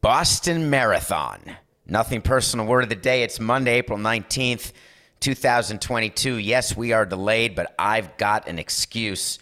Boston 0.00 0.70
Marathon. 0.70 1.56
Nothing 1.84 2.22
personal 2.22 2.66
word 2.66 2.84
of 2.84 2.88
the 2.88 2.94
day. 2.94 3.24
It's 3.24 3.40
Monday, 3.40 3.78
April 3.78 3.98
19th, 3.98 4.72
2022. 5.18 6.36
Yes, 6.36 6.76
we 6.76 6.92
are 6.92 7.04
delayed, 7.04 7.56
but 7.56 7.74
I've 7.78 8.16
got 8.16 8.46
an 8.46 8.60
excuse. 8.60 9.40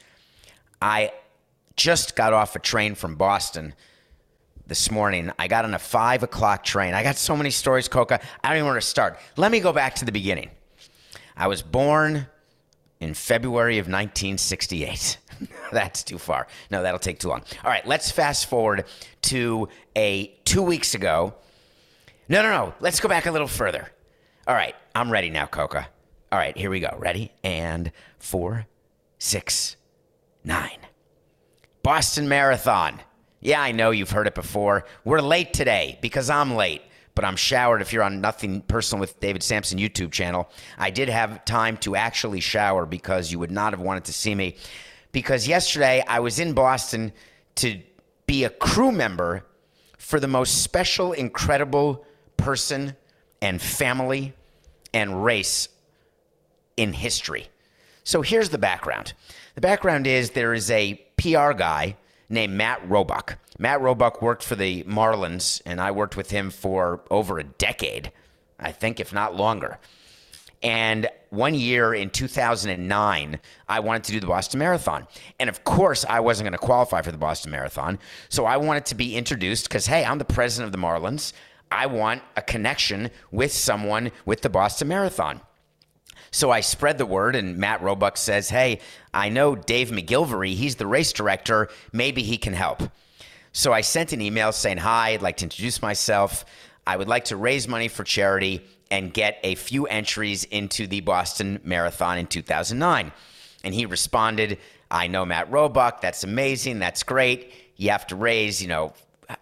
I 0.81 1.13
just 1.77 2.17
got 2.17 2.33
off 2.33 2.57
a 2.57 2.59
train 2.59 2.95
from 2.95 3.17
Boston 3.17 3.75
this 4.67 4.91
morning. 4.91 5.31
I 5.39 5.47
got 5.47 5.67
on 5.67 5.75
a 5.75 5.79
five 5.79 6.23
o'clock 6.23 6.65
train. 6.65 6.95
I 6.95 7.03
got 7.03 7.17
so 7.17 7.37
many 7.37 7.51
stories, 7.51 7.87
Coca. 7.87 8.19
I 8.43 8.49
don't 8.49 8.57
even 8.57 8.67
want 8.67 8.81
to 8.81 8.87
start. 8.87 9.19
Let 9.37 9.53
me 9.53 9.61
go 9.61 9.75
back 9.75 9.95
to 9.97 10.07
the 10.07 10.13
beginning. 10.13 10.51
I 11.37 11.49
was 11.49 11.61
born 11.61 12.29
in 12.99 13.13
February 13.13 13.79
of 13.79 13.85
1968. 13.89 15.19
That's 15.73 16.03
too 16.03 16.19
far. 16.19 16.47
No, 16.71 16.83
that'll 16.83 16.99
take 16.99 17.19
too 17.19 17.29
long. 17.29 17.43
All 17.65 17.71
right, 17.71 17.87
let's 17.87 18.11
fast 18.11 18.47
forward 18.47 18.85
to 19.23 19.69
a 19.97 20.29
two 20.45 20.63
weeks 20.63 20.95
ago. 20.95 21.35
No, 22.29 22.43
no, 22.43 22.51
no. 22.51 22.75
Let's 22.81 23.01
go 23.01 23.09
back 23.09 23.27
a 23.27 23.31
little 23.31 23.49
further. 23.49 23.91
All 24.47 24.55
right, 24.55 24.75
I'm 24.95 25.11
ready 25.11 25.31
now, 25.31 25.47
Coca. 25.47 25.89
All 26.33 26.39
right, 26.39 26.57
here 26.57 26.71
we 26.71 26.81
go. 26.81 26.97
Ready? 26.99 27.33
And 27.45 27.93
four, 28.19 28.67
six, 29.19 29.77
nine. 30.45 30.79
Boston 31.83 32.29
Marathon. 32.29 33.01
Yeah, 33.41 33.61
I 33.61 33.71
know 33.71 33.93
you've 33.93 34.11
heard 34.11 34.27
it 34.27 34.35
before. 34.35 34.85
We're 35.05 35.21
late 35.21 35.53
today 35.53 35.99
because 36.03 36.31
I'm 36.31 36.57
late, 36.57 36.83
but 37.15 37.25
I'm 37.25 37.37
showered 37.37 37.81
if 37.81 37.93
you're 37.93 38.03
on 38.03 38.21
Nothing 38.21 38.61
Personal 38.63 39.01
with 39.01 39.21
David 39.21 39.43
Samson 39.43 39.79
YouTube 39.79 40.11
channel. 40.11 40.51
I 40.79 40.91
did 40.91 41.09
have 41.09 41.45
time 41.45 41.77
to 41.79 41.95
actually 41.95 42.41
shower 42.41 42.87
because 42.87 43.31
you 43.31 43.39
would 43.39 43.53
not 43.53 43.73
have 43.73 43.81
wanted 43.81 44.05
to 44.07 44.13
see 44.13 44.35
me. 44.35 44.57
Because 45.17 45.49
yesterday 45.49 46.05
I 46.07 46.21
was 46.21 46.39
in 46.39 46.53
Boston 46.53 47.11
to 47.55 47.81
be 48.27 48.45
a 48.45 48.51
crew 48.51 48.93
member 48.93 49.47
for 49.97 50.21
the 50.21 50.29
most 50.29 50.63
special, 50.63 51.15
incredible 51.15 52.05
person 52.37 52.95
and 53.41 53.63
family 53.63 54.35
and 54.93 55.25
race 55.25 55.71
in 56.77 56.93
history. 56.93 57.49
So 58.05 58.21
here's 58.21 58.51
the 58.51 58.59
background. 58.59 59.15
The 59.55 59.63
background 59.63 60.07
is 60.07 60.33
there 60.33 60.53
is 60.53 60.71
a 60.71 61.01
PR 61.17 61.53
guy 61.53 61.97
named 62.29 62.53
Matt 62.53 62.87
Roebuck. 62.87 63.39
Matt 63.59 63.81
Roebuck 63.81 64.21
worked 64.21 64.45
for 64.45 64.55
the 64.55 64.83
Marlins, 64.83 65.63
and 65.65 65.81
I 65.81 65.93
worked 65.93 66.19
with 66.19 66.31
him 66.31 66.51
for 66.51 67.01
over 67.11 67.39
a 67.39 67.45
decade, 67.45 68.13
I 68.61 68.71
think, 68.71 69.01
if 69.01 69.15
not 69.15 69.35
longer. 69.35 69.79
And 70.63 71.09
one 71.31 71.55
year 71.55 71.95
in 71.95 72.11
2009, 72.11 73.41
I 73.69 73.81
wanted 73.81 74.05
to 74.05 74.13
do 74.13 74.21
the 74.21 74.27
Boston 74.27 74.59
Marathon. 74.59 75.07
And 75.39 75.51
of 75.51 75.65
course, 75.65 76.05
I 76.09 76.21
wasn't 76.21 76.45
going 76.45 76.59
to 76.59 76.59
qualify 76.59 77.03
for 77.03 77.13
the 77.13 77.19
Boston 77.19 77.51
Marathon. 77.51 77.99
So 78.29 78.47
I 78.47 78.57
wanted 78.57 78.87
to 78.87 78.95
be 78.95 79.17
introduced 79.17 79.69
because, 79.69 79.87
hey, 79.87 80.05
I'm 80.05 80.19
the 80.19 80.25
president 80.25 80.67
of 80.67 80.73
the 80.73 80.85
Marlins. 80.85 81.33
I 81.71 81.87
want 81.87 82.23
a 82.37 82.43
connection 82.43 83.11
with 83.31 83.53
someone 83.53 84.13
with 84.25 84.43
the 84.43 84.49
Boston 84.49 84.89
Marathon. 84.89 85.41
So 86.31 86.51
I 86.51 86.61
spread 86.61 86.99
the 86.99 87.07
word, 87.07 87.35
and 87.37 87.57
Matt 87.57 87.83
Roebuck 87.83 88.17
says, 88.17 88.51
Hey, 88.51 88.81
I 89.15 89.29
know 89.29 89.55
Dave 89.57 89.91
McGillivray. 89.91 90.55
He's 90.55 90.77
the 90.77 90.87
race 90.87 91.13
director. 91.13 91.69
Maybe 91.93 92.23
he 92.23 92.37
can 92.37 92.53
help. 92.53 92.83
So 93.53 93.73
I 93.73 93.81
sent 93.81 94.13
an 94.13 94.21
email 94.21 94.53
saying, 94.53 94.79
Hi, 94.79 95.11
I'd 95.11 95.23
like 95.23 95.39
to 95.39 95.45
introduce 95.45 95.81
myself. 95.81 96.45
I 96.87 96.97
would 96.97 97.09
like 97.09 97.25
to 97.27 97.37
raise 97.37 97.67
money 97.67 97.89
for 97.89 98.05
charity 98.05 98.63
and 98.91 99.13
get 99.13 99.39
a 99.43 99.55
few 99.55 99.87
entries 99.87 100.45
into 100.45 100.87
the 100.87 101.01
Boston 101.01 101.61
Marathon 101.65 102.19
in 102.19 102.27
2009. 102.27 103.13
And 103.65 103.75
he 103.75 103.87
responded, 103.87 104.59
I 104.91 105.09
know 105.09 105.25
Matt 105.25 105.51
Roebuck. 105.51 106.01
That's 106.01 106.25
amazing. 106.25 106.79
That's 106.79 107.03
great. 107.03 107.53
You 107.77 107.91
have 107.91 108.07
to 108.09 108.17
raise, 108.17 108.63
you 108.63 108.69
know, 108.69 108.93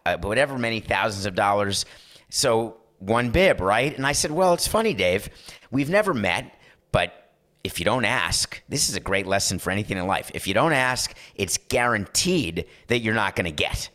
uh, 0.06 0.16
whatever 0.18 0.58
many 0.58 0.80
thousands 0.80 1.26
of 1.26 1.34
dollars. 1.34 1.84
So 2.30 2.78
one 2.98 3.30
bib, 3.30 3.60
right? 3.60 3.94
And 3.94 4.06
I 4.06 4.12
said, 4.12 4.30
Well, 4.30 4.54
it's 4.54 4.66
funny, 4.66 4.94
Dave. 4.94 5.28
We've 5.70 5.90
never 5.90 6.14
met. 6.14 6.58
But 6.90 7.32
if 7.62 7.78
you 7.78 7.84
don't 7.84 8.04
ask, 8.04 8.62
this 8.68 8.88
is 8.88 8.96
a 8.96 9.00
great 9.00 9.26
lesson 9.26 9.58
for 9.58 9.70
anything 9.70 9.98
in 9.98 10.06
life. 10.06 10.30
If 10.34 10.46
you 10.46 10.54
don't 10.54 10.72
ask, 10.72 11.14
it's 11.34 11.58
guaranteed 11.58 12.66
that 12.88 13.00
you're 13.00 13.14
not 13.14 13.36
going 13.36 13.46
to 13.46 13.50
get. 13.50 13.88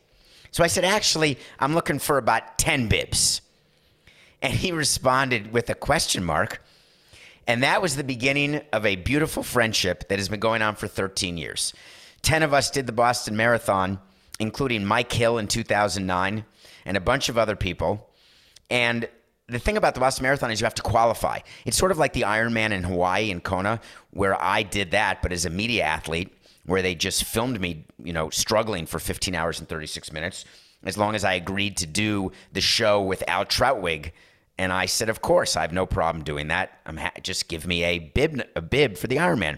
So 0.52 0.64
I 0.64 0.68
said, 0.68 0.84
actually, 0.84 1.38
I'm 1.60 1.76
looking 1.76 2.00
for 2.00 2.18
about 2.18 2.58
10 2.58 2.88
bibs. 2.88 3.42
And 4.42 4.54
he 4.54 4.72
responded 4.72 5.52
with 5.52 5.70
a 5.70 5.76
question 5.76 6.24
mark. 6.24 6.64
And 7.48 7.64
that 7.64 7.82
was 7.82 7.96
the 7.96 8.04
beginning 8.04 8.62
of 8.72 8.86
a 8.86 8.96
beautiful 8.96 9.44
friendship 9.44 10.08
that 10.10 10.20
has 10.20 10.30
been 10.30 10.40
going 10.40 10.62
on 10.62 10.76
for 10.76 10.88
13 10.88 11.38
years. 11.38 11.74
10 12.22 12.44
of 12.44 12.54
us 12.54 12.70
did 12.70 12.86
the 12.86 12.92
Boston 12.92 13.36
Marathon, 13.36 14.00
including 14.40 14.86
Mike 14.86 15.12
Hill 15.12 15.38
in 15.38 15.48
2009 15.48 16.46
and 16.86 16.98
a 16.98 17.02
bunch 17.02 17.30
of 17.30 17.38
other 17.38 17.56
people. 17.56 18.10
And 18.70 19.10
the 19.48 19.60
thing 19.60 19.78
about 19.78 19.96
the 19.96 20.00
Boston 20.00 20.24
Marathon 20.24 20.52
is 20.52 20.62
you 20.62 20.66
have 20.66 20.76
to 20.76 20.82
qualify. 20.82 21.40
It's 21.66 21.78
sort 21.78 21.92
of 21.92 21.98
like 21.98 22.14
the 22.14 22.22
Ironman 22.22 22.72
in 22.72 22.84
Hawaii 22.84 23.32
and 23.32 23.44
Kona, 23.44 23.82
where 24.12 24.40
I 24.42 24.64
did 24.64 24.92
that, 24.92 25.22
but 25.22 25.32
as 25.32 25.46
a 25.46 25.50
media 25.50 25.84
athlete, 25.84 26.32
where 26.66 26.82
they 26.82 26.94
just 26.94 27.24
filmed 27.24 27.60
me, 27.60 27.86
you 28.04 28.14
know, 28.14 28.30
struggling 28.30 28.86
for 28.86 29.00
15 29.00 29.34
hours 29.34 29.60
and 29.60 29.68
36 29.68 30.14
minutes, 30.14 30.46
as 30.84 30.98
long 30.98 31.16
as 31.16 31.24
I 31.24 31.34
agreed 31.34 31.78
to 31.78 31.88
do 31.88 32.32
the 32.54 32.62
show 32.62 33.02
without 33.02 33.50
Troutwig. 33.50 34.12
And 34.60 34.74
I 34.74 34.88
said, 34.88 35.08
of 35.08 35.22
course, 35.22 35.56
I 35.56 35.62
have 35.62 35.72
no 35.72 35.86
problem 35.86 36.22
doing 36.22 36.50
that. 36.50 36.82
I'm 36.86 36.98
ha- 36.98 37.14
just 37.24 37.48
give 37.48 37.66
me 37.66 37.86
a 37.86 38.00
bib, 38.00 38.42
a 38.58 38.62
bib 38.62 38.98
for 38.98 39.08
the 39.08 39.16
Ironman. 39.16 39.58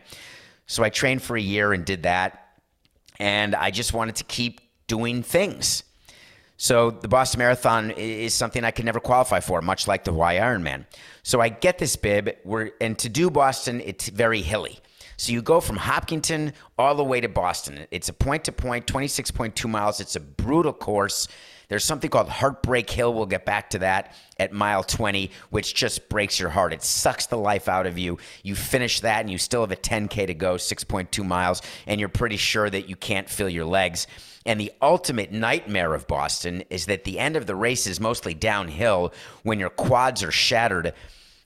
So 0.68 0.84
I 0.84 0.90
trained 0.90 1.24
for 1.24 1.36
a 1.36 1.42
year 1.42 1.74
and 1.74 1.84
did 1.84 2.04
that, 2.04 2.60
and 3.20 3.56
I 3.56 3.72
just 3.72 3.94
wanted 3.94 4.18
to 4.18 4.24
keep 4.26 4.62
doing 4.86 5.24
things. 5.24 5.84
So 6.58 6.92
the 6.92 7.08
Boston 7.08 7.40
Marathon 7.40 7.90
is 7.90 8.36
something 8.36 8.64
I 8.64 8.70
could 8.70 8.86
never 8.86 9.00
qualify 9.00 9.40
for, 9.40 9.60
much 9.64 9.88
like 9.88 10.04
the 10.04 10.12
Hawaii 10.12 10.38
Ironman. 10.38 10.86
So 11.24 11.42
I 11.42 11.50
get 11.50 11.80
this 11.80 11.96
bib, 11.96 12.36
We're, 12.44 12.70
and 12.80 12.96
to 13.00 13.10
do 13.10 13.32
Boston, 13.32 13.82
it's 13.84 14.08
very 14.08 14.44
hilly. 14.44 14.78
So 15.18 15.32
you 15.32 15.42
go 15.42 15.62
from 15.62 15.78
Hopkinton 15.78 16.54
all 16.78 16.94
the 16.94 17.04
way 17.04 17.22
to 17.22 17.28
Boston. 17.28 17.88
It's 17.90 18.10
a 18.10 18.14
point 18.14 18.44
to 18.44 18.52
point, 18.52 18.86
26.2 18.86 19.68
miles. 19.68 20.00
It's 20.00 20.16
a 20.16 20.20
brutal 20.20 20.74
course. 20.74 21.28
There's 21.72 21.86
something 21.86 22.10
called 22.10 22.28
Heartbreak 22.28 22.90
Hill. 22.90 23.14
We'll 23.14 23.26
get 23.26 23.46
back 23.46 23.70
to 23.70 23.80
that 23.80 24.14
at 24.38 24.52
mile 24.52 24.84
20, 24.84 25.32
which 25.52 25.74
just 25.74 26.10
breaks 26.10 26.38
your 26.38 26.50
heart. 26.50 26.74
It 26.74 26.84
sucks 26.84 27.28
the 27.28 27.38
life 27.38 27.70
out 27.70 27.86
of 27.86 27.98
you. 27.98 28.18
You 28.44 28.56
finish 28.56 29.00
that 29.00 29.22
and 29.22 29.32
you 29.32 29.38
still 29.38 29.62
have 29.62 29.72
a 29.72 29.78
10K 29.78 30.28
to 30.28 30.34
go, 30.34 30.56
6.2 30.56 31.26
miles, 31.26 31.62
and 31.88 31.98
you're 31.98 32.10
pretty 32.10 32.36
sure 32.36 32.70
that 32.70 32.90
you 32.90 32.98
can't 32.98 33.30
feel 33.30 33.48
your 33.48 33.64
legs. 33.64 34.06
And 34.46 34.60
the 34.60 34.74
ultimate 34.82 35.32
nightmare 35.32 35.94
of 35.94 36.10
Boston 36.10 36.66
is 36.70 36.88
that 36.88 37.06
the 37.06 37.18
end 37.18 37.38
of 37.38 37.46
the 37.46 37.56
race 37.56 37.88
is 37.88 38.02
mostly 38.02 38.34
downhill 38.34 39.14
when 39.44 39.58
your 39.58 39.70
quads 39.70 40.24
are 40.24 40.32
shattered 40.32 40.94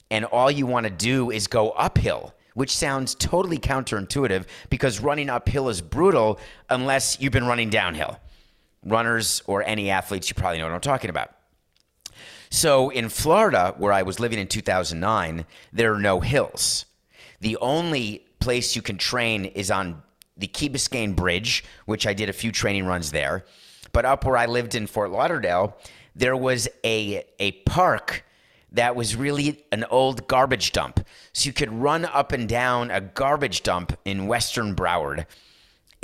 and 0.10 0.26
all 0.26 0.50
you 0.50 0.66
want 0.66 0.88
to 0.88 0.92
do 0.92 1.30
is 1.30 1.46
go 1.46 1.70
uphill, 1.70 2.34
which 2.56 2.76
sounds 2.76 3.14
totally 3.14 3.60
counterintuitive 3.60 4.46
because 4.72 5.00
running 5.00 5.30
uphill 5.30 5.70
is 5.70 5.82
brutal 5.82 6.40
unless 6.72 7.22
you've 7.22 7.32
been 7.32 7.46
running 7.46 7.70
downhill. 7.70 8.20
Runners 8.86 9.42
or 9.48 9.64
any 9.64 9.90
athletes, 9.90 10.30
you 10.30 10.36
probably 10.36 10.60
know 10.60 10.66
what 10.66 10.74
I'm 10.74 10.82
talking 10.82 11.10
about. 11.10 11.32
So 12.50 12.90
in 12.90 13.10
Florida, 13.10 13.74
where 13.78 13.92
I 13.92 14.04
was 14.04 14.20
living 14.20 14.40
in 14.40 14.48
2009, 14.48 15.46
there 15.74 15.94
are 15.94 16.00
no 16.00 16.22
hills. 16.22 16.86
The 17.42 17.58
only 17.58 18.26
place 18.40 18.76
you 18.76 18.82
can 18.82 18.98
train 18.98 19.46
is 19.46 19.72
on 19.72 20.02
the 20.38 20.48
Key 20.48 20.70
Biscayne 20.70 21.16
Bridge, 21.16 21.64
which 21.86 22.06
I 22.06 22.14
did 22.14 22.30
a 22.30 22.34
few 22.34 22.52
training 22.52 22.86
runs 22.86 23.12
there. 23.12 23.46
But 23.92 24.06
up 24.06 24.26
where 24.26 24.38
I 24.38 24.46
lived 24.46 24.76
in 24.76 24.88
Fort 24.88 25.12
Lauderdale, 25.12 25.78
there 26.16 26.38
was 26.38 26.68
a 26.84 27.26
a 27.40 27.52
park 27.64 28.24
that 28.72 28.96
was 28.96 29.16
really 29.16 29.64
an 29.72 29.86
old 29.90 30.28
garbage 30.28 30.72
dump. 30.72 31.06
So 31.34 31.48
you 31.48 31.54
could 31.54 31.72
run 31.72 32.06
up 32.06 32.32
and 32.32 32.48
down 32.48 32.92
a 32.92 33.02
garbage 33.02 33.64
dump 33.64 33.98
in 34.06 34.28
Western 34.28 34.76
Broward. 34.76 35.26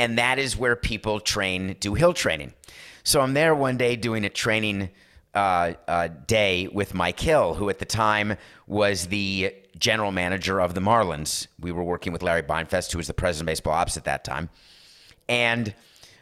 And 0.01 0.17
that 0.17 0.39
is 0.39 0.57
where 0.57 0.75
people 0.75 1.19
train, 1.19 1.75
do 1.79 1.93
hill 1.93 2.11
training. 2.11 2.55
So 3.03 3.21
I'm 3.21 3.35
there 3.35 3.53
one 3.53 3.77
day 3.77 3.95
doing 3.95 4.25
a 4.25 4.29
training 4.29 4.89
uh, 5.35 5.73
uh, 5.87 6.07
day 6.25 6.67
with 6.73 6.95
Mike 6.95 7.19
Hill, 7.19 7.53
who 7.53 7.69
at 7.69 7.77
the 7.77 7.85
time 7.85 8.35
was 8.65 9.07
the 9.07 9.53
general 9.77 10.11
manager 10.11 10.59
of 10.59 10.73
the 10.73 10.81
Marlins. 10.81 11.45
We 11.59 11.71
were 11.71 11.83
working 11.83 12.13
with 12.13 12.23
Larry 12.23 12.41
Beinfest, 12.41 12.91
who 12.91 12.97
was 12.97 13.05
the 13.05 13.13
president 13.13 13.47
of 13.47 13.51
baseball 13.51 13.73
ops 13.73 13.95
at 13.95 14.05
that 14.05 14.23
time. 14.23 14.49
And 15.29 15.75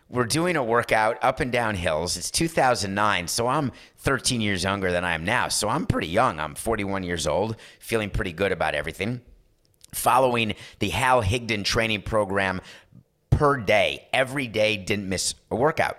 we're 0.10 0.26
doing 0.26 0.58
a 0.58 0.64
workout 0.64 1.18
up 1.22 1.40
and 1.40 1.50
down 1.50 1.76
hills. 1.76 2.18
It's 2.18 2.32
2009, 2.32 3.30
so 3.30 3.48
I'm 3.48 3.72
13 4.00 4.42
years 4.42 4.62
younger 4.62 4.92
than 4.92 5.06
I 5.06 5.14
am 5.14 5.24
now. 5.24 5.48
So 5.48 5.70
I'm 5.70 5.86
pretty 5.86 6.10
young. 6.10 6.38
I'm 6.38 6.54
41 6.54 7.04
years 7.04 7.26
old, 7.26 7.56
feeling 7.80 8.10
pretty 8.10 8.34
good 8.34 8.52
about 8.52 8.76
everything. 8.76 9.22
Following 9.94 10.54
the 10.80 10.90
Hal 10.90 11.24
Higdon 11.24 11.64
training 11.64 12.02
program 12.04 12.60
per 13.40 13.56
day, 13.56 14.06
every 14.12 14.48
day, 14.48 14.76
didn't 14.76 15.08
miss 15.08 15.34
a 15.50 15.56
workout. 15.56 15.98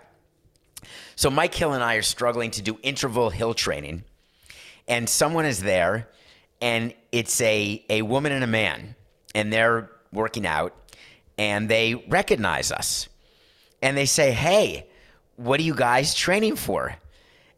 So 1.17 1.31
Mike 1.31 1.55
Hill 1.55 1.73
and 1.73 1.83
I 1.83 1.95
are 1.95 2.03
struggling 2.03 2.51
to 2.51 2.61
do 2.61 2.79
interval 2.83 3.31
hill 3.31 3.55
training, 3.55 4.05
and 4.87 5.09
someone 5.09 5.47
is 5.47 5.63
there, 5.63 6.11
and 6.61 6.93
it's 7.13 7.41
a 7.41 7.83
a 7.89 8.03
woman 8.03 8.33
and 8.33 8.45
a 8.45 8.47
man, 8.47 8.95
and 9.35 9.51
they're 9.51 9.91
working 10.13 10.47
out, 10.47 10.75
and 11.39 11.67
they 11.67 11.95
recognize 11.95 12.71
us, 12.71 13.09
and 13.81 13.97
they 13.97 14.05
say, 14.05 14.33
"Hey, 14.33 14.87
what 15.37 15.59
are 15.61 15.63
you 15.63 15.75
guys 15.75 16.13
training 16.13 16.57
for?" 16.57 16.95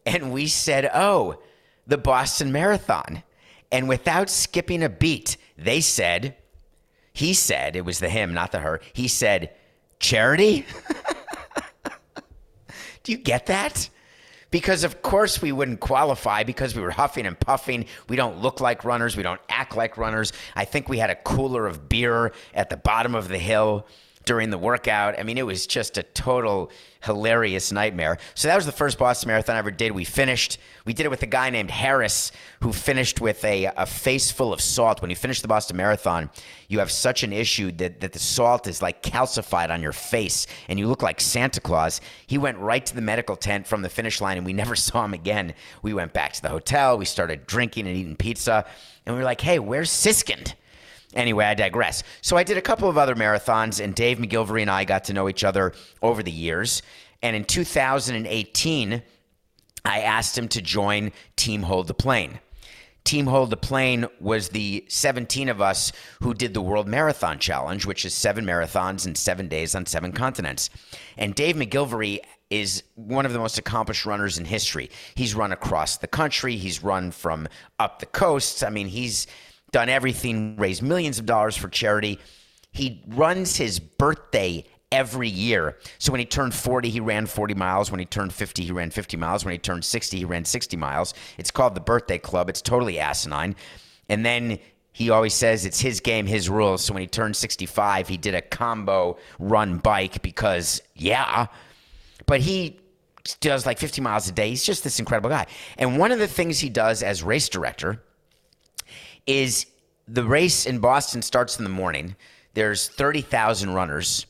And 0.06 0.32
we 0.32 0.46
said, 0.46 0.88
"Oh, 0.94 1.42
the 1.88 1.98
Boston 1.98 2.52
Marathon." 2.52 3.24
And 3.72 3.88
without 3.88 4.30
skipping 4.30 4.84
a 4.84 4.88
beat, 4.88 5.38
they 5.58 5.80
said, 5.80 6.36
he 7.14 7.34
said, 7.34 7.76
it 7.76 7.84
was 7.84 7.98
the 7.98 8.08
him, 8.08 8.32
not 8.32 8.52
the 8.52 8.60
her. 8.60 8.80
He 8.92 9.08
said, 9.08 9.54
charity? 10.02 10.66
Do 13.02 13.12
you 13.12 13.18
get 13.18 13.46
that? 13.46 13.88
Because 14.50 14.84
of 14.84 15.00
course 15.00 15.40
we 15.40 15.50
wouldn't 15.50 15.80
qualify 15.80 16.42
because 16.42 16.76
we 16.76 16.82
were 16.82 16.90
huffing 16.90 17.24
and 17.24 17.40
puffing. 17.40 17.86
We 18.08 18.16
don't 18.16 18.42
look 18.42 18.60
like 18.60 18.84
runners. 18.84 19.16
We 19.16 19.22
don't 19.22 19.40
act 19.48 19.74
like 19.74 19.96
runners. 19.96 20.34
I 20.54 20.66
think 20.66 20.90
we 20.90 20.98
had 20.98 21.08
a 21.08 21.14
cooler 21.14 21.66
of 21.66 21.88
beer 21.88 22.32
at 22.52 22.68
the 22.68 22.76
bottom 22.76 23.14
of 23.14 23.28
the 23.28 23.38
hill 23.38 23.86
during 24.24 24.50
the 24.50 24.58
workout. 24.58 25.18
I 25.18 25.22
mean, 25.22 25.38
it 25.38 25.46
was 25.46 25.66
just 25.66 25.98
a 25.98 26.02
total 26.02 26.70
hilarious 27.02 27.72
nightmare. 27.72 28.18
So 28.34 28.48
that 28.48 28.56
was 28.56 28.66
the 28.66 28.72
first 28.72 28.98
Boston 28.98 29.28
Marathon 29.28 29.56
I 29.56 29.58
ever 29.58 29.70
did. 29.70 29.92
We 29.92 30.04
finished, 30.04 30.58
we 30.84 30.92
did 30.92 31.04
it 31.04 31.10
with 31.10 31.22
a 31.22 31.26
guy 31.26 31.50
named 31.50 31.70
Harris 31.70 32.30
who 32.60 32.72
finished 32.72 33.20
with 33.20 33.44
a, 33.44 33.66
a 33.76 33.86
face 33.86 34.30
full 34.30 34.52
of 34.52 34.60
salt. 34.60 35.00
When 35.00 35.10
you 35.10 35.16
finish 35.16 35.40
the 35.40 35.48
Boston 35.48 35.76
Marathon, 35.76 36.30
you 36.68 36.78
have 36.78 36.90
such 36.90 37.24
an 37.24 37.32
issue 37.32 37.72
that, 37.72 38.00
that 38.00 38.12
the 38.12 38.18
salt 38.18 38.66
is 38.66 38.80
like 38.80 39.02
calcified 39.02 39.70
on 39.70 39.82
your 39.82 39.92
face 39.92 40.46
and 40.68 40.78
you 40.78 40.86
look 40.86 41.02
like 41.02 41.20
Santa 41.20 41.60
Claus. 41.60 42.00
He 42.26 42.38
went 42.38 42.58
right 42.58 42.84
to 42.86 42.94
the 42.94 43.02
medical 43.02 43.36
tent 43.36 43.66
from 43.66 43.82
the 43.82 43.88
finish 43.88 44.20
line 44.20 44.36
and 44.36 44.46
we 44.46 44.52
never 44.62 44.76
saw 44.76 45.04
him 45.04 45.14
again. 45.14 45.54
We 45.82 45.94
went 45.94 46.12
back 46.12 46.32
to 46.34 46.42
the 46.42 46.48
hotel. 46.48 46.96
We 46.98 47.04
started 47.04 47.46
drinking 47.46 47.88
and 47.88 47.96
eating 47.96 48.16
pizza. 48.16 48.64
And 49.04 49.16
we 49.16 49.20
were 49.20 49.24
like, 49.24 49.40
hey, 49.40 49.58
where's 49.58 49.90
Siskind? 49.90 50.54
Anyway, 51.14 51.44
I 51.44 51.54
digress. 51.54 52.02
So 52.20 52.36
I 52.36 52.42
did 52.42 52.56
a 52.56 52.62
couple 52.62 52.88
of 52.88 52.98
other 52.98 53.14
marathons, 53.14 53.82
and 53.82 53.94
Dave 53.94 54.18
McGillivray 54.18 54.62
and 54.62 54.70
I 54.70 54.84
got 54.84 55.04
to 55.04 55.12
know 55.12 55.28
each 55.28 55.44
other 55.44 55.72
over 56.02 56.22
the 56.22 56.30
years. 56.30 56.82
And 57.22 57.36
in 57.36 57.44
2018, 57.44 59.02
I 59.84 60.00
asked 60.00 60.36
him 60.36 60.48
to 60.48 60.62
join 60.62 61.12
Team 61.36 61.62
Hold 61.62 61.88
the 61.88 61.94
Plane. 61.94 62.40
Team 63.04 63.26
Hold 63.26 63.50
the 63.50 63.56
Plane 63.56 64.06
was 64.20 64.50
the 64.50 64.84
17 64.88 65.48
of 65.48 65.60
us 65.60 65.92
who 66.20 66.34
did 66.34 66.54
the 66.54 66.60
World 66.60 66.86
Marathon 66.86 67.38
Challenge, 67.38 67.84
which 67.84 68.04
is 68.04 68.14
seven 68.14 68.44
marathons 68.44 69.06
in 69.06 69.14
seven 69.16 69.48
days 69.48 69.74
on 69.74 69.86
seven 69.86 70.12
continents. 70.12 70.70
And 71.18 71.34
Dave 71.34 71.56
McGillivray 71.56 72.20
is 72.48 72.84
one 72.94 73.26
of 73.26 73.32
the 73.32 73.38
most 73.38 73.58
accomplished 73.58 74.06
runners 74.06 74.38
in 74.38 74.44
history. 74.44 74.90
He's 75.14 75.34
run 75.34 75.52
across 75.52 75.96
the 75.96 76.06
country, 76.06 76.56
he's 76.56 76.82
run 76.82 77.10
from 77.10 77.48
up 77.78 77.98
the 77.98 78.06
coasts. 78.06 78.62
I 78.62 78.70
mean, 78.70 78.86
he's 78.86 79.26
done 79.72 79.88
everything, 79.88 80.56
raised 80.56 80.82
millions 80.82 81.18
of 81.18 81.26
dollars 81.26 81.56
for 81.56 81.68
charity. 81.68 82.18
He 82.70 83.02
runs 83.08 83.56
his 83.56 83.80
birthday 83.80 84.64
every 84.92 85.28
year. 85.28 85.78
So 85.98 86.12
when 86.12 86.20
he 86.20 86.26
turned 86.26 86.54
40, 86.54 86.90
he 86.90 87.00
ran 87.00 87.26
40 87.26 87.54
miles. 87.54 87.90
When 87.90 87.98
he 87.98 88.06
turned 88.06 88.32
50, 88.32 88.62
he 88.64 88.72
ran 88.72 88.90
50 88.90 89.16
miles. 89.16 89.44
When 89.44 89.52
he 89.52 89.58
turned 89.58 89.84
60, 89.84 90.18
he 90.18 90.24
ran 90.24 90.44
60 90.44 90.76
miles. 90.76 91.14
It's 91.38 91.50
called 91.50 91.74
the 91.74 91.80
Birthday 91.80 92.18
Club. 92.18 92.48
It's 92.48 92.62
totally 92.62 93.00
asinine. 93.00 93.56
And 94.08 94.24
then 94.24 94.58
he 94.92 95.08
always 95.08 95.32
says 95.32 95.64
it's 95.64 95.80
his 95.80 96.00
game, 96.00 96.26
his 96.26 96.50
rules. 96.50 96.84
So 96.84 96.92
when 96.92 97.00
he 97.00 97.06
turned 97.06 97.34
65, 97.34 98.08
he 98.08 98.18
did 98.18 98.34
a 98.34 98.42
combo 98.42 99.16
run 99.38 99.78
bike 99.78 100.20
because, 100.20 100.82
yeah. 100.94 101.46
But 102.26 102.42
he 102.42 102.78
does 103.40 103.64
like 103.64 103.78
50 103.78 104.02
miles 104.02 104.28
a 104.28 104.32
day. 104.32 104.50
He's 104.50 104.64
just 104.64 104.84
this 104.84 104.98
incredible 104.98 105.30
guy. 105.30 105.46
And 105.78 105.98
one 105.98 106.12
of 106.12 106.18
the 106.18 106.28
things 106.28 106.58
he 106.58 106.68
does 106.68 107.02
as 107.02 107.22
race 107.22 107.48
director 107.48 108.02
is 109.26 109.66
the 110.08 110.24
race 110.24 110.66
in 110.66 110.78
Boston 110.78 111.22
starts 111.22 111.58
in 111.58 111.64
the 111.64 111.70
morning. 111.70 112.16
There's 112.54 112.88
30,000 112.88 113.72
runners. 113.72 114.26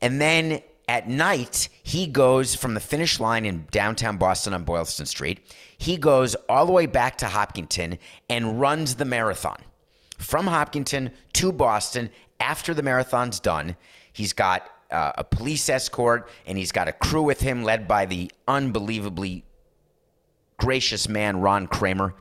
And 0.00 0.20
then 0.20 0.62
at 0.88 1.08
night, 1.08 1.68
he 1.82 2.06
goes 2.06 2.54
from 2.54 2.74
the 2.74 2.80
finish 2.80 3.20
line 3.20 3.44
in 3.44 3.66
downtown 3.70 4.16
Boston 4.16 4.54
on 4.54 4.64
Boylston 4.64 5.06
Street. 5.06 5.40
He 5.76 5.96
goes 5.96 6.34
all 6.48 6.64
the 6.64 6.72
way 6.72 6.86
back 6.86 7.18
to 7.18 7.26
Hopkinton 7.26 7.98
and 8.30 8.60
runs 8.60 8.94
the 8.94 9.04
marathon. 9.04 9.58
From 10.16 10.46
Hopkinton 10.46 11.10
to 11.34 11.52
Boston 11.52 12.10
after 12.40 12.72
the 12.72 12.82
marathon's 12.82 13.38
done, 13.38 13.76
he's 14.12 14.32
got 14.32 14.68
uh, 14.90 15.12
a 15.18 15.24
police 15.24 15.68
escort 15.68 16.28
and 16.46 16.56
he's 16.56 16.72
got 16.72 16.88
a 16.88 16.92
crew 16.92 17.22
with 17.22 17.40
him 17.40 17.62
led 17.62 17.86
by 17.86 18.06
the 18.06 18.30
unbelievably 18.46 19.44
gracious 20.56 21.08
man, 21.08 21.40
Ron 21.40 21.66
Kramer. 21.66 22.14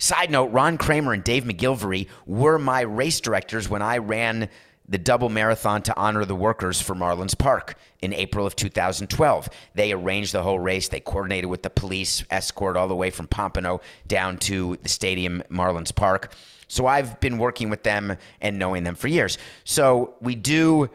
Side 0.00 0.30
note 0.30 0.46
Ron 0.46 0.78
Kramer 0.78 1.12
and 1.12 1.22
Dave 1.22 1.44
McGillivray 1.44 2.08
were 2.24 2.58
my 2.58 2.80
race 2.80 3.20
directors 3.20 3.68
when 3.68 3.82
I 3.82 3.98
ran 3.98 4.48
the 4.88 4.96
double 4.96 5.28
marathon 5.28 5.82
to 5.82 5.96
honor 5.96 6.24
the 6.24 6.34
workers 6.34 6.80
for 6.80 6.94
Marlins 6.94 7.36
Park 7.36 7.74
in 8.00 8.14
April 8.14 8.46
of 8.46 8.56
2012. 8.56 9.50
They 9.74 9.92
arranged 9.92 10.32
the 10.32 10.42
whole 10.42 10.58
race. 10.58 10.88
They 10.88 11.00
coordinated 11.00 11.50
with 11.50 11.62
the 11.62 11.68
police 11.68 12.24
escort 12.30 12.78
all 12.78 12.88
the 12.88 12.96
way 12.96 13.10
from 13.10 13.26
Pompano 13.26 13.82
down 14.08 14.38
to 14.38 14.78
the 14.82 14.88
stadium, 14.88 15.42
Marlins 15.50 15.94
Park. 15.94 16.32
So 16.66 16.86
I've 16.86 17.20
been 17.20 17.36
working 17.36 17.68
with 17.68 17.82
them 17.82 18.16
and 18.40 18.58
knowing 18.58 18.84
them 18.84 18.94
for 18.94 19.08
years. 19.08 19.36
So 19.64 20.14
we 20.22 20.34
do 20.34 20.88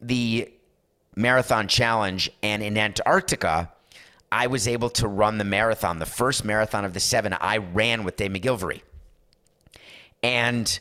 the 0.00 0.48
marathon 1.16 1.66
challenge, 1.66 2.30
and 2.44 2.62
in 2.62 2.78
Antarctica, 2.78 3.71
I 4.32 4.46
was 4.46 4.66
able 4.66 4.88
to 4.90 5.06
run 5.06 5.36
the 5.36 5.44
marathon, 5.44 5.98
the 5.98 6.06
first 6.06 6.42
marathon 6.42 6.86
of 6.86 6.94
the 6.94 7.00
seven 7.00 7.34
I 7.38 7.58
ran 7.58 8.02
with 8.02 8.16
Dave 8.16 8.30
McGillivray. 8.30 8.80
And 10.22 10.80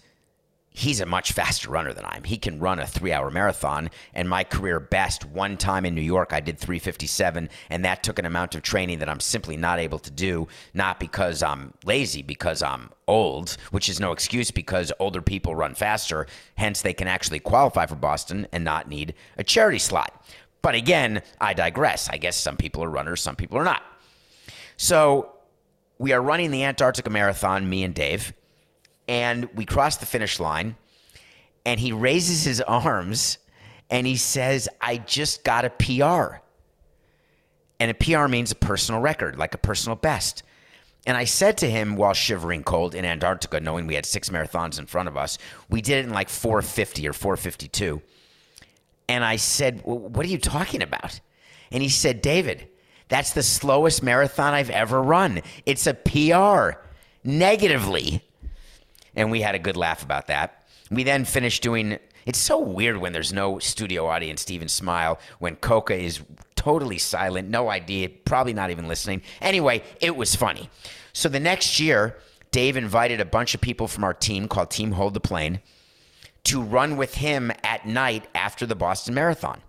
he's 0.70 1.02
a 1.02 1.06
much 1.06 1.34
faster 1.34 1.70
runner 1.70 1.92
than 1.92 2.06
I 2.06 2.16
am. 2.16 2.24
He 2.24 2.38
can 2.38 2.60
run 2.60 2.80
a 2.80 2.88
three 2.88 3.12
hour 3.12 3.30
marathon. 3.30 3.90
And 4.14 4.30
my 4.30 4.46
career 4.46 4.80
best, 4.80 5.26
one 5.26 5.58
time 5.58 5.86
in 5.86 5.94
New 5.94 6.02
York, 6.02 6.32
I 6.32 6.40
did 6.40 6.58
357. 6.60 7.50
And 7.70 7.84
that 7.84 8.04
took 8.04 8.20
an 8.20 8.26
amount 8.26 8.56
of 8.56 8.62
training 8.62 9.00
that 9.00 9.10
I'm 9.10 9.20
simply 9.20 9.58
not 9.58 9.80
able 9.80 10.00
to 10.00 10.12
do, 10.12 10.48
not 10.74 10.98
because 10.98 11.44
I'm 11.44 11.74
lazy, 11.84 12.22
because 12.22 12.64
I'm 12.64 12.90
old, 13.06 13.58
which 13.72 13.90
is 13.90 14.00
no 14.00 14.14
excuse 14.14 14.50
because 14.50 14.94
older 14.98 15.22
people 15.22 15.56
run 15.56 15.76
faster. 15.76 16.26
Hence, 16.56 16.82
they 16.82 16.94
can 16.94 17.10
actually 17.10 17.40
qualify 17.42 17.86
for 17.86 17.96
Boston 17.96 18.48
and 18.54 18.64
not 18.64 18.88
need 18.88 19.14
a 19.38 19.44
charity 19.44 19.80
slot. 19.80 20.26
But 20.62 20.76
again, 20.76 21.22
I 21.40 21.54
digress. 21.54 22.10
I 22.10 22.18
guess 22.18 22.38
some 22.38 22.58
people 22.58 22.84
are 22.84 22.90
runners, 22.90 23.22
some 23.22 23.36
people 23.36 23.58
are 23.58 23.64
not. 23.64 23.84
So 24.78 25.34
we 25.98 26.14
are 26.14 26.22
running 26.22 26.52
the 26.52 26.64
Antarctica 26.64 27.10
Marathon, 27.10 27.70
me 27.70 27.84
and 27.84 27.94
Dave 27.94 28.34
and 29.12 29.50
we 29.56 29.66
cross 29.66 29.98
the 29.98 30.06
finish 30.06 30.40
line 30.40 30.78
and 31.66 31.82
he 31.82 31.92
raises 31.92 32.46
his 32.46 32.62
arms 32.62 33.40
and 33.90 34.08
he 34.08 34.16
says, 34.16 34.70
I 34.80 35.00
just 35.00 35.44
got 35.44 35.66
a 35.66 35.70
PR. 35.70 36.38
And 37.78 37.92
a 37.92 37.94
PR 37.94 38.28
means 38.28 38.52
a 38.52 38.56
personal 38.56 39.02
record, 39.02 39.38
like 39.38 39.54
a 39.54 39.58
personal 39.58 39.98
best. 39.98 40.44
And 41.06 41.18
I 41.18 41.26
said 41.26 41.58
to 41.58 41.70
him 41.70 41.98
while 41.98 42.14
shivering 42.14 42.64
cold 42.64 42.96
in 42.96 43.04
Antarctica, 43.04 43.60
knowing 43.60 43.86
we 43.86 43.96
had 43.96 44.06
six 44.06 44.30
marathons 44.30 44.80
in 44.80 44.86
front 44.86 45.10
of 45.10 45.18
us, 45.18 45.38
we 45.70 45.82
did 45.82 45.98
it 45.98 46.08
in 46.08 46.14
like 46.14 46.30
450 46.30 47.06
or 47.10 47.12
452. 47.12 48.02
And 49.08 49.24
I 49.24 49.36
said, 49.36 49.82
What 49.84 50.26
are 50.26 50.30
you 50.30 50.38
talking 50.38 50.82
about? 50.82 51.20
And 51.72 51.82
he 51.82 51.90
said, 51.90 52.22
David, 52.22 52.68
that's 53.08 53.34
the 53.34 53.44
slowest 53.44 54.04
marathon 54.04 54.54
I've 54.54 54.70
ever 54.70 55.02
run. 55.02 55.42
It's 55.66 55.88
a 55.88 55.94
PR 55.94 56.80
negatively 57.24 58.24
and 59.16 59.32
we 59.32 59.42
had 59.42 59.56
a 59.56 59.60
good 59.60 59.78
laugh 59.78 60.04
about 60.04 60.28
that. 60.28 60.66
We 60.90 61.04
then 61.04 61.26
finished 61.26 61.64
doing. 61.64 62.00
It's 62.26 62.40
so 62.40 62.60
weird 62.60 62.98
when 62.98 63.14
there's 63.14 63.34
no 63.34 63.60
studio 63.60 64.08
audience 64.08 64.46
to 64.46 64.54
even 64.54 64.68
smile. 64.68 65.20
When 65.40 65.56
Coca 65.56 65.96
is 65.96 66.22
totally 66.56 66.98
silent, 66.98 67.50
no 67.50 67.70
idea, 67.70 68.10
probably 68.10 68.54
not 68.54 68.70
even 68.70 68.88
listening. 68.88 69.22
Anyway, 69.42 69.84
it 70.00 70.16
was 70.16 70.36
funny. 70.36 70.70
So 71.14 71.30
the 71.30 71.40
next 71.40 71.80
year, 71.80 72.18
Dave 72.52 72.78
invited 72.78 73.20
a 73.20 73.26
bunch 73.26 73.56
of 73.56 73.62
people 73.62 73.88
from 73.88 74.04
our 74.04 74.14
team 74.14 74.48
called 74.48 74.70
Team 74.70 74.92
Hold 74.92 75.14
the 75.14 75.20
Plane 75.20 75.62
to 76.44 76.62
run 76.62 76.98
with 76.98 77.16
him 77.16 77.52
at 77.64 77.86
night 77.86 78.28
after 78.34 78.66
the 78.66 78.76
Boston 78.76 79.14
Marathon. 79.14 79.62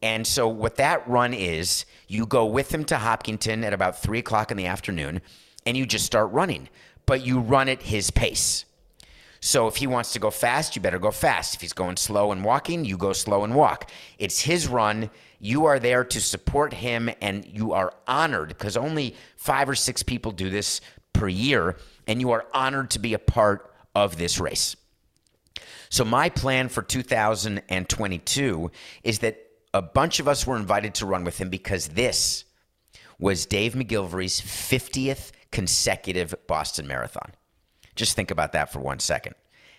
And 0.00 0.26
so, 0.26 0.46
what 0.46 0.76
that 0.76 1.08
run 1.08 1.34
is, 1.34 1.84
you 2.06 2.24
go 2.24 2.46
with 2.46 2.72
him 2.72 2.84
to 2.84 2.98
Hopkinton 2.98 3.64
at 3.64 3.72
about 3.72 4.00
three 4.00 4.20
o'clock 4.20 4.50
in 4.50 4.56
the 4.56 4.66
afternoon 4.66 5.20
and 5.66 5.76
you 5.76 5.86
just 5.86 6.06
start 6.06 6.30
running, 6.30 6.68
but 7.04 7.26
you 7.26 7.40
run 7.40 7.68
at 7.68 7.82
his 7.82 8.10
pace. 8.10 8.64
So, 9.40 9.66
if 9.66 9.76
he 9.76 9.86
wants 9.86 10.12
to 10.12 10.20
go 10.20 10.30
fast, 10.30 10.76
you 10.76 10.82
better 10.82 10.98
go 10.98 11.10
fast. 11.10 11.54
If 11.54 11.60
he's 11.60 11.72
going 11.72 11.96
slow 11.96 12.32
and 12.32 12.44
walking, 12.44 12.84
you 12.84 12.96
go 12.96 13.12
slow 13.12 13.44
and 13.44 13.54
walk. 13.54 13.90
It's 14.18 14.40
his 14.40 14.68
run. 14.68 15.10
You 15.40 15.66
are 15.66 15.78
there 15.78 16.04
to 16.04 16.20
support 16.20 16.74
him, 16.74 17.10
and 17.20 17.44
you 17.44 17.72
are 17.72 17.92
honored 18.06 18.48
because 18.48 18.76
only 18.76 19.14
five 19.36 19.68
or 19.68 19.76
six 19.76 20.02
people 20.02 20.32
do 20.32 20.50
this 20.50 20.80
per 21.12 21.28
year, 21.28 21.76
and 22.06 22.20
you 22.20 22.30
are 22.30 22.46
honored 22.52 22.90
to 22.90 22.98
be 22.98 23.14
a 23.14 23.18
part 23.18 23.72
of 23.94 24.16
this 24.16 24.40
race. 24.40 24.76
So, 25.90 26.04
my 26.04 26.28
plan 26.28 26.68
for 26.68 26.82
2022 26.82 28.70
is 29.02 29.18
that 29.20 29.38
a 29.74 29.82
bunch 29.82 30.20
of 30.20 30.28
us 30.28 30.46
were 30.46 30.56
invited 30.56 30.94
to 30.94 31.06
run 31.06 31.24
with 31.24 31.38
him 31.38 31.50
because 31.50 31.88
this 31.88 32.44
was 33.18 33.46
Dave 33.46 33.74
McGillivray's 33.74 34.40
50th 34.40 35.32
consecutive 35.50 36.34
Boston 36.46 36.86
Marathon. 36.86 37.32
Just 37.94 38.14
think 38.14 38.30
about 38.30 38.52
that 38.52 38.72
for 38.72 38.80
one 38.80 39.00
second. 39.00 39.34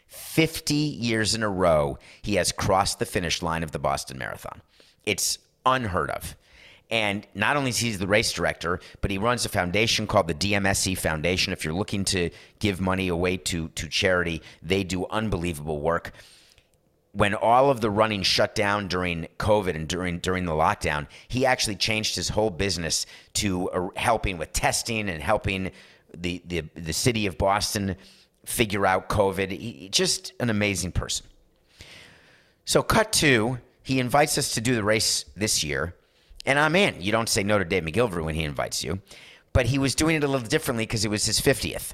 50 0.08 0.74
years 0.74 1.36
in 1.36 1.44
a 1.44 1.50
row, 1.50 1.98
he 2.22 2.36
has 2.36 2.52
crossed 2.52 3.00
the 3.00 3.06
finish 3.06 3.42
line 3.42 3.64
of 3.64 3.72
the 3.72 3.80
Boston 3.80 4.18
Marathon. 4.18 4.62
It's 5.06 5.38
unheard 5.66 6.10
of. 6.10 6.36
And 6.90 7.28
not 7.36 7.56
only 7.56 7.70
is 7.70 7.78
he 7.78 7.92
the 7.92 8.08
race 8.08 8.32
director, 8.32 8.80
but 9.02 9.12
he 9.12 9.18
runs 9.18 9.46
a 9.46 9.50
foundation 9.50 10.08
called 10.08 10.28
the 10.28 10.34
DMSE 10.34 10.98
Foundation. 10.98 11.54
If 11.54 11.64
you're 11.64 11.74
looking 11.74 12.04
to 12.06 12.32
give 12.58 12.82
money 12.82 13.10
away 13.10 13.38
to, 13.38 13.70
to 13.70 13.88
charity, 13.88 14.42
they 14.64 14.84
do 14.84 15.06
unbelievable 15.08 15.82
work 15.82 16.14
when 17.12 17.34
all 17.34 17.70
of 17.70 17.82
the 17.82 17.90
running 17.90 18.22
shut 18.24 18.56
down 18.56 18.88
during 18.88 19.28
COVID 19.38 19.76
and 19.76 19.88
during 19.88 20.20
during 20.20 20.46
the 20.46 20.52
lockdown, 20.52 21.08
he 21.28 21.46
actually 21.46 21.76
changed 21.76 22.16
his 22.16 22.30
whole 22.30 22.50
business 22.50 23.06
to 23.34 23.70
uh, 23.72 23.90
helping 23.96 24.38
with 24.38 24.54
testing 24.54 25.10
and 25.10 25.22
helping 25.22 25.72
the 26.16 26.42
the 26.46 26.62
the 26.76 26.94
city 26.94 27.26
of 27.26 27.38
Boston 27.38 27.96
figure 28.46 28.86
out 28.86 29.10
COVID. 29.10 29.52
He, 29.52 29.90
just 29.90 30.34
an 30.40 30.50
amazing 30.50 30.92
person. 30.92 31.26
So, 32.66 32.84
cut 32.84 33.12
to 33.14 33.58
he 33.82 34.00
invites 34.00 34.38
us 34.38 34.54
to 34.54 34.62
do 34.62 34.76
the 34.76 34.84
race 34.84 35.26
this 35.36 35.64
year, 35.64 35.96
and 36.50 36.58
I'm 36.58 36.76
in. 36.76 37.00
You 37.00 37.12
don't 37.12 37.30
say 37.30 37.44
no 37.44 37.60
to 37.60 37.64
Dave 37.64 37.84
McGillivray 37.84 38.26
when 38.26 38.34
he 38.34 38.44
invites 38.44 38.84
you, 38.84 39.02
but 39.54 39.68
he 39.68 39.78
was 39.78 39.94
doing 39.94 40.16
it 40.16 40.24
a 40.24 40.28
little 40.28 40.48
differently 40.48 40.84
because 40.84 41.06
it 41.06 41.12
was 41.12 41.28
his 41.28 41.40
50th. 41.40 41.94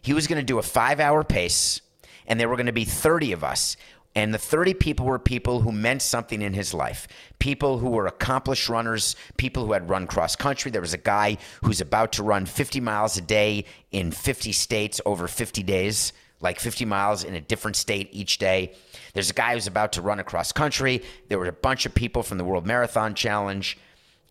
He 0.00 0.14
was 0.14 0.26
going 0.26 0.40
to 0.40 0.44
do 0.44 0.58
a 0.58 0.62
five 0.62 0.98
hour 0.98 1.22
pace, 1.22 1.82
and 2.26 2.40
there 2.40 2.48
were 2.48 2.56
going 2.56 2.66
to 2.66 2.72
be 2.72 2.86
30 2.86 3.32
of 3.32 3.44
us. 3.44 3.76
And 4.14 4.32
the 4.32 4.38
30 4.38 4.74
people 4.74 5.04
were 5.04 5.18
people 5.18 5.60
who 5.60 5.72
meant 5.72 6.00
something 6.00 6.40
in 6.40 6.54
his 6.54 6.72
life. 6.72 7.06
People 7.38 7.78
who 7.78 7.90
were 7.90 8.06
accomplished 8.06 8.70
runners, 8.70 9.14
people 9.36 9.66
who 9.66 9.72
had 9.72 9.90
run 9.90 10.06
cross 10.06 10.36
country. 10.36 10.70
There 10.70 10.80
was 10.80 10.94
a 10.94 10.98
guy 10.98 11.36
who's 11.62 11.82
about 11.82 12.12
to 12.12 12.22
run 12.22 12.46
50 12.46 12.80
miles 12.80 13.18
a 13.18 13.22
day 13.22 13.66
in 13.90 14.10
50 14.10 14.52
states 14.52 15.02
over 15.04 15.28
50 15.28 15.62
days, 15.62 16.14
like 16.40 16.60
50 16.60 16.86
miles 16.86 17.24
in 17.24 17.34
a 17.34 17.40
different 17.42 17.76
state 17.76 18.08
each 18.12 18.38
day. 18.38 18.74
There's 19.12 19.30
a 19.30 19.34
guy 19.34 19.54
who's 19.54 19.66
about 19.66 19.92
to 19.92 20.02
run 20.02 20.20
across 20.20 20.52
country. 20.52 21.02
There 21.28 21.38
were 21.38 21.46
a 21.46 21.52
bunch 21.52 21.86
of 21.86 21.94
people 21.94 22.22
from 22.22 22.38
the 22.38 22.44
World 22.44 22.66
Marathon 22.66 23.14
Challenge. 23.14 23.78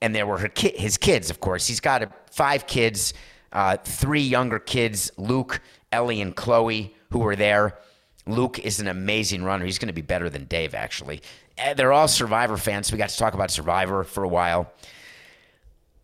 And 0.01 0.15
there 0.15 0.25
were 0.25 0.47
ki- 0.47 0.75
his 0.75 0.97
kids, 0.97 1.29
of 1.29 1.39
course. 1.39 1.67
He's 1.67 1.79
got 1.79 2.01
a, 2.01 2.09
five 2.31 2.65
kids, 2.65 3.13
uh, 3.53 3.77
three 3.77 4.21
younger 4.21 4.57
kids, 4.57 5.11
Luke, 5.17 5.61
Ellie, 5.91 6.21
and 6.21 6.35
Chloe, 6.35 6.95
who 7.11 7.19
were 7.19 7.35
there. 7.35 7.77
Luke 8.25 8.59
is 8.59 8.79
an 8.79 8.87
amazing 8.87 9.43
runner. 9.43 9.65
He's 9.65 9.77
going 9.77 9.87
to 9.87 9.93
be 9.93 10.01
better 10.01 10.29
than 10.29 10.45
Dave, 10.45 10.73
actually. 10.73 11.21
Eh, 11.57 11.73
they're 11.75 11.93
all 11.93 12.07
Survivor 12.07 12.57
fans. 12.57 12.87
So 12.87 12.93
we 12.93 12.97
got 12.97 13.09
to 13.09 13.17
talk 13.17 13.33
about 13.35 13.51
Survivor 13.51 14.03
for 14.03 14.23
a 14.23 14.27
while. 14.27 14.71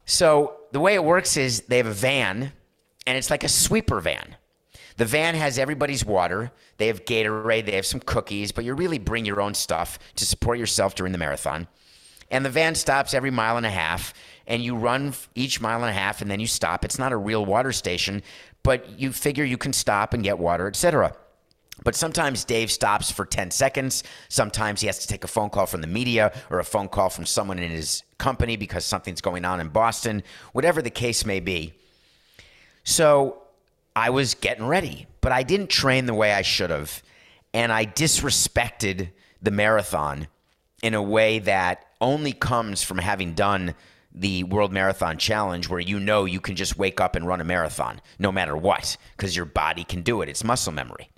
So 0.06 0.58
the 0.72 0.80
way 0.80 0.94
it 0.94 1.04
works 1.04 1.38
is 1.38 1.62
they 1.62 1.78
have 1.78 1.88
a 1.88 1.94
van, 1.94 2.54
and 3.06 3.18
it's 3.18 3.30
like 3.30 3.44
a 3.44 3.50
sweeper 3.50 4.00
van. 4.00 4.36
The 4.98 5.06
van 5.06 5.36
has 5.36 5.58
everybody's 5.58 6.04
water. 6.06 6.52
They 6.78 6.88
have 6.88 7.06
Gatorade. 7.06 7.66
They 7.66 7.76
have 7.76 7.86
some 7.86 8.00
cookies, 8.00 8.52
but 8.52 8.64
you 8.64 8.74
really 8.74 9.00
bring 9.00 9.26
your 9.26 9.42
own 9.42 9.54
stuff 9.54 10.00
to 10.16 10.26
support 10.26 10.60
yourself 10.60 10.96
during 10.96 11.12
the 11.12 11.18
marathon. 11.18 11.68
And 12.30 12.44
the 12.46 12.50
van 12.50 12.76
stops 12.76 13.14
every 13.14 13.32
mile 13.32 13.58
and 13.58 13.66
a 13.66 13.72
half, 13.72 14.14
and 14.46 14.64
you 14.64 14.76
run 14.76 15.14
each 15.34 15.62
mile 15.62 15.84
and 15.84 15.90
a 15.90 16.00
half, 16.00 16.22
and 16.22 16.30
then 16.30 16.40
you 16.40 16.48
stop. 16.48 16.84
It's 16.84 17.00
not 17.00 17.14
a 17.14 17.18
real 17.18 17.46
water 17.46 17.72
station, 17.72 18.22
but 18.64 19.00
you 19.00 19.12
figure 19.12 19.46
you 19.46 19.58
can 19.58 19.74
stop 19.74 20.14
and 20.14 20.24
get 20.24 20.38
water, 20.38 20.68
etc. 20.68 21.16
But 21.84 21.96
sometimes 21.96 22.44
Dave 22.44 22.72
stops 22.72 23.12
for 23.12 23.26
10 23.26 23.52
seconds. 23.52 24.04
Sometimes 24.30 24.82
he 24.82 24.88
has 24.88 25.00
to 25.00 25.08
take 25.08 25.24
a 25.24 25.28
phone 25.28 25.50
call 25.50 25.68
from 25.68 25.82
the 25.82 25.88
media 25.88 26.34
or 26.50 26.60
a 26.60 26.66
phone 26.66 26.90
call 26.90 27.10
from 27.10 27.26
someone 27.26 27.60
in 27.60 27.72
his 27.72 28.04
company 28.18 28.58
because 28.58 28.84
something's 28.84 29.22
going 29.22 29.46
on 29.46 29.60
in 29.60 29.70
Boston, 29.70 30.24
whatever 30.54 30.82
the 30.82 30.90
case 30.90 31.26
may 31.26 31.40
be. 31.40 31.74
So 32.84 33.44
I 33.96 34.10
was 34.10 34.34
getting 34.34 34.66
ready, 34.66 35.08
but 35.28 35.34
I 35.34 35.44
didn't 35.44 35.70
train 35.70 36.06
the 36.06 36.14
way 36.14 36.32
I 36.32 36.42
should 36.42 36.70
have. 36.70 37.04
And 37.54 37.70
I 37.70 37.86
disrespected 37.86 39.10
the 39.42 39.52
marathon 39.52 40.30
in 40.82 40.94
a 40.94 41.04
way 41.04 41.40
that 41.40 41.86
only 42.00 42.32
comes 42.32 42.82
from 42.82 42.98
having 42.98 43.34
done 43.34 43.76
the 44.14 44.46
World 44.46 44.72
Marathon 44.72 45.18
Challenge, 45.18 45.68
where 45.68 45.82
you 45.82 46.00
know 46.00 46.24
you 46.24 46.40
can 46.40 46.56
just 46.56 46.78
wake 46.78 47.02
up 47.02 47.18
and 47.18 47.28
run 47.28 47.42
a 47.42 47.44
marathon 47.44 48.00
no 48.18 48.32
matter 48.32 48.56
what 48.56 48.96
because 49.18 49.36
your 49.36 49.44
body 49.44 49.84
can 49.84 50.02
do 50.02 50.22
it. 50.22 50.30
It's 50.30 50.46
muscle 50.46 50.72
memory. 50.72 51.10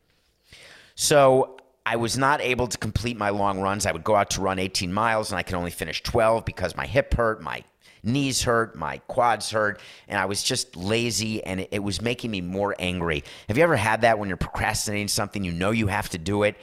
So 0.96 1.60
I 1.86 1.98
was 1.98 2.18
not 2.18 2.42
able 2.42 2.66
to 2.66 2.80
complete 2.80 3.16
my 3.16 3.30
long 3.30 3.62
runs. 3.62 3.86
I 3.86 3.92
would 3.92 4.04
go 4.04 4.16
out 4.16 4.32
to 4.32 4.42
run 4.42 4.58
18 4.58 4.92
miles 4.92 5.32
and 5.32 5.38
I 5.38 5.44
could 5.44 5.54
only 5.54 5.70
finish 5.70 6.01
12 6.01 6.46
because 6.46 6.75
my 6.75 6.88
hip 6.88 7.13
hurt, 7.13 7.44
my 7.44 7.63
knees 8.03 8.44
hurt, 8.44 8.75
my 8.75 8.98
quads 9.08 9.51
hurt, 9.51 9.82
and 10.08 10.20
I 10.20 10.25
was 10.25 10.44
just 10.44 10.75
lazy 10.75 11.44
and 11.44 11.68
it, 11.72 11.84
was 11.84 12.01
making 12.01 12.32
me 12.32 12.41
more 12.41 12.75
angry. 12.79 13.24
Have 13.48 13.58
you 13.58 13.63
ever 13.63 13.75
had 13.75 14.01
that 14.01 14.20
when 14.20 14.27
you're 14.27 14.38
procrastinating 14.38 15.08
something, 15.08 15.44
you 15.44 15.51
know 15.51 15.72
you 15.72 15.88
have 15.88 16.10
to 16.10 16.18
do 16.18 16.44
it? 16.44 16.56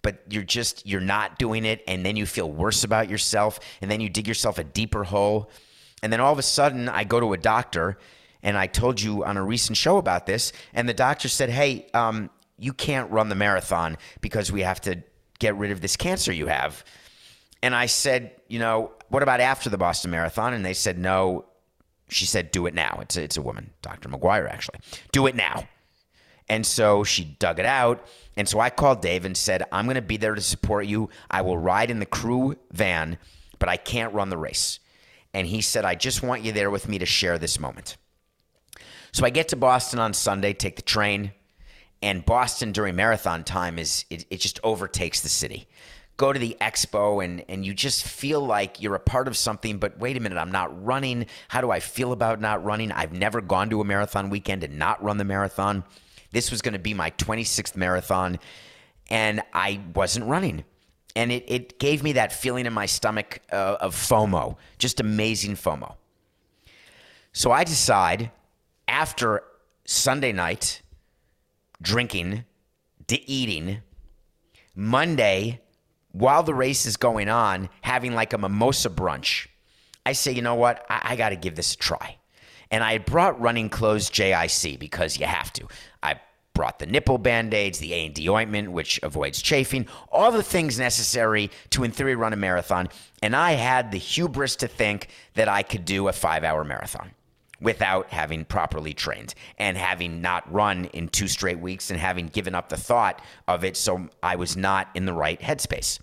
but 0.00 0.22
you're 0.30 0.44
just 0.44 0.86
you're 0.86 1.00
not 1.00 1.40
doing 1.40 1.64
it 1.64 1.82
and 1.88 2.06
then 2.06 2.14
you 2.14 2.24
feel 2.24 2.48
worse 2.48 2.84
about 2.84 3.10
yourself 3.10 3.58
and 3.82 3.90
then 3.90 4.00
you 4.00 4.08
dig 4.08 4.28
yourself 4.28 4.56
a 4.56 4.62
deeper 4.62 5.02
hole 5.02 5.50
and 6.04 6.12
then 6.12 6.20
all 6.20 6.32
of 6.32 6.38
a 6.38 6.42
sudden 6.42 6.88
i 6.88 7.02
go 7.02 7.18
to 7.18 7.32
a 7.32 7.36
doctor 7.36 7.98
and 8.44 8.56
i 8.56 8.64
told 8.64 9.00
you 9.00 9.24
on 9.24 9.36
a 9.36 9.42
recent 9.42 9.76
show 9.76 9.98
about 9.98 10.24
this 10.24 10.52
and 10.72 10.88
the 10.88 10.94
doctor 10.94 11.26
said 11.26 11.50
hey 11.50 11.84
um, 11.94 12.30
you 12.58 12.72
can't 12.72 13.10
run 13.10 13.28
the 13.28 13.34
marathon 13.34 13.96
because 14.20 14.52
we 14.52 14.62
have 14.62 14.80
to 14.80 15.02
get 15.38 15.56
rid 15.56 15.70
of 15.70 15.80
this 15.80 15.96
cancer 15.96 16.32
you 16.32 16.46
have. 16.46 16.84
And 17.62 17.74
I 17.74 17.86
said, 17.86 18.32
you 18.48 18.58
know, 18.58 18.92
what 19.08 19.22
about 19.22 19.40
after 19.40 19.70
the 19.70 19.78
Boston 19.78 20.10
Marathon? 20.10 20.52
And 20.52 20.64
they 20.64 20.74
said, 20.74 20.98
no. 20.98 21.46
She 22.10 22.24
said, 22.24 22.50
do 22.52 22.66
it 22.66 22.74
now. 22.74 22.98
It's 23.02 23.16
a, 23.16 23.22
it's 23.22 23.36
a 23.36 23.42
woman, 23.42 23.70
Dr. 23.82 24.08
McGuire, 24.08 24.50
actually. 24.50 24.80
Do 25.12 25.26
it 25.26 25.34
now. 25.34 25.68
And 26.48 26.64
so 26.66 27.04
she 27.04 27.24
dug 27.24 27.58
it 27.58 27.66
out. 27.66 28.06
And 28.36 28.48
so 28.48 28.60
I 28.60 28.70
called 28.70 29.02
Dave 29.02 29.26
and 29.26 29.36
said, 29.36 29.64
I'm 29.70 29.84
going 29.84 29.96
to 29.96 30.02
be 30.02 30.16
there 30.16 30.34
to 30.34 30.40
support 30.40 30.86
you. 30.86 31.10
I 31.30 31.42
will 31.42 31.58
ride 31.58 31.90
in 31.90 31.98
the 31.98 32.06
crew 32.06 32.56
van, 32.72 33.18
but 33.58 33.68
I 33.68 33.76
can't 33.76 34.14
run 34.14 34.30
the 34.30 34.38
race. 34.38 34.80
And 35.34 35.46
he 35.46 35.60
said, 35.60 35.84
I 35.84 35.94
just 35.94 36.22
want 36.22 36.42
you 36.42 36.52
there 36.52 36.70
with 36.70 36.88
me 36.88 36.98
to 36.98 37.06
share 37.06 37.38
this 37.38 37.60
moment. 37.60 37.98
So 39.12 39.26
I 39.26 39.30
get 39.30 39.48
to 39.48 39.56
Boston 39.56 39.98
on 39.98 40.14
Sunday, 40.14 40.52
take 40.52 40.76
the 40.76 40.82
train, 40.82 41.32
and 42.00 42.24
Boston 42.24 42.72
during 42.72 42.96
marathon 42.96 43.44
time 43.44 43.78
is 43.78 44.04
it, 44.08 44.24
it 44.30 44.40
just 44.40 44.60
overtakes 44.62 45.20
the 45.20 45.28
city. 45.28 45.68
Go 46.18 46.32
to 46.32 46.38
the 46.38 46.56
expo 46.60 47.24
and 47.24 47.42
and 47.48 47.64
you 47.64 47.72
just 47.72 48.04
feel 48.04 48.40
like 48.40 48.82
you're 48.82 48.94
a 48.94 49.00
part 49.00 49.26
of 49.26 49.36
something, 49.36 49.78
but 49.78 49.98
wait 49.98 50.18
a 50.18 50.20
minute, 50.20 50.36
I'm 50.36 50.52
not 50.52 50.84
running. 50.84 51.26
How 51.48 51.62
do 51.62 51.70
I 51.70 51.80
feel 51.80 52.12
about 52.12 52.40
not 52.40 52.62
running? 52.62 52.92
I've 52.92 53.12
never 53.12 53.40
gone 53.40 53.70
to 53.70 53.80
a 53.80 53.84
marathon 53.84 54.28
weekend 54.28 54.62
and 54.62 54.78
not 54.78 55.02
run 55.02 55.16
the 55.16 55.24
marathon. 55.24 55.84
This 56.30 56.50
was 56.50 56.60
going 56.60 56.74
to 56.74 56.78
be 56.78 56.92
my 56.92 57.10
26th 57.12 57.74
marathon, 57.74 58.38
and 59.08 59.40
I 59.54 59.80
wasn't 59.94 60.26
running. 60.26 60.64
And 61.16 61.32
it, 61.32 61.44
it 61.48 61.78
gave 61.78 62.02
me 62.02 62.12
that 62.12 62.32
feeling 62.32 62.66
in 62.66 62.74
my 62.74 62.84
stomach 62.84 63.40
uh, 63.50 63.78
of 63.80 63.94
FOMO, 63.94 64.56
just 64.76 65.00
amazing 65.00 65.54
FOMO. 65.56 65.94
So 67.32 67.50
I 67.50 67.64
decide 67.64 68.30
after 68.86 69.42
Sunday 69.86 70.32
night 70.32 70.82
drinking, 71.80 72.44
to 73.06 73.30
eating. 73.30 73.78
Monday, 74.74 75.60
while 76.12 76.42
the 76.42 76.54
race 76.54 76.86
is 76.86 76.96
going 76.96 77.28
on, 77.28 77.68
having 77.82 78.14
like 78.14 78.32
a 78.32 78.38
mimosa 78.38 78.90
brunch. 78.90 79.46
I 80.06 80.12
say, 80.12 80.32
you 80.32 80.42
know 80.42 80.54
what? 80.54 80.84
I, 80.88 81.00
I 81.12 81.16
got 81.16 81.30
to 81.30 81.36
give 81.36 81.54
this 81.54 81.74
a 81.74 81.76
try. 81.76 82.16
And 82.70 82.84
I 82.84 82.98
brought 82.98 83.40
running 83.40 83.68
clothes 83.68 84.10
JIC 84.10 84.78
because 84.78 85.18
you 85.18 85.26
have 85.26 85.52
to. 85.54 85.66
I 86.02 86.20
brought 86.54 86.78
the 86.78 86.86
nipple 86.86 87.18
band-aids, 87.18 87.78
the 87.78 87.92
A&D 87.92 88.28
ointment, 88.28 88.72
which 88.72 89.00
avoids 89.02 89.40
chafing, 89.40 89.86
all 90.10 90.32
the 90.32 90.42
things 90.42 90.78
necessary 90.78 91.50
to, 91.70 91.84
in 91.84 91.92
theory, 91.92 92.16
run 92.16 92.32
a 92.32 92.36
marathon. 92.36 92.88
And 93.22 93.34
I 93.36 93.52
had 93.52 93.90
the 93.90 93.98
hubris 93.98 94.56
to 94.56 94.68
think 94.68 95.08
that 95.34 95.48
I 95.48 95.62
could 95.62 95.84
do 95.84 96.08
a 96.08 96.12
five-hour 96.12 96.64
marathon 96.64 97.12
without 97.60 98.10
having 98.10 98.44
properly 98.44 98.94
trained 98.94 99.34
and 99.58 99.76
having 99.76 100.20
not 100.20 100.50
run 100.52 100.86
in 100.86 101.08
two 101.08 101.28
straight 101.28 101.58
weeks 101.58 101.90
and 101.90 101.98
having 101.98 102.26
given 102.26 102.54
up 102.54 102.68
the 102.68 102.76
thought 102.76 103.20
of 103.46 103.64
it. 103.64 103.76
So 103.76 104.08
I 104.22 104.36
was 104.36 104.56
not 104.56 104.88
in 104.94 105.06
the 105.06 105.12
right 105.12 105.40
headspace. 105.40 105.98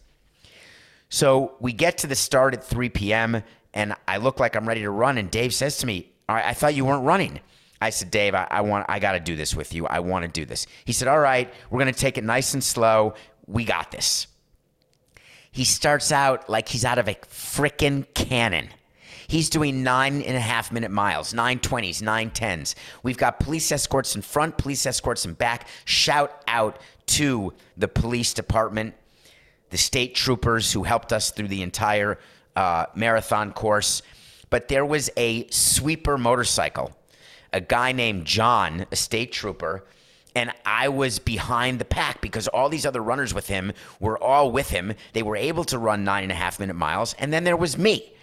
So 1.09 1.55
we 1.59 1.71
get 1.71 2.00
to 2.00 2.07
the 2.07 2.15
start 2.15 2.53
at 2.53 2.63
3 2.63 2.89
p.m. 2.89 3.43
and 3.74 3.95
I 4.07 4.17
look 4.17 4.39
like 4.39 4.55
I'm 4.55 4.67
ready 4.67 4.81
to 4.81 4.89
run. 4.89 5.17
And 5.17 5.31
Dave 5.31 5.53
says 5.53 5.77
to 5.77 5.85
me, 5.85 6.12
All 6.27 6.35
right, 6.35 6.45
I 6.45 6.53
thought 6.53 6.75
you 6.75 6.85
weren't 6.85 7.05
running. 7.05 7.39
I 7.81 7.89
said, 7.89 8.12
Dave, 8.12 8.33
I, 8.33 8.47
I 8.50 8.62
want, 8.62 8.85
I 8.89 9.00
got 9.00 9.13
to 9.13 9.19
do 9.19 9.35
this 9.35 9.55
with 9.55 9.74
you. 9.74 9.85
I 9.88 10.00
want 10.00 10.24
to 10.24 10.27
do 10.29 10.45
this. 10.45 10.67
He 10.85 10.93
said, 10.93 11.07
All 11.07 11.19
right, 11.19 11.53
we're 11.69 11.79
going 11.79 11.93
to 11.93 12.00
take 12.00 12.17
it 12.17 12.24
nice 12.24 12.53
and 12.53 12.63
slow. 12.63 13.13
We 13.47 13.63
got 13.63 13.91
this. 13.91 14.27
He 15.51 15.63
starts 15.63 16.12
out 16.12 16.50
like 16.50 16.67
he's 16.67 16.83
out 16.83 16.97
of 16.97 17.07
a 17.07 17.13
freaking 17.13 18.05
cannon. 18.13 18.69
He's 19.27 19.50
doing 19.50 19.84
nine 19.84 20.22
and 20.22 20.38
a 20.38 20.39
half 20.39 20.72
minute 20.72 20.91
miles, 20.91 21.34
nine 21.34 21.60
twenties, 21.60 22.01
nine 22.01 22.29
tens. 22.29 22.75
We've 23.03 23.17
got 23.17 23.39
police 23.39 23.72
escorts 23.72 24.15
in 24.15 24.22
front, 24.22 24.58
police 24.58 24.86
escorts 24.86 25.25
in 25.25 25.34
back. 25.34 25.67
Shout 25.86 26.44
out 26.48 26.79
to 27.08 27.53
the 27.77 27.88
police 27.88 28.34
department, 28.34 28.94
the 29.70 29.77
state 29.77 30.15
troopers 30.15 30.72
who 30.72 30.84
helped 30.84 31.12
us 31.12 31.32
through 31.32 31.48
the 31.48 31.62
entire 31.62 32.20
uh, 32.55 32.86
marathon 32.96 33.51
course. 33.51 34.01
But 34.50 34.67
there 34.67 34.86
was 34.86 35.10
a 35.17 35.48
sweeper 35.50 36.17
motorcycle, 36.17 36.96
a 37.51 37.62
guy 37.62 37.91
named 37.91 38.25
John, 38.25 38.86
a 38.91 38.96
state 38.96 39.32
trooper, 39.32 39.84
and 40.36 40.51
I 40.65 40.89
was 40.89 41.17
behind 41.17 41.79
the 41.79 41.86
pack 41.86 42.22
because 42.22 42.48
all 42.48 42.70
these 42.70 42.86
other 42.86 43.01
runners 43.01 43.34
with 43.34 43.48
him 43.48 43.72
were 44.00 44.22
all 44.22 44.51
with 44.51 44.70
him. 44.70 44.94
They 45.13 45.24
were 45.24 45.36
able 45.38 45.63
to 45.65 45.77
run 45.77 46.03
nine 46.03 46.24
and 46.24 46.32
a 46.32 46.36
half 46.36 46.60
minute 46.60 46.75
miles, 46.75 47.15
and 47.17 47.34
then 47.34 47.44
there 47.44 47.58
was 47.58 47.77
me. 47.77 48.13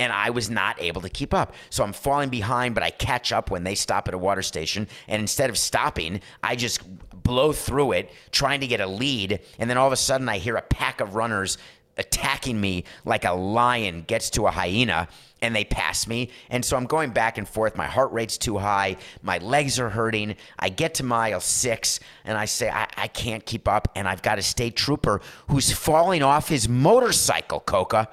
And 0.00 0.12
I 0.12 0.30
was 0.30 0.50
not 0.50 0.82
able 0.82 1.02
to 1.02 1.08
keep 1.08 1.32
up. 1.32 1.54
So 1.70 1.84
I'm 1.84 1.92
falling 1.92 2.28
behind, 2.28 2.74
but 2.74 2.82
I 2.82 2.90
catch 2.90 3.30
up 3.30 3.52
when 3.52 3.62
they 3.62 3.76
stop 3.76 4.08
at 4.08 4.14
a 4.14 4.18
water 4.18 4.42
station. 4.42 4.88
And 5.06 5.20
instead 5.20 5.50
of 5.50 5.56
stopping, 5.56 6.20
I 6.42 6.56
just 6.56 6.80
blow 7.22 7.52
through 7.52 7.92
it, 7.92 8.10
trying 8.32 8.60
to 8.60 8.66
get 8.66 8.80
a 8.80 8.86
lead. 8.86 9.38
And 9.60 9.70
then 9.70 9.76
all 9.76 9.86
of 9.86 9.92
a 9.92 9.96
sudden, 9.96 10.28
I 10.28 10.38
hear 10.38 10.56
a 10.56 10.62
pack 10.62 11.00
of 11.00 11.14
runners 11.14 11.58
attacking 11.96 12.60
me 12.60 12.84
like 13.04 13.24
a 13.24 13.32
lion 13.32 14.02
gets 14.06 14.30
to 14.30 14.46
a 14.46 14.50
hyena 14.50 15.06
and 15.42 15.54
they 15.54 15.64
pass 15.64 16.06
me. 16.06 16.30
And 16.48 16.64
so 16.64 16.76
I'm 16.76 16.86
going 16.86 17.10
back 17.10 17.38
and 17.38 17.48
forth. 17.48 17.76
My 17.76 17.86
heart 17.86 18.12
rate's 18.12 18.38
too 18.38 18.58
high. 18.58 18.96
My 19.22 19.38
legs 19.38 19.78
are 19.78 19.90
hurting. 19.90 20.36
I 20.58 20.70
get 20.70 20.94
to 20.94 21.04
mile 21.04 21.40
six 21.40 22.00
and 22.24 22.36
I 22.36 22.46
say, 22.46 22.70
I, 22.70 22.88
I 22.96 23.08
can't 23.08 23.44
keep 23.44 23.68
up. 23.68 23.88
And 23.94 24.08
I've 24.08 24.22
got 24.22 24.38
a 24.38 24.42
state 24.42 24.76
trooper 24.76 25.20
who's 25.48 25.72
falling 25.72 26.22
off 26.22 26.48
his 26.48 26.68
motorcycle, 26.68 27.60
Coca, 27.60 28.08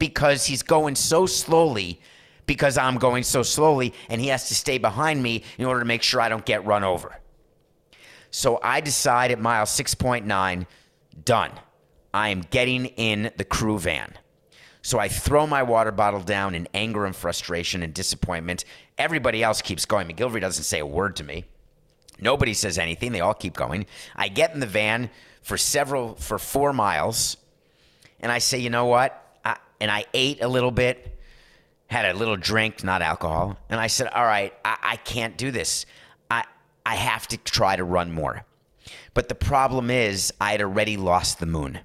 because 0.00 0.46
he's 0.46 0.64
going 0.64 0.96
so 0.96 1.26
slowly 1.26 2.00
because 2.46 2.76
I'm 2.76 2.96
going 2.96 3.22
so 3.22 3.44
slowly 3.44 3.94
and 4.08 4.20
he 4.20 4.26
has 4.28 4.48
to 4.48 4.56
stay 4.56 4.78
behind 4.78 5.22
me 5.22 5.44
in 5.56 5.66
order 5.66 5.78
to 5.78 5.86
make 5.86 6.02
sure 6.02 6.20
I 6.20 6.28
don't 6.28 6.44
get 6.44 6.66
run 6.66 6.82
over. 6.82 7.16
So 8.32 8.58
I 8.60 8.80
decide 8.80 9.30
at 9.30 9.38
mile 9.38 9.66
6.9, 9.66 10.66
done. 11.24 11.52
I 12.12 12.30
am 12.30 12.40
getting 12.40 12.86
in 12.86 13.30
the 13.36 13.44
crew 13.44 13.78
van. 13.78 14.14
So 14.82 14.98
I 14.98 15.08
throw 15.08 15.46
my 15.46 15.62
water 15.62 15.92
bottle 15.92 16.20
down 16.20 16.54
in 16.54 16.66
anger 16.74 17.04
and 17.04 17.14
frustration 17.14 17.82
and 17.82 17.94
disappointment. 17.94 18.64
Everybody 18.98 19.44
else 19.44 19.62
keeps 19.62 19.84
going. 19.84 20.08
McGillivray 20.08 20.40
doesn't 20.40 20.64
say 20.64 20.80
a 20.80 20.86
word 20.86 21.16
to 21.16 21.24
me. 21.24 21.44
Nobody 22.18 22.54
says 22.54 22.78
anything. 22.78 23.12
They 23.12 23.20
all 23.20 23.34
keep 23.34 23.54
going. 23.54 23.86
I 24.16 24.28
get 24.28 24.54
in 24.54 24.60
the 24.60 24.66
van 24.66 25.10
for 25.42 25.56
several, 25.56 26.14
for 26.14 26.38
four 26.38 26.72
miles, 26.72 27.36
and 28.20 28.32
I 28.32 28.38
say, 28.38 28.58
you 28.58 28.70
know 28.70 28.86
what? 28.86 29.29
And 29.80 29.90
I 29.90 30.04
ate 30.12 30.42
a 30.42 30.48
little 30.48 30.70
bit, 30.70 31.18
had 31.86 32.04
a 32.04 32.16
little 32.16 32.36
drink, 32.36 32.84
not 32.84 33.02
alcohol, 33.02 33.56
and 33.68 33.80
I 33.80 33.86
said, 33.86 34.08
all 34.08 34.24
right, 34.24 34.52
I, 34.64 34.76
I 34.82 34.96
can't 34.96 35.36
do 35.36 35.50
this. 35.50 35.86
I, 36.30 36.44
I 36.84 36.96
have 36.96 37.26
to 37.28 37.36
try 37.38 37.76
to 37.76 37.84
run 37.84 38.12
more. 38.12 38.44
But 39.14 39.28
the 39.28 39.34
problem 39.34 39.90
is, 39.90 40.32
I 40.40 40.52
had 40.52 40.62
already 40.62 40.96
lost 40.96 41.40
the 41.40 41.46
moon. 41.46 41.80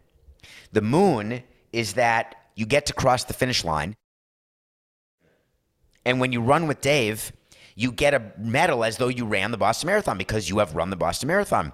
The 0.71 0.81
moon 0.81 1.43
is 1.71 1.93
that 1.93 2.35
you 2.55 2.65
get 2.65 2.85
to 2.87 2.93
cross 2.93 3.23
the 3.23 3.33
finish 3.33 3.63
line. 3.63 3.95
And 6.05 6.19
when 6.19 6.31
you 6.31 6.41
run 6.41 6.67
with 6.67 6.81
Dave, 6.81 7.31
you 7.75 7.91
get 7.91 8.13
a 8.13 8.31
medal 8.37 8.83
as 8.83 8.97
though 8.97 9.07
you 9.07 9.25
ran 9.25 9.51
the 9.51 9.57
Boston 9.57 9.87
Marathon 9.87 10.17
because 10.17 10.49
you 10.49 10.59
have 10.59 10.75
run 10.75 10.89
the 10.89 10.95
Boston 10.95 11.27
Marathon. 11.27 11.73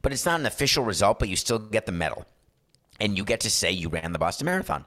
But 0.00 0.12
it's 0.12 0.24
not 0.24 0.40
an 0.40 0.46
official 0.46 0.84
result, 0.84 1.18
but 1.18 1.28
you 1.28 1.36
still 1.36 1.58
get 1.58 1.86
the 1.86 1.92
medal. 1.92 2.24
And 3.00 3.16
you 3.18 3.24
get 3.24 3.40
to 3.40 3.50
say 3.50 3.70
you 3.72 3.88
ran 3.88 4.12
the 4.12 4.18
Boston 4.18 4.46
Marathon. 4.46 4.86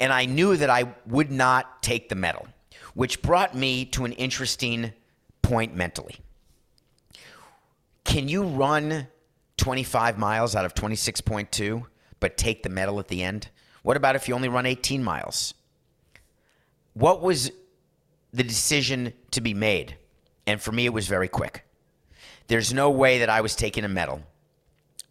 And 0.00 0.12
I 0.12 0.24
knew 0.24 0.56
that 0.56 0.70
I 0.70 0.94
would 1.06 1.30
not 1.30 1.82
take 1.82 2.08
the 2.08 2.14
medal, 2.14 2.48
which 2.94 3.22
brought 3.22 3.54
me 3.54 3.84
to 3.86 4.04
an 4.04 4.12
interesting 4.12 4.92
point 5.42 5.76
mentally. 5.76 6.16
Can 8.04 8.28
you 8.28 8.42
run 8.42 9.06
25 9.58 10.18
miles 10.18 10.56
out 10.56 10.64
of 10.64 10.74
26.2 10.74 11.84
but 12.18 12.36
take 12.36 12.62
the 12.62 12.68
medal 12.68 12.98
at 12.98 13.08
the 13.08 13.22
end? 13.22 13.50
What 13.82 13.96
about 13.96 14.16
if 14.16 14.26
you 14.26 14.34
only 14.34 14.48
run 14.48 14.66
18 14.66 15.04
miles? 15.04 15.54
What 16.94 17.22
was 17.22 17.50
the 18.32 18.42
decision 18.42 19.12
to 19.30 19.40
be 19.40 19.54
made? 19.54 19.96
And 20.46 20.60
for 20.60 20.72
me, 20.72 20.86
it 20.86 20.92
was 20.92 21.06
very 21.06 21.28
quick. 21.28 21.64
There's 22.48 22.74
no 22.74 22.90
way 22.90 23.18
that 23.20 23.30
I 23.30 23.40
was 23.42 23.54
taking 23.54 23.84
a 23.84 23.88
medal. 23.88 24.22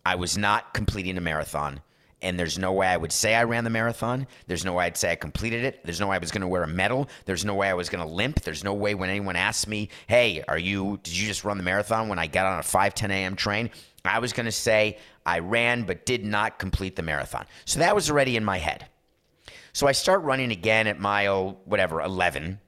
I 0.06 0.16
was 0.16 0.38
not 0.38 0.74
completing 0.74 1.18
a 1.18 1.22
marathon. 1.22 1.82
And 2.22 2.38
there's 2.38 2.60
no 2.60 2.74
way 2.74 2.88
I 2.88 2.98
would 2.98 3.14
say 3.14 3.34
I 3.34 3.44
ran 3.44 3.64
the 3.64 3.70
marathon. 3.70 4.28
There's 4.48 4.66
no 4.66 4.74
way 4.74 4.86
I'd 4.86 4.98
say 4.98 5.12
I 5.12 5.16
completed 5.16 5.64
it. 5.64 5.84
There's 5.86 6.02
no 6.02 6.08
way 6.08 6.18
I 6.18 6.20
was 6.20 6.32
going 6.32 6.42
to 6.42 6.48
wear 6.48 6.64
a 6.64 6.68
medal. 6.68 7.08
There's 7.26 7.46
no 7.46 7.56
way 7.56 7.70
I 7.70 7.74
was 7.74 7.88
going 7.88 8.06
to 8.06 8.14
limp. 8.14 8.42
There's 8.42 8.64
no 8.64 8.74
way 8.74 8.94
when 8.94 9.10
anyone 9.10 9.38
asked 9.38 9.68
me, 9.68 9.90
"Hey, 10.08 10.44
are 10.48 10.58
you? 10.58 11.00
Did 11.04 11.16
you 11.18 11.28
just 11.28 11.46
run 11.46 11.58
the 11.58 11.64
marathon?" 11.64 12.10
When 12.10 12.20
I 12.20 12.28
got 12.28 12.46
on 12.46 12.60
a 12.60 12.64
5 12.64 12.94
10 12.94 13.12
a.m. 13.12 13.36
train, 13.36 13.70
I 14.04 14.20
was 14.20 14.34
going 14.34 14.48
to 14.48 14.52
say 14.52 14.98
I 15.26 15.40
ran 15.40 15.84
but 15.84 16.06
did 16.06 16.26
not 16.26 16.60
complete 16.60 16.96
the 16.98 17.04
marathon. 17.04 17.46
So 17.66 17.80
that 17.80 17.96
was 17.96 18.10
already 18.10 18.36
in 18.36 18.44
my 18.44 18.58
head. 18.58 18.88
So 19.72 19.88
I 19.88 19.94
start 19.94 20.22
running 20.24 20.52
again 20.52 20.88
at 20.88 21.00
mile 21.00 21.62
whatever 21.64 22.02
11, 22.02 22.60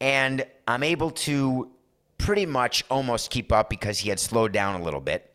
and 0.00 0.46
I'm 0.68 0.82
able 0.84 1.10
to 1.10 1.70
pretty 2.18 2.46
much 2.46 2.84
almost 2.90 3.30
keep 3.30 3.50
up 3.50 3.70
because 3.70 3.98
he 3.98 4.10
had 4.10 4.20
slowed 4.20 4.52
down 4.52 4.80
a 4.80 4.84
little 4.84 5.00
bit. 5.00 5.29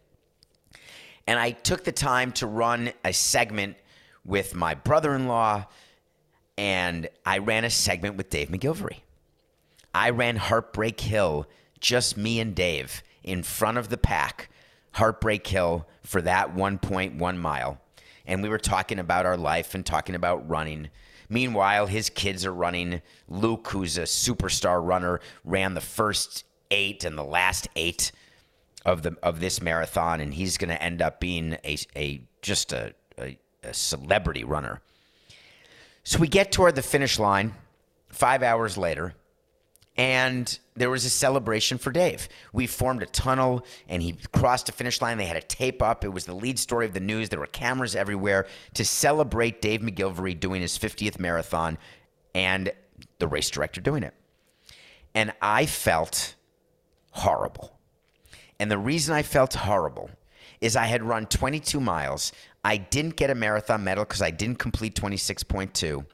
And 1.28 1.40
I 1.40 1.52
took 1.52 1.84
the 1.84 1.92
time 1.92 2.32
to 2.34 2.48
run 2.48 2.92
a 3.04 3.14
segment 3.14 3.78
with 4.24 4.56
my 4.56 4.74
brother 4.76 5.16
in 5.16 5.28
law, 5.28 5.66
and 6.58 7.10
I 7.26 7.40
ran 7.40 7.64
a 7.64 7.70
segment 7.70 8.16
with 8.16 8.30
Dave 8.30 8.50
McGillivray. 8.50 8.98
I 9.94 10.10
ran 10.10 10.36
Heartbreak 10.36 11.00
Hill, 11.00 11.48
just 11.80 12.18
me 12.18 12.40
and 12.40 12.54
Dave, 12.56 13.02
in 13.24 13.44
front 13.44 13.78
of 13.78 13.90
the 13.90 13.98
pack, 13.98 14.50
Heartbreak 14.94 15.46
Hill, 15.48 15.88
for 16.04 16.22
that 16.22 16.56
1.1 16.56 17.38
mile. 17.38 17.80
And 18.28 18.42
we 18.42 18.50
were 18.50 18.58
talking 18.58 19.00
about 19.00 19.26
our 19.26 19.38
life 19.38 19.76
and 19.76 19.86
talking 19.86 20.16
about 20.16 20.48
running. 20.50 20.90
Meanwhile, 21.30 21.88
his 21.88 22.10
kids 22.10 22.46
are 22.46 22.54
running. 22.54 23.02
Luke, 23.28 23.68
who's 23.70 23.98
a 23.98 24.04
superstar 24.04 24.86
runner, 24.86 25.22
ran 25.44 25.74
the 25.74 25.82
first 25.82 26.44
eight 26.72 27.04
and 27.04 27.18
the 27.18 27.24
last 27.24 27.68
eight 27.76 28.12
of 28.86 29.02
the 29.02 29.18
of 29.24 29.40
this 29.40 29.62
marathon, 29.62 30.22
and 30.22 30.34
he's 30.34 30.58
going 30.58 30.70
to 30.70 30.82
end 30.82 31.02
up 31.02 31.20
being 31.20 31.58
a 31.66 31.78
a 31.96 32.22
just 32.42 32.72
a, 32.72 32.94
a, 33.18 33.38
a 33.64 33.74
celebrity 33.74 34.44
runner. 34.44 34.82
So 36.04 36.20
we 36.20 36.28
get 36.28 36.52
toward 36.52 36.76
the 36.76 36.84
finish 36.84 37.18
line 37.18 37.56
five 38.10 38.44
hours 38.44 38.78
later, 38.78 39.16
and 39.98 40.60
there 40.76 40.90
was 40.90 41.04
a 41.04 41.10
celebration 41.10 41.80
for 41.80 41.92
Dave. 41.92 42.30
We 42.54 42.68
formed 42.68 43.02
a 43.02 43.08
tunnel, 43.08 43.66
and 43.90 44.04
he 44.04 44.16
crossed 44.32 44.68
the 44.68 44.72
finish 44.72 45.02
line. 45.02 45.18
They 45.18 45.26
had 45.26 45.38
a 45.38 45.42
tape 45.42 45.82
up. 45.82 46.04
It 46.04 46.10
was 46.10 46.26
the 46.26 46.36
lead 46.36 46.60
story 46.60 46.86
of 46.86 46.94
the 46.94 47.00
news. 47.00 47.30
There 47.30 47.40
were 47.40 47.48
cameras 47.48 47.96
everywhere 47.96 48.46
to 48.76 48.86
celebrate 48.86 49.62
Dave 49.62 49.82
McGillivray 49.82 50.40
doing 50.40 50.62
his 50.62 50.78
50th 50.78 51.20
marathon, 51.20 51.80
and 52.36 52.72
the 53.18 53.28
race 53.28 53.50
director 53.50 53.82
doing 53.82 54.04
it. 54.04 54.14
And 55.16 55.34
I 55.42 55.66
felt 55.66 56.36
horrible. 57.12 57.75
And 58.60 58.72
the 58.72 58.78
reason 58.78 59.14
I 59.14 59.24
felt 59.24 59.54
horrible 59.54 60.10
is 60.62 60.76
I 60.76 60.86
had 60.86 61.04
run 61.04 61.26
22 61.26 61.80
miles. 61.80 62.32
I 62.64 62.78
didn't 62.78 63.16
get 63.16 63.30
a 63.30 63.36
marathon 63.36 63.84
medal 63.84 64.06
because 64.06 64.22
I 64.22 64.32
didn't 64.32 64.60
complete 64.60 64.96
26.2. 64.96 66.06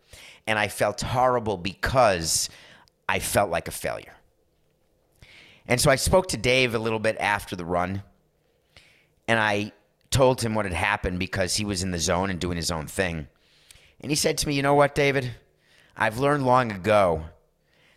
And 0.47 0.58
I 0.58 0.67
felt 0.67 1.01
horrible 1.01 1.58
because 1.58 2.49
I 3.08 3.19
felt 3.19 3.49
like 3.49 3.67
a 3.67 3.71
failure. 3.71 4.15
And 5.67 5.80
so 5.80 5.91
I 5.91 5.95
spoke 5.95 6.27
to 6.30 6.38
Dave 6.38 6.73
a 6.73 6.80
little 6.80 6.99
bit 6.99 7.17
after 7.19 7.56
the 7.56 7.65
run. 7.65 8.04
And 9.27 9.39
I 9.39 9.71
told 10.10 10.41
him 10.41 10.56
what 10.56 10.65
had 10.65 10.73
happened 10.73 11.19
because 11.19 11.56
he 11.56 11.65
was 11.65 11.84
in 11.84 11.91
the 11.91 11.99
zone 11.99 12.30
and 12.30 12.39
doing 12.39 12.58
his 12.58 12.71
own 12.71 12.88
thing. 12.88 13.27
And 14.01 14.12
he 14.12 14.15
said 14.15 14.38
to 14.39 14.47
me, 14.47 14.56
You 14.56 14.63
know 14.63 14.73
what, 14.73 14.95
David? 14.95 15.32
I've 15.95 16.17
learned 16.17 16.45
long 16.45 16.71
ago 16.71 17.25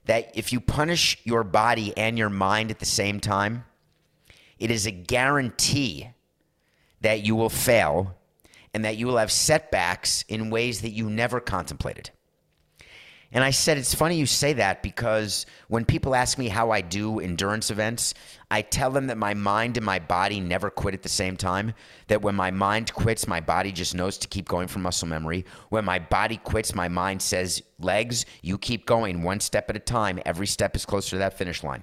that 0.05 0.31
if 0.35 0.53
you 0.53 0.61
punish 0.61 1.19
your 1.25 1.43
body 1.43 1.97
and 1.97 2.19
your 2.19 2.31
mind 2.31 2.71
at 2.71 2.79
the 2.79 2.87
same 2.87 3.21
time, 3.21 3.65
it 4.65 4.71
is 4.71 4.87
a 4.87 4.91
guarantee 4.91 6.09
that 7.03 7.23
you 7.23 7.37
will 7.37 7.51
fail 7.51 8.17
and 8.73 8.87
that 8.87 8.97
you 8.97 9.07
will 9.07 9.19
have 9.19 9.31
setbacks 9.31 10.25
in 10.27 10.49
ways 10.49 10.81
that 10.81 10.93
you 10.93 11.11
never 11.11 11.39
contemplated. 11.39 12.09
And 13.31 13.45
I 13.45 13.51
said, 13.51 13.77
it's 13.77 13.95
funny 13.95 14.17
you 14.17 14.25
say 14.25 14.55
that 14.55 14.83
because 14.83 15.45
when 15.69 15.85
people 15.85 16.15
ask 16.15 16.39
me 16.39 16.49
how 16.49 16.71
I 16.71 16.81
do 16.81 17.21
endurance 17.21 17.71
events, 17.71 18.15
I 18.51 18.63
tell 18.63 18.91
them 18.91 19.09
that 19.09 19.19
my 19.19 19.35
mind 19.35 19.77
and 19.77 19.85
my 19.85 19.99
body 19.99 20.41
never 20.41 20.71
quit 20.71 20.95
at 20.95 21.03
the 21.03 21.11
same 21.11 21.37
time. 21.37 21.75
That 22.07 22.23
when 22.23 22.35
my 22.35 22.51
mind 22.51 22.95
quits, 22.95 23.29
my 23.29 23.41
body 23.41 23.71
just 23.71 23.95
knows 23.95 24.17
to 24.17 24.29
keep 24.29 24.49
going 24.49 24.69
for 24.69 24.79
muscle 24.79 25.09
memory. 25.09 25.45
When 25.69 25.85
my 25.85 25.99
body 25.99 26.39
quits, 26.39 26.75
my 26.75 26.89
mind 26.89 27.21
says, 27.21 27.63
legs, 27.79 28.25
you 28.41 28.57
keep 28.57 28.87
going 28.87 29.23
one 29.23 29.41
step 29.41 29.69
at 29.69 29.77
a 29.77 29.81
time. 29.81 30.21
Every 30.25 30.47
step 30.47 30.75
is 30.75 30.87
closer 30.87 31.11
to 31.11 31.19
that 31.19 31.37
finish 31.37 31.63
line. 31.63 31.83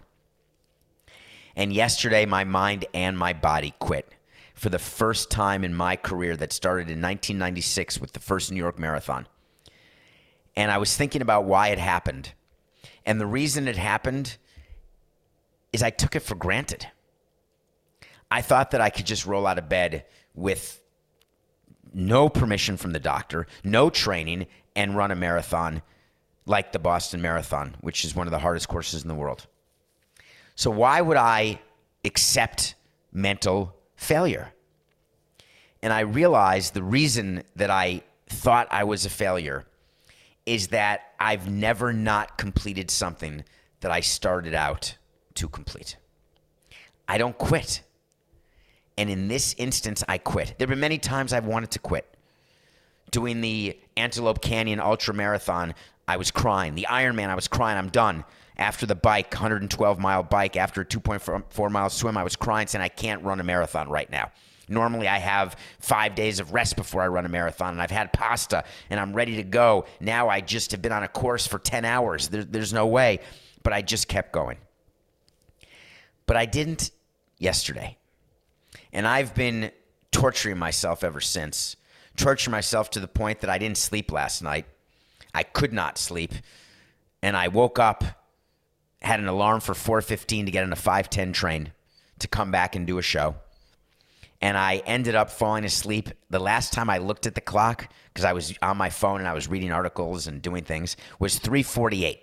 And 1.55 1.73
yesterday, 1.73 2.25
my 2.25 2.43
mind 2.43 2.85
and 2.93 3.17
my 3.17 3.33
body 3.33 3.73
quit 3.79 4.13
for 4.53 4.69
the 4.69 4.79
first 4.79 5.31
time 5.31 5.63
in 5.63 5.73
my 5.73 5.95
career 5.95 6.37
that 6.37 6.53
started 6.53 6.83
in 6.83 7.01
1996 7.01 7.99
with 7.99 8.13
the 8.13 8.19
first 8.19 8.51
New 8.51 8.59
York 8.59 8.77
Marathon 8.77 9.27
and 10.55 10.71
I 10.71 10.77
was 10.77 10.95
thinking 10.95 11.21
about 11.21 11.45
why 11.45 11.69
it 11.69 11.79
happened. 11.79 12.33
And 13.05 13.19
the 13.19 13.25
reason 13.25 13.67
it 13.67 13.77
happened 13.77 14.37
is 15.71 15.81
I 15.81 15.89
took 15.89 16.15
it 16.15 16.21
for 16.21 16.35
granted. 16.35 16.87
I 18.29 18.41
thought 18.41 18.71
that 18.71 18.81
I 18.81 18.89
could 18.89 19.05
just 19.05 19.25
roll 19.25 19.47
out 19.47 19.57
of 19.57 19.69
bed 19.69 20.05
with 20.33 20.81
no 21.93 22.29
permission 22.29 22.77
from 22.77 22.93
the 22.93 22.99
doctor, 22.99 23.47
no 23.63 23.89
training, 23.89 24.47
and 24.75 24.95
run 24.95 25.11
a 25.11 25.15
marathon 25.15 25.81
like 26.45 26.71
the 26.71 26.79
Boston 26.79 27.21
Marathon, 27.21 27.75
which 27.81 28.03
is 28.05 28.15
one 28.15 28.27
of 28.27 28.31
the 28.31 28.39
hardest 28.39 28.67
courses 28.67 29.01
in 29.01 29.07
the 29.07 29.15
world. 29.15 29.47
So, 30.55 30.69
why 30.71 31.01
would 31.01 31.17
I 31.17 31.59
accept 32.03 32.75
mental 33.11 33.75
failure? 33.95 34.53
And 35.81 35.91
I 35.91 36.01
realized 36.01 36.73
the 36.73 36.83
reason 36.83 37.43
that 37.55 37.69
I 37.69 38.03
thought 38.27 38.67
I 38.71 38.83
was 38.83 39.05
a 39.05 39.09
failure 39.09 39.65
is 40.45 40.69
that 40.69 41.13
I've 41.19 41.49
never 41.49 41.93
not 41.93 42.37
completed 42.37 42.89
something 42.91 43.43
that 43.81 43.91
I 43.91 43.99
started 43.99 44.53
out 44.53 44.97
to 45.35 45.47
complete. 45.47 45.97
I 47.07 47.17
don't 47.17 47.37
quit. 47.37 47.81
And 48.97 49.09
in 49.09 49.27
this 49.27 49.55
instance, 49.57 50.03
I 50.07 50.17
quit. 50.17 50.55
There 50.57 50.65
have 50.65 50.69
been 50.69 50.79
many 50.79 50.97
times 50.97 51.33
I've 51.33 51.45
wanted 51.45 51.71
to 51.71 51.79
quit. 51.79 52.07
Doing 53.11 53.41
the 53.41 53.77
Antelope 53.97 54.41
Canyon 54.41 54.79
Ultra 54.79 55.13
Marathon, 55.13 55.73
I 56.07 56.17
was 56.17 56.31
crying. 56.31 56.75
The 56.75 56.87
Ironman, 56.89 57.29
I 57.29 57.35
was 57.35 57.47
crying. 57.47 57.77
I'm 57.77 57.89
done. 57.89 58.23
After 58.57 58.85
the 58.85 58.95
bike, 58.95 59.33
112 59.33 59.99
mile 59.99 60.23
bike, 60.23 60.55
after 60.55 60.81
a 60.81 60.85
2.4 60.85 61.71
mile 61.71 61.89
swim, 61.89 62.17
I 62.17 62.23
was 62.23 62.35
crying 62.35 62.67
saying, 62.67 62.83
I 62.83 62.89
can't 62.89 63.23
run 63.23 63.39
a 63.39 63.43
marathon 63.43 63.89
right 63.89 64.09
now. 64.09 64.31
Normally, 64.71 65.07
I 65.07 65.17
have 65.17 65.57
five 65.79 66.15
days 66.15 66.39
of 66.39 66.53
rest 66.53 66.77
before 66.77 67.01
I 67.01 67.07
run 67.07 67.25
a 67.25 67.29
marathon, 67.29 67.73
and 67.73 67.81
I've 67.81 67.91
had 67.91 68.13
pasta 68.13 68.63
and 68.89 68.99
I'm 68.99 69.13
ready 69.13 69.35
to 69.35 69.43
go. 69.43 69.85
Now 69.99 70.29
I 70.29 70.39
just 70.39 70.71
have 70.71 70.81
been 70.81 70.93
on 70.93 71.03
a 71.03 71.09
course 71.09 71.45
for 71.45 71.59
10 71.59 71.83
hours. 71.83 72.29
There, 72.29 72.45
there's 72.45 72.71
no 72.71 72.87
way. 72.87 73.19
But 73.63 73.73
I 73.73 73.81
just 73.81 74.07
kept 74.07 74.31
going. 74.31 74.57
But 76.25 76.37
I 76.37 76.45
didn't 76.45 76.91
yesterday. 77.37 77.97
And 78.93 79.05
I've 79.05 79.35
been 79.35 79.71
torturing 80.11 80.57
myself 80.57 81.03
ever 81.03 81.19
since. 81.19 81.75
Torturing 82.15 82.51
myself 82.51 82.89
to 82.91 82.99
the 83.01 83.07
point 83.07 83.41
that 83.41 83.49
I 83.49 83.57
didn't 83.57 83.77
sleep 83.77 84.11
last 84.11 84.41
night. 84.41 84.65
I 85.33 85.43
could 85.43 85.73
not 85.73 85.97
sleep. 85.97 86.33
And 87.21 87.35
I 87.35 87.49
woke 87.49 87.77
up, 87.77 88.03
had 89.01 89.19
an 89.19 89.27
alarm 89.27 89.61
for 89.61 89.73
4:15 89.73 90.45
to 90.45 90.51
get 90.51 90.63
on 90.63 90.71
a 90.71 90.75
5:10 90.75 91.33
train 91.33 91.71
to 92.19 92.27
come 92.27 92.51
back 92.51 92.75
and 92.75 92.85
do 92.85 92.97
a 92.97 93.01
show 93.01 93.35
and 94.41 94.57
I 94.57 94.77
ended 94.85 95.15
up 95.15 95.29
falling 95.29 95.65
asleep. 95.65 96.09
The 96.29 96.39
last 96.39 96.73
time 96.73 96.89
I 96.89 96.97
looked 96.97 97.27
at 97.27 97.35
the 97.35 97.41
clock 97.41 97.87
because 98.11 98.25
I 98.25 98.33
was 98.33 98.53
on 98.61 98.75
my 98.75 98.89
phone 98.89 99.19
and 99.19 99.27
I 99.27 99.33
was 99.33 99.47
reading 99.47 99.71
articles 99.71 100.27
and 100.27 100.41
doing 100.41 100.63
things 100.63 100.97
was 101.19 101.39
3:48. 101.39 102.19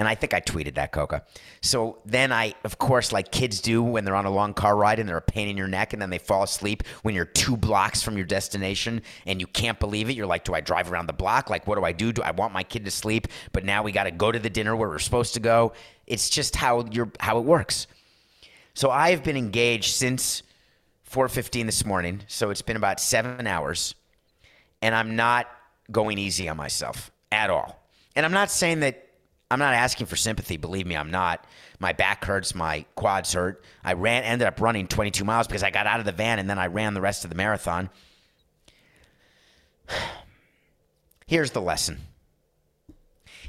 And 0.00 0.08
I 0.08 0.14
think 0.14 0.32
I 0.32 0.40
tweeted 0.40 0.76
that, 0.76 0.92
Coca. 0.92 1.26
So 1.60 1.98
then 2.06 2.32
I, 2.32 2.54
of 2.64 2.78
course, 2.78 3.12
like 3.12 3.30
kids 3.30 3.60
do 3.60 3.82
when 3.82 4.06
they're 4.06 4.16
on 4.16 4.24
a 4.24 4.30
long 4.30 4.54
car 4.54 4.74
ride 4.74 4.98
and 4.98 5.06
they're 5.06 5.18
a 5.18 5.22
pain 5.22 5.46
in 5.46 5.58
your 5.58 5.68
neck 5.68 5.92
and 5.92 6.00
then 6.00 6.08
they 6.08 6.16
fall 6.16 6.42
asleep 6.42 6.84
when 7.02 7.14
you're 7.14 7.26
two 7.26 7.54
blocks 7.54 8.00
from 8.02 8.16
your 8.16 8.24
destination 8.24 9.02
and 9.26 9.42
you 9.42 9.46
can't 9.46 9.78
believe 9.78 10.08
it. 10.08 10.14
You're 10.14 10.26
like, 10.26 10.44
do 10.44 10.54
I 10.54 10.62
drive 10.62 10.90
around 10.90 11.04
the 11.04 11.12
block? 11.12 11.50
Like, 11.50 11.66
what 11.66 11.76
do 11.76 11.84
I 11.84 11.92
do? 11.92 12.14
Do 12.14 12.22
I 12.22 12.30
want 12.30 12.54
my 12.54 12.62
kid 12.62 12.86
to 12.86 12.90
sleep? 12.90 13.28
But 13.52 13.66
now 13.66 13.82
we 13.82 13.92
got 13.92 14.04
to 14.04 14.10
go 14.10 14.32
to 14.32 14.38
the 14.38 14.48
dinner 14.48 14.74
where 14.74 14.88
we're 14.88 14.98
supposed 14.98 15.34
to 15.34 15.40
go. 15.40 15.74
It's 16.06 16.30
just 16.30 16.56
how 16.56 16.86
you're, 16.90 17.12
how 17.20 17.36
it 17.36 17.44
works. 17.44 17.86
So 18.72 18.90
I've 18.90 19.22
been 19.22 19.36
engaged 19.36 19.94
since 19.96 20.42
4:15 21.12 21.66
this 21.66 21.84
morning, 21.84 22.22
so 22.26 22.48
it's 22.48 22.62
been 22.62 22.76
about 22.76 23.00
7 23.00 23.46
hours, 23.46 23.94
and 24.80 24.94
I'm 24.94 25.14
not 25.14 25.46
going 25.90 26.16
easy 26.16 26.48
on 26.48 26.56
myself 26.56 27.10
at 27.30 27.50
all. 27.50 27.82
And 28.16 28.24
I'm 28.24 28.32
not 28.32 28.50
saying 28.50 28.80
that 28.80 29.09
I'm 29.50 29.58
not 29.58 29.74
asking 29.74 30.06
for 30.06 30.16
sympathy, 30.16 30.56
believe 30.56 30.86
me, 30.86 30.96
I'm 30.96 31.10
not. 31.10 31.44
My 31.80 31.92
back 31.92 32.24
hurts, 32.24 32.54
my 32.54 32.84
quads 32.94 33.32
hurt. 33.32 33.64
I 33.82 33.94
ran 33.94 34.22
ended 34.22 34.46
up 34.46 34.60
running 34.60 34.86
22 34.86 35.24
miles 35.24 35.48
because 35.48 35.64
I 35.64 35.70
got 35.70 35.86
out 35.86 35.98
of 35.98 36.06
the 36.06 36.12
van 36.12 36.38
and 36.38 36.48
then 36.48 36.58
I 36.58 36.68
ran 36.68 36.94
the 36.94 37.00
rest 37.00 37.24
of 37.24 37.30
the 37.30 37.36
marathon. 37.36 37.90
Here's 41.26 41.50
the 41.50 41.60
lesson. 41.60 41.98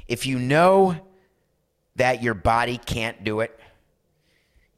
If 0.08 0.26
you 0.26 0.38
know 0.38 0.96
that 1.96 2.22
your 2.22 2.34
body 2.34 2.78
can't 2.78 3.22
do 3.22 3.40
it, 3.40 3.58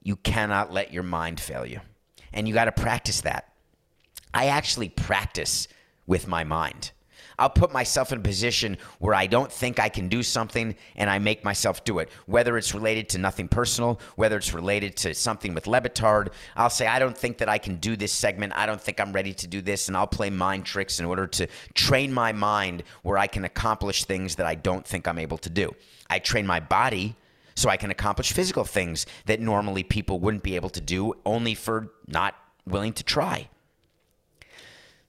you 0.03 0.17
cannot 0.17 0.73
let 0.73 0.93
your 0.93 1.03
mind 1.03 1.41
fail 1.41 1.65
you 1.65 1.81
and 2.35 2.47
you 2.47 2.53
got 2.53 2.67
to 2.67 2.73
practice 2.73 3.23
that. 3.23 3.53
I 4.35 4.47
actually 4.47 4.91
practice 4.91 5.69
with 6.07 6.29
my 6.29 6.45
mind. 6.45 6.91
I'll 7.39 7.51
put 7.51 7.73
myself 7.73 8.13
in 8.13 8.19
a 8.19 8.23
position 8.23 8.79
where 8.99 9.15
I 9.15 9.27
don't 9.27 9.51
think 9.51 9.81
I 9.81 9.89
can 9.89 10.09
do 10.09 10.23
something 10.23 10.75
and 10.97 11.11
I 11.11 11.19
make 11.19 11.45
myself 11.45 11.85
do 11.85 11.99
it. 11.99 12.09
Whether 12.27 12.57
it's 12.57 12.75
related 12.75 13.09
to 13.11 13.19
nothing 13.19 13.49
personal, 13.49 14.01
whether 14.17 14.37
it's 14.37 14.55
related 14.55 14.97
to 14.99 15.15
something 15.15 15.55
with 15.55 15.67
Le 15.67 15.81
Batard, 15.81 16.29
I'll 16.57 16.71
say, 16.71 16.87
I 16.87 16.99
don't 16.99 17.17
think 17.17 17.39
that 17.39 17.49
I 17.49 17.59
can 17.59 17.77
do 17.77 17.97
this 17.97 18.13
segment. 18.13 18.53
I 18.57 18.67
don't 18.67 18.81
think 18.81 19.01
I'm 19.01 19.13
ready 19.13 19.35
to 19.35 19.47
do 19.47 19.61
this. 19.61 19.89
And 19.89 19.97
I'll 19.97 20.07
play 20.07 20.31
mind 20.31 20.65
tricks 20.65 21.01
in 21.01 21.07
order 21.07 21.27
to 21.29 21.47
train 21.75 22.13
my 22.13 22.33
mind 22.33 22.83
where 23.03 23.19
I 23.19 23.27
can 23.27 23.45
accomplish 23.45 24.05
things 24.05 24.37
that 24.37 24.47
I 24.47 24.55
don't 24.55 24.87
think 24.87 25.09
I'm 25.09 25.19
able 25.19 25.39
to 25.39 25.51
do. 25.51 25.75
I 26.09 26.19
train 26.19 26.47
my 26.47 26.61
body 26.61 27.17
so 27.55 27.69
I 27.69 27.77
can 27.77 27.91
accomplish 27.91 28.33
physical 28.33 28.65
things 28.65 29.07
that 29.27 29.41
normally 29.41 29.83
people 29.83 30.19
wouldn't 30.21 30.43
be 30.43 30.57
able 30.57 30.71
to 30.71 30.81
do 30.81 31.15
only 31.25 31.55
for 31.55 31.93
not 32.07 32.35
willing 32.67 32.93
to 32.95 33.05
try. 33.05 33.49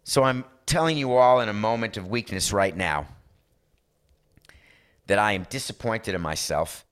So 0.08 0.24
I'm 0.24 0.46
telling 0.68 0.98
you 0.98 1.14
all 1.14 1.42
in 1.42 1.50
a 1.50 1.54
moment 1.54 1.98
of 1.98 2.08
weakness 2.08 2.54
right 2.54 2.78
now 2.78 3.08
that 5.08 5.18
I 5.18 5.32
am 5.32 5.48
disappointed 5.50 6.14
in 6.14 6.22
myself 6.22 6.86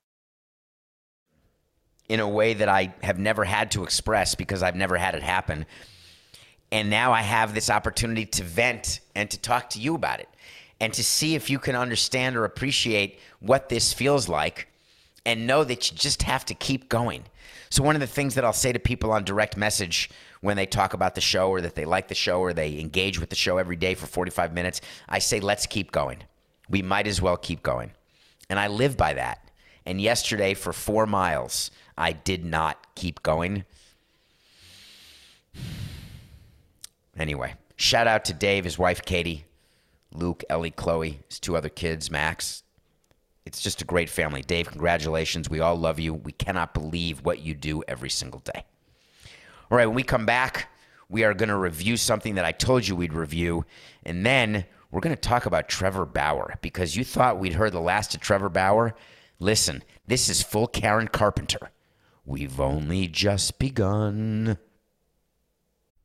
in 2.10 2.20
a 2.20 2.28
way 2.28 2.56
that 2.56 2.68
I 2.68 2.96
have 3.04 3.20
never 3.20 3.44
had 3.44 3.70
to 3.72 3.84
express 3.84 4.34
because 4.34 4.64
I've 4.64 4.76
never 4.76 4.98
had 4.98 5.14
it 5.14 5.22
happen. 5.22 5.68
And 6.72 6.90
now 6.90 7.12
I 7.12 7.22
have 7.22 7.54
this 7.54 7.70
opportunity 7.70 8.26
to 8.26 8.44
vent 8.44 9.00
and 9.14 9.30
to 9.30 9.40
talk 9.40 9.70
to 9.72 9.80
you 9.80 9.94
about 9.94 10.20
it 10.20 10.30
and 10.82 10.92
to 10.94 11.04
see 11.04 11.36
if 11.36 11.52
you 11.52 11.60
can 11.60 11.76
understand 11.76 12.36
or 12.36 12.46
appreciate 12.46 13.20
what 13.40 13.70
this 13.70 13.94
feels 13.94 14.28
like 14.28 14.68
and 15.24 15.46
know 15.46 15.64
that 15.64 15.92
you 15.92 15.98
just 15.98 16.24
have 16.24 16.46
to 16.46 16.56
keep 16.56 16.90
going. 16.90 17.26
So, 17.70 17.84
one 17.84 17.96
of 17.96 18.02
the 18.02 18.08
things 18.08 18.34
that 18.36 18.44
I'll 18.44 18.54
say 18.54 18.74
to 18.74 18.80
people 18.80 19.12
on 19.12 19.24
direct 19.24 19.56
message 19.56 20.10
when 20.44 20.58
they 20.58 20.66
talk 20.66 20.94
about 20.94 21.16
the 21.16 21.22
show 21.22 21.50
or 21.50 21.62
that 21.62 21.74
they 21.74 21.86
like 21.86 22.10
the 22.10 22.16
show 22.16 22.42
or 22.42 22.52
they 22.52 22.78
engage 22.78 23.18
with 23.18 23.30
the 23.30 23.36
show 23.36 23.58
every 23.58 23.78
day 23.78 23.96
for 23.96 24.08
45 24.08 24.54
minutes, 24.54 24.82
I 25.08 25.20
say, 25.20 25.40
let's 25.40 25.66
keep 25.66 25.90
going. 25.94 26.18
We 26.70 26.82
might 26.82 27.08
as 27.08 27.22
well 27.22 27.38
keep 27.38 27.64
going. 27.64 27.92
And 28.50 28.60
I 28.60 28.68
live 28.68 28.98
by 28.98 29.14
that. 29.14 29.50
And 29.86 30.02
yesterday, 30.02 30.54
for 30.54 30.74
four 30.74 31.06
miles, 31.06 31.72
I 31.98 32.12
did 32.12 32.44
not 32.44 32.94
keep 32.94 33.24
going. 33.24 33.64
Anyway, 37.18 37.54
shout 37.78 38.08
out 38.08 38.26
to 38.26 38.34
Dave, 38.34 38.66
his 38.66 38.78
wife 38.78 39.06
Katie, 39.06 39.46
Luke, 40.12 40.44
Ellie, 40.50 40.72
Chloe, 40.72 41.20
his 41.30 41.40
two 41.40 41.56
other 41.56 41.70
kids, 41.70 42.12
Max, 42.12 42.64
it's 43.46 43.62
just 43.62 43.82
a 43.82 43.86
great 43.86 44.10
family. 44.10 44.42
Dave, 44.42 44.70
congratulations. 44.70 45.50
We 45.50 45.62
all 45.62 45.78
love 45.78 46.02
you. 46.02 46.14
We 46.14 46.34
cannot 46.34 46.74
believe 46.74 47.24
what 47.24 47.40
you 47.40 47.54
do 47.54 47.82
every 47.88 48.10
single 48.10 48.42
day. 48.42 48.66
All 49.74 49.78
right, 49.78 49.88
when 49.88 49.96
we 49.96 50.04
come 50.04 50.28
back, 50.28 50.70
we 51.10 51.24
are 51.24 51.34
going 51.34 51.50
to 51.50 51.58
review 51.58 51.98
something 51.98 52.36
that 52.36 52.46
I 52.46 52.52
told 52.52 52.88
you 52.88 52.96
we'd 52.96 53.12
review. 53.12 53.66
And 54.04 54.24
then 54.24 54.66
we're 54.92 55.02
going 55.02 55.16
to 55.16 55.20
talk 55.20 55.48
about 55.48 55.68
Trevor 55.68 56.06
Bauer 56.06 56.60
because 56.62 56.96
you 56.96 57.04
thought 57.04 57.40
we'd 57.40 57.56
heard 57.56 57.72
the 57.72 57.80
last 57.80 58.14
of 58.14 58.22
Trevor 58.22 58.50
Bauer. 58.50 58.94
Listen, 59.40 59.84
this 60.06 60.30
is 60.30 60.44
full 60.44 60.68
Karen 60.68 61.08
Carpenter. 61.08 61.72
We've 62.24 62.60
only 62.60 63.08
just 63.08 63.58
begun. 63.58 64.60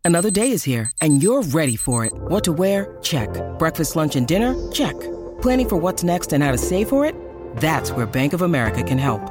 Another 0.03 0.31
day 0.31 0.51
is 0.51 0.65
here, 0.65 0.91
and 1.03 1.23
you're 1.23 1.43
ready 1.43 1.77
for 1.77 2.07
it. 2.07 2.15
What 2.15 2.45
to 2.45 2.55
wear? 2.55 2.97
Check. 3.03 3.29
Breakfast, 3.59 3.97
lunch, 3.97 4.17
and 4.17 4.27
dinner? 4.27 4.57
Check. 4.73 4.99
Planning 5.43 5.69
for 5.69 5.77
what's 5.77 6.03
next 6.03 6.33
and 6.33 6.43
how 6.43 6.53
to 6.53 6.59
save 6.59 6.89
for 6.89 7.05
it? 7.05 7.15
That's 7.57 7.93
where 7.93 8.07
Bank 8.07 8.33
of 8.33 8.41
America 8.41 8.83
can 8.83 8.97
help. 8.97 9.31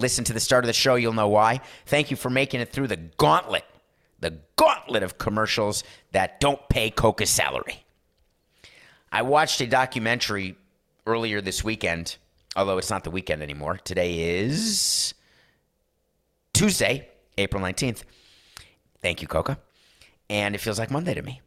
Listen 0.00 0.24
to 0.24 0.32
the 0.32 0.40
start 0.40 0.64
of 0.64 0.66
the 0.66 0.72
show, 0.72 0.94
you'll 0.94 1.12
know 1.12 1.28
why. 1.28 1.60
Thank 1.84 2.10
you 2.10 2.16
for 2.16 2.30
making 2.30 2.60
it 2.60 2.72
through 2.72 2.86
the 2.86 2.96
gauntlet, 2.96 3.64
the 4.18 4.38
gauntlet 4.56 5.02
of 5.02 5.18
commercials 5.18 5.84
that 6.12 6.40
don't 6.40 6.66
pay 6.70 6.90
Coca's 6.90 7.28
salary. 7.28 7.84
I 9.12 9.22
watched 9.22 9.60
a 9.60 9.66
documentary 9.66 10.56
earlier 11.06 11.42
this 11.42 11.62
weekend, 11.62 12.16
although 12.56 12.78
it's 12.78 12.88
not 12.88 13.04
the 13.04 13.10
weekend 13.10 13.42
anymore. 13.42 13.76
Today 13.76 14.38
is 14.38 15.12
Tuesday, 16.54 17.08
April 17.36 17.62
19th. 17.62 18.04
Thank 19.02 19.20
you, 19.20 19.28
Coca. 19.28 19.58
And 20.30 20.54
it 20.54 20.58
feels 20.58 20.78
like 20.78 20.90
Monday 20.90 21.12
to 21.12 21.22
me. 21.22 21.42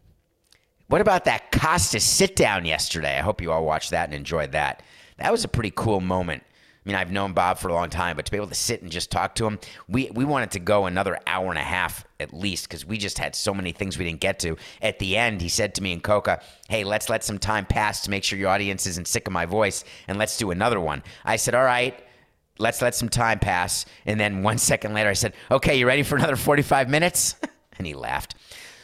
What 0.90 1.02
about 1.02 1.26
that 1.26 1.52
Costas 1.52 2.04
sit 2.04 2.36
down 2.36 2.66
yesterday? 2.66 3.18
I 3.18 3.22
hope 3.22 3.42
you 3.42 3.52
all 3.52 3.66
watched 3.66 3.90
that 3.92 4.06
and 4.06 4.14
enjoyed 4.14 4.52
that. 4.52 4.84
That 5.18 5.32
was 5.32 5.44
a 5.44 5.48
pretty 5.48 5.72
cool 5.76 6.02
moment. 6.02 6.44
I 6.86 6.90
mean, 6.90 6.96
I've 6.98 7.12
known 7.12 7.32
Bob 7.32 7.60
for 7.60 7.70
a 7.70 7.74
long 7.74 7.90
time, 7.90 8.18
but 8.18 8.26
to 8.26 8.32
be 8.32 8.36
able 8.36 8.50
to 8.50 8.56
sit 8.56 8.82
and 8.82 8.92
just 8.92 9.10
talk 9.10 9.36
to 9.36 9.46
him, 9.46 9.58
we, 9.88 10.12
we 10.14 10.26
wanted 10.26 10.52
to 10.52 10.60
go 10.60 10.86
another 10.86 11.18
hour 11.26 11.50
and 11.50 11.58
a 11.58 11.64
half 11.64 12.04
at 12.20 12.34
least 12.34 12.68
because 12.68 12.86
we 12.86 12.98
just 12.98 13.18
had 13.18 13.36
so 13.36 13.54
many 13.54 13.72
things 13.72 13.98
we 13.98 14.04
didn't 14.04 14.20
get 14.20 14.40
to. 14.40 14.58
At 14.82 15.00
the 15.00 15.16
end, 15.16 15.42
he 15.42 15.48
said 15.48 15.76
to 15.76 15.84
me 15.84 15.94
and 15.94 16.04
Coca, 16.04 16.42
Hey, 16.68 16.84
let's 16.84 17.10
let 17.10 17.24
some 17.24 17.40
time 17.40 17.66
pass 17.66 18.02
to 18.02 18.10
make 18.10 18.26
sure 18.26 18.38
your 18.38 18.50
audience 18.50 18.86
isn't 18.86 19.08
sick 19.08 19.28
of 19.28 19.34
my 19.34 19.46
voice 19.46 19.86
and 20.10 20.18
let's 20.18 20.38
do 20.38 20.52
another 20.52 20.80
one. 20.80 21.04
I 21.24 21.38
said, 21.38 21.56
All 21.56 21.64
right, 21.64 21.98
let's 22.60 22.82
let 22.82 22.96
some 22.96 23.10
time 23.10 23.40
pass. 23.40 23.86
And 24.06 24.20
then 24.20 24.44
one 24.44 24.58
second 24.58 24.94
later, 24.94 25.10
I 25.10 25.14
said, 25.14 25.34
Okay, 25.50 25.78
you 25.80 25.88
ready 25.88 26.04
for 26.04 26.18
another 26.18 26.36
45 26.36 26.90
minutes? 26.90 27.36
and 27.78 27.88
he 27.88 27.94
laughed. 27.94 28.36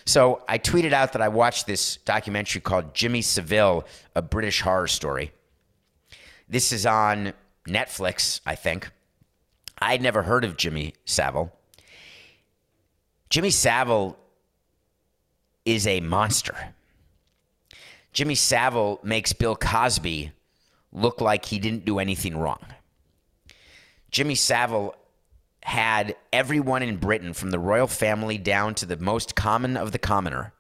So 0.06 0.42
I 0.48 0.58
tweeted 0.58 0.94
out 0.94 1.14
that 1.14 1.22
I 1.22 1.28
watched 1.28 1.68
this 1.68 1.98
documentary 1.98 2.62
called 2.62 2.96
Jimmy 2.96 3.22
Savile, 3.22 3.86
a 4.16 4.22
British 4.22 4.62
horror 4.62 4.88
story. 4.88 5.34
This 6.48 6.72
is 6.72 6.86
on 6.86 7.34
Netflix, 7.70 8.42
I 8.46 8.56
think. 8.56 8.92
I'd 9.80 10.02
never 10.02 10.24
heard 10.24 10.44
of 10.44 10.58
Jimmy 10.58 10.94
Savile. 11.06 11.54
Jimmy 13.30 13.52
Savile 13.52 14.18
is 15.66 15.88
a 15.88 16.00
monster. 16.02 16.74
Jimmy 18.12 18.36
Savile 18.36 19.00
makes 19.04 19.34
Bill 19.34 19.56
Cosby 19.56 20.32
look 20.92 21.22
like 21.22 21.46
he 21.46 21.60
didn't 21.60 21.86
do 21.86 22.00
anything 22.00 22.38
wrong. 22.38 22.60
Jimmy 24.12 24.36
Savile 24.36 24.96
had 25.62 26.16
everyone 26.34 26.82
in 26.82 26.98
Britain, 26.98 27.34
from 27.34 27.52
the 27.52 27.60
royal 27.60 27.88
family 27.88 28.38
down 28.38 28.74
to 28.76 28.86
the 28.86 28.98
most 28.98 29.36
common 29.36 29.78
of 29.78 29.92
the 29.92 30.00
commoner, 30.00 30.54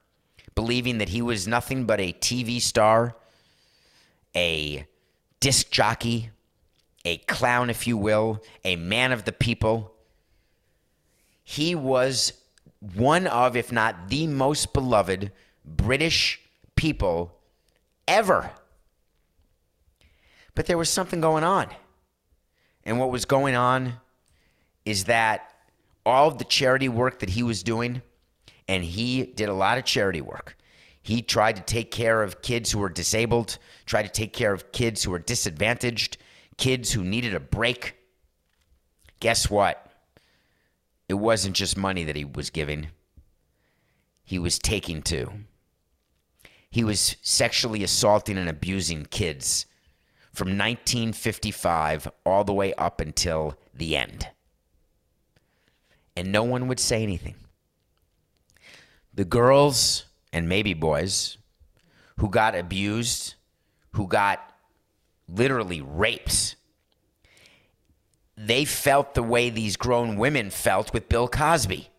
believing 0.53 0.99
that 0.99 1.09
he 1.09 1.21
was 1.21 1.47
nothing 1.47 1.85
but 1.85 1.99
a 1.99 2.13
TV 2.13 2.61
star, 2.61 3.15
a 4.35 4.85
disc 5.39 5.71
jockey, 5.71 6.29
a 7.09 7.17
clown, 7.17 7.71
if 7.71 7.87
you 7.87 7.97
will, 7.97 8.43
a 8.63 8.75
man 8.75 9.11
of 9.11 9.25
the 9.25 9.31
people. 9.31 9.95
He 11.43 11.73
was 11.73 12.33
one 12.79 13.25
of, 13.25 13.55
if 13.55 13.71
not 13.71 14.09
the 14.09 14.27
most 14.27 14.73
beloved 14.73 15.31
British 15.65 16.39
people 16.75 17.35
ever. 18.07 18.51
But 20.53 20.67
there 20.67 20.77
was 20.77 20.89
something 20.89 21.19
going 21.19 21.43
on. 21.43 21.69
And 22.83 22.99
what 22.99 23.09
was 23.09 23.25
going 23.25 23.55
on 23.55 23.93
is 24.85 25.05
that 25.05 25.51
all 26.05 26.27
of 26.27 26.37
the 26.37 26.43
charity 26.43 26.89
work 26.89 27.19
that 27.19 27.31
he 27.31 27.41
was 27.41 27.63
doing, 27.63 28.03
and 28.67 28.83
he 28.83 29.23
did 29.23 29.49
a 29.49 29.53
lot 29.53 29.79
of 29.79 29.83
charity 29.83 30.21
work. 30.21 30.55
He 31.01 31.23
tried 31.23 31.55
to 31.55 31.63
take 31.63 31.89
care 31.89 32.21
of 32.21 32.43
kids 32.43 32.71
who 32.71 32.77
were 32.77 32.89
disabled, 32.89 33.57
tried 33.87 34.03
to 34.03 34.09
take 34.09 34.31
care 34.31 34.53
of 34.53 34.71
kids 34.71 35.03
who 35.03 35.09
were 35.09 35.19
disadvantaged, 35.19 36.17
kids 36.59 36.91
who 36.91 37.03
needed 37.03 37.33
a 37.33 37.39
break. 37.39 37.95
Guess 39.21 39.49
what? 39.49 39.91
It 41.07 41.15
wasn't 41.15 41.55
just 41.55 41.77
money 41.77 42.03
that 42.03 42.17
he 42.17 42.25
was 42.25 42.51
giving, 42.51 42.89
he 44.23 44.37
was 44.37 44.59
taking 44.59 45.01
too. 45.01 45.31
He 46.69 46.83
was 46.83 47.15
sexually 47.23 47.83
assaulting 47.83 48.37
and 48.37 48.47
abusing 48.47 49.05
kids 49.05 49.65
from 50.31 50.49
1955 50.49 52.07
all 52.27 52.43
the 52.43 52.53
way 52.53 52.75
up 52.75 53.01
until 53.01 53.57
the 53.73 53.97
end. 53.97 54.27
And 56.15 56.31
no 56.31 56.43
one 56.43 56.67
would 56.67 56.79
say 56.79 57.01
anything. 57.01 57.35
The 59.15 59.25
girls 59.25 60.05
and 60.31 60.47
maybe 60.47 60.75
boys 60.75 61.37
who 62.17 62.29
got 62.29 62.53
abused, 62.53 63.33
who 63.93 64.07
got 64.07 64.49
literally 65.33 65.81
rapes, 65.81 66.55
they 68.37 68.65
felt 68.65 69.13
the 69.13 69.23
way 69.23 69.49
these 69.49 69.75
grown 69.75 70.15
women 70.15 70.49
felt 70.49 70.93
with 70.93 71.09
Bill 71.09 71.27
Cosby. 71.27 71.89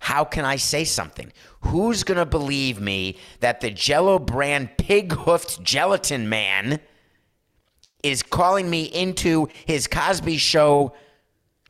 How 0.00 0.24
can 0.24 0.44
I 0.44 0.56
say 0.56 0.84
something? 0.84 1.32
Who's 1.60 2.04
going 2.04 2.18
to 2.18 2.26
believe 2.26 2.80
me 2.80 3.16
that 3.40 3.60
the 3.60 3.70
Jello 3.70 4.18
brand 4.18 4.76
pig 4.76 5.12
hoofed 5.12 5.62
gelatin 5.62 6.28
man 6.28 6.80
is 8.02 8.22
calling 8.22 8.68
me 8.68 8.84
into 8.84 9.48
his 9.64 9.86
Cosby 9.86 10.36
show 10.36 10.92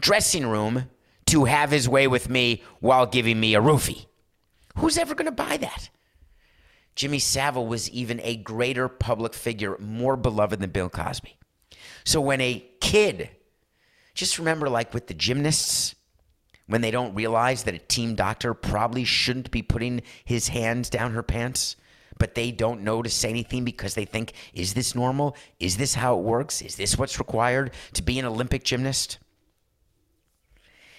dressing 0.01 0.47
room 0.47 0.91
to 1.27 1.45
have 1.45 1.71
his 1.71 1.89
way 1.89 2.07
with 2.07 2.29
me 2.29 2.63
while 2.81 3.07
giving 3.07 3.39
me 3.39 3.55
a 3.55 3.61
roofie? 3.61 4.07
Who's 4.77 4.99
ever 4.99 5.15
going 5.15 5.27
to 5.27 5.33
buy 5.33 5.57
that? 5.59 5.91
Jimmy 6.95 7.19
Savile 7.19 7.67
was 7.67 7.91
even 7.91 8.21
a 8.23 8.37
greater 8.37 8.89
public 8.89 9.35
figure, 9.35 9.77
more 9.79 10.17
beloved 10.17 10.61
than 10.61 10.71
Bill 10.71 10.89
Cosby. 10.89 11.37
So 12.05 12.21
when 12.21 12.41
a 12.41 12.65
kid, 12.81 13.31
just 14.15 14.39
remember 14.39 14.69
like 14.69 14.95
with 14.95 15.09
the 15.09 15.15
gymnasts, 15.15 15.95
when 16.67 16.81
they 16.81 16.91
don't 16.91 17.15
realize 17.15 17.65
that 17.65 17.75
a 17.75 17.79
team 17.79 18.15
doctor 18.15 18.55
probably 18.55 19.05
shouldn't 19.05 19.51
be 19.51 19.63
putting 19.63 20.03
his 20.25 20.49
hands 20.49 20.89
down 20.89 21.13
her 21.13 21.23
pants, 21.23 21.77
but 22.19 22.35
they 22.35 22.53
don't 22.53 22.83
know 22.83 23.03
to 23.03 23.11
say 23.11 23.29
anything 23.29 23.65
because 23.65 23.95
they 23.95 24.05
think, 24.05 24.33
is 24.53 24.75
this 24.75 24.95
normal? 24.95 25.37
Is 25.59 25.77
this 25.77 25.95
how 25.95 26.17
it 26.17 26.23
works? 26.23 26.63
Is 26.63 26.77
this 26.77 26.97
what's 26.97 27.19
required 27.19 27.73
to 27.95 28.03
be 28.03 28.19
an 28.19 28.25
Olympic 28.25 28.63
gymnast? 28.63 29.19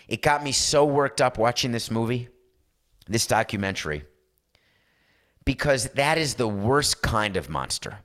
It 0.07 0.21
got 0.21 0.43
me 0.43 0.51
so 0.51 0.85
worked 0.85 1.21
up 1.21 1.37
watching 1.37 1.71
this 1.71 1.89
movie, 1.89 2.27
this 3.07 3.25
documentary 3.25 4.03
because 5.45 5.89
that 5.89 6.17
is 6.17 6.35
the 6.35 6.47
worst 6.47 7.01
kind 7.01 7.37
of 7.37 7.49
monster. 7.49 7.99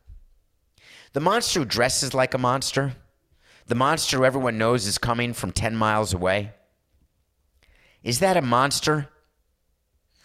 The 1.13 1.21
monster 1.21 1.61
who 1.61 1.67
dresses 1.67 2.15
like 2.15 2.35
a 2.35 2.39
monster, 2.39 2.95
the 3.67 3.75
monster 3.75 4.19
who 4.19 4.25
everyone 4.25 4.59
knows 4.59 4.87
is 4.87 4.99
coming 4.99 5.33
from 5.33 5.51
10 5.51 5.75
miles 5.75 6.15
away, 6.15 6.53
is 8.03 8.21
that 8.21 8.37
a 8.37 8.43
monster? 8.43 9.09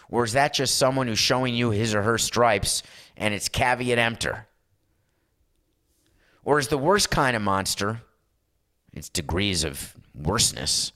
Or 0.09 0.23
is 0.23 0.33
that 0.33 0.53
just 0.53 0.77
someone 0.77 1.07
who's 1.07 1.19
showing 1.19 1.55
you 1.55 1.71
his 1.71 1.95
or 1.95 2.03
her 2.03 2.17
stripes 2.17 2.83
and 3.17 3.33
it's 3.33 3.49
caveat 3.49 3.97
emptor? 3.97 4.47
Or 6.43 6.59
is 6.59 6.67
the 6.67 6.77
worst 6.77 7.09
kind 7.09 7.35
of 7.35 7.41
monster, 7.41 8.01
its 8.93 9.09
degrees 9.09 9.63
of 9.63 9.95
worseness, 10.13 10.91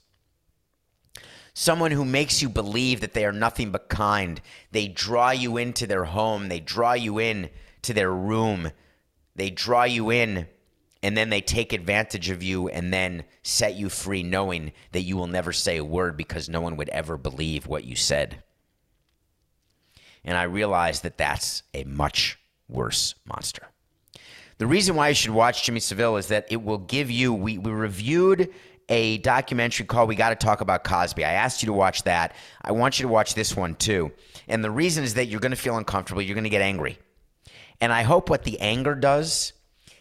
someone 1.54 1.90
who 1.90 2.04
makes 2.04 2.42
you 2.42 2.48
believe 2.48 3.00
that 3.00 3.14
they 3.14 3.24
are 3.24 3.32
nothing 3.32 3.70
but 3.70 3.88
kind. 3.88 4.40
They 4.72 4.88
draw 4.88 5.30
you 5.30 5.56
into 5.56 5.86
their 5.86 6.04
home, 6.04 6.48
they 6.48 6.60
draw 6.60 6.92
you 6.92 7.18
in 7.18 7.50
to 7.82 7.94
their 7.94 8.12
room, 8.12 8.70
they 9.34 9.50
draw 9.50 9.84
you 9.84 10.10
in, 10.10 10.46
and 11.02 11.16
then 11.16 11.30
they 11.30 11.40
take 11.40 11.72
advantage 11.72 12.28
of 12.30 12.42
you 12.42 12.68
and 12.68 12.92
then 12.92 13.24
set 13.42 13.74
you 13.74 13.88
free, 13.88 14.22
knowing 14.22 14.72
that 14.92 15.02
you 15.02 15.16
will 15.16 15.26
never 15.26 15.52
say 15.52 15.78
a 15.78 15.84
word 15.84 16.16
because 16.16 16.48
no 16.48 16.60
one 16.60 16.76
would 16.76 16.90
ever 16.90 17.16
believe 17.16 17.66
what 17.66 17.84
you 17.84 17.96
said. 17.96 18.42
And 20.24 20.36
I 20.36 20.42
realized 20.42 21.02
that 21.04 21.16
that's 21.16 21.62
a 21.72 21.84
much 21.84 22.38
worse 22.68 23.14
monster. 23.24 23.68
The 24.58 24.66
reason 24.66 24.94
why 24.94 25.08
you 25.08 25.14
should 25.14 25.30
watch 25.30 25.62
Jimmy 25.62 25.80
Savile 25.80 26.18
is 26.18 26.26
that 26.26 26.46
it 26.50 26.62
will 26.62 26.76
give 26.76 27.10
you. 27.10 27.32
We, 27.32 27.56
we 27.56 27.72
reviewed 27.72 28.52
a 28.90 29.18
documentary 29.18 29.86
called 29.86 30.08
We 30.08 30.16
Got 30.16 30.30
to 30.30 30.34
Talk 30.34 30.60
About 30.60 30.82
Cosby. 30.82 31.24
I 31.24 31.32
asked 31.32 31.62
you 31.62 31.66
to 31.66 31.72
watch 31.72 32.02
that. 32.02 32.34
I 32.60 32.72
want 32.72 32.98
you 32.98 33.06
to 33.06 33.12
watch 33.12 33.34
this 33.34 33.56
one 33.56 33.76
too. 33.76 34.10
And 34.48 34.64
the 34.64 34.70
reason 34.70 35.04
is 35.04 35.14
that 35.14 35.26
you're 35.26 35.40
going 35.40 35.50
to 35.52 35.56
feel 35.56 35.78
uncomfortable. 35.78 36.20
You're 36.20 36.34
going 36.34 36.44
to 36.44 36.50
get 36.50 36.60
angry. 36.60 36.98
And 37.80 37.92
I 37.92 38.02
hope 38.02 38.28
what 38.28 38.42
the 38.42 38.58
anger 38.60 38.96
does 38.96 39.52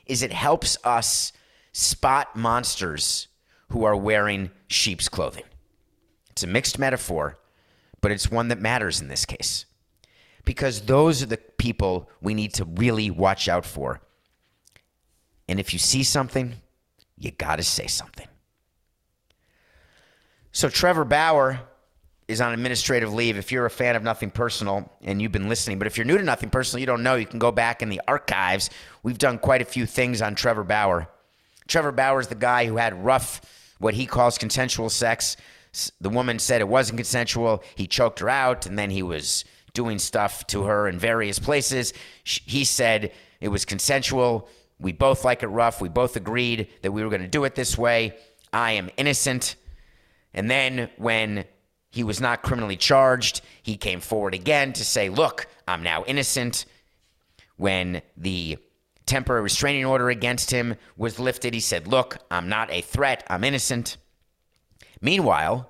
is 0.07 0.23
it 0.23 0.33
helps 0.33 0.75
us 0.83 1.31
spot 1.71 2.35
monsters 2.35 3.27
who 3.69 3.83
are 3.83 3.95
wearing 3.95 4.49
sheep's 4.67 5.07
clothing. 5.07 5.43
It's 6.31 6.41
a 6.41 6.47
mixed 6.47 6.79
metaphor, 6.79 7.37
but 8.01 8.11
it's 8.11 8.31
one 8.31 8.47
that 8.47 8.59
matters 8.59 8.99
in 9.01 9.07
this 9.07 9.25
case. 9.25 9.65
Because 10.45 10.81
those 10.81 11.21
are 11.21 11.27
the 11.27 11.37
people 11.37 12.09
we 12.21 12.33
need 12.33 12.55
to 12.55 12.65
really 12.65 13.11
watch 13.11 13.47
out 13.47 13.65
for. 13.65 14.01
And 15.47 15.59
if 15.59 15.73
you 15.73 15.79
see 15.79 16.01
something, 16.01 16.55
you 17.17 17.29
got 17.29 17.57
to 17.57 17.63
say 17.63 17.85
something. 17.85 18.28
So 20.51 20.67
Trevor 20.67 21.05
Bauer 21.05 21.59
is 22.27 22.41
on 22.41 22.53
administrative 22.53 23.13
leave. 23.13 23.37
If 23.37 23.51
you're 23.51 23.65
a 23.65 23.71
fan 23.71 23.95
of 23.95 24.03
Nothing 24.03 24.31
Personal 24.31 24.91
and 25.01 25.21
you've 25.21 25.31
been 25.31 25.49
listening, 25.49 25.79
but 25.79 25.87
if 25.87 25.97
you're 25.97 26.05
new 26.05 26.17
to 26.17 26.23
Nothing 26.23 26.49
Personal, 26.49 26.79
you 26.79 26.85
don't 26.85 27.03
know, 27.03 27.15
you 27.15 27.25
can 27.25 27.39
go 27.39 27.51
back 27.51 27.81
in 27.81 27.89
the 27.89 28.01
archives. 28.07 28.69
We've 29.03 29.17
done 29.17 29.39
quite 29.39 29.61
a 29.61 29.65
few 29.65 29.85
things 29.85 30.21
on 30.21 30.35
Trevor 30.35 30.63
Bauer. 30.63 31.07
Trevor 31.67 31.91
Bauer 31.91 32.19
is 32.19 32.27
the 32.27 32.35
guy 32.35 32.65
who 32.65 32.77
had 32.77 33.05
rough, 33.05 33.41
what 33.79 33.93
he 33.93 34.05
calls 34.05 34.37
consensual 34.37 34.89
sex. 34.89 35.37
The 36.01 36.09
woman 36.09 36.39
said 36.39 36.61
it 36.61 36.67
wasn't 36.67 36.97
consensual. 36.97 37.63
He 37.75 37.85
choked 37.85 38.19
her 38.19 38.29
out, 38.29 38.65
and 38.65 38.77
then 38.77 38.89
he 38.89 39.03
was 39.03 39.45
doing 39.73 39.99
stuff 39.99 40.47
to 40.47 40.63
her 40.63 40.87
in 40.87 40.97
various 40.97 41.37
places. 41.37 41.93
He 42.23 42.63
said 42.63 43.11
it 43.39 43.49
was 43.49 43.65
consensual. 43.65 44.49
We 44.79 44.93
both 44.93 45.23
like 45.23 45.43
it 45.43 45.47
rough. 45.47 45.79
We 45.79 45.89
both 45.89 46.15
agreed 46.15 46.69
that 46.81 46.91
we 46.91 47.03
were 47.03 47.09
going 47.09 47.21
to 47.21 47.27
do 47.27 47.43
it 47.43 47.53
this 47.53 47.77
way. 47.77 48.17
I 48.51 48.73
am 48.73 48.89
innocent. 48.97 49.55
And 50.33 50.49
then 50.49 50.89
when 50.97 51.45
he 51.89 52.03
was 52.03 52.21
not 52.21 52.43
criminally 52.43 52.77
charged, 52.77 53.41
he 53.61 53.75
came 53.75 53.99
forward 53.99 54.33
again 54.33 54.73
to 54.73 54.85
say, 54.85 55.09
Look, 55.09 55.47
I'm 55.67 55.83
now 55.83 56.03
innocent. 56.05 56.65
When 57.57 58.01
the 58.15 58.57
temporary 59.05 59.41
restraining 59.41 59.85
order 59.85 60.09
against 60.09 60.51
him 60.51 60.75
was 60.95 61.19
lifted, 61.19 61.53
he 61.53 61.59
said, 61.59 61.87
Look, 61.87 62.17
I'm 62.29 62.47
not 62.47 62.71
a 62.71 62.81
threat. 62.81 63.23
I'm 63.27 63.43
innocent. 63.43 63.97
Meanwhile, 65.01 65.69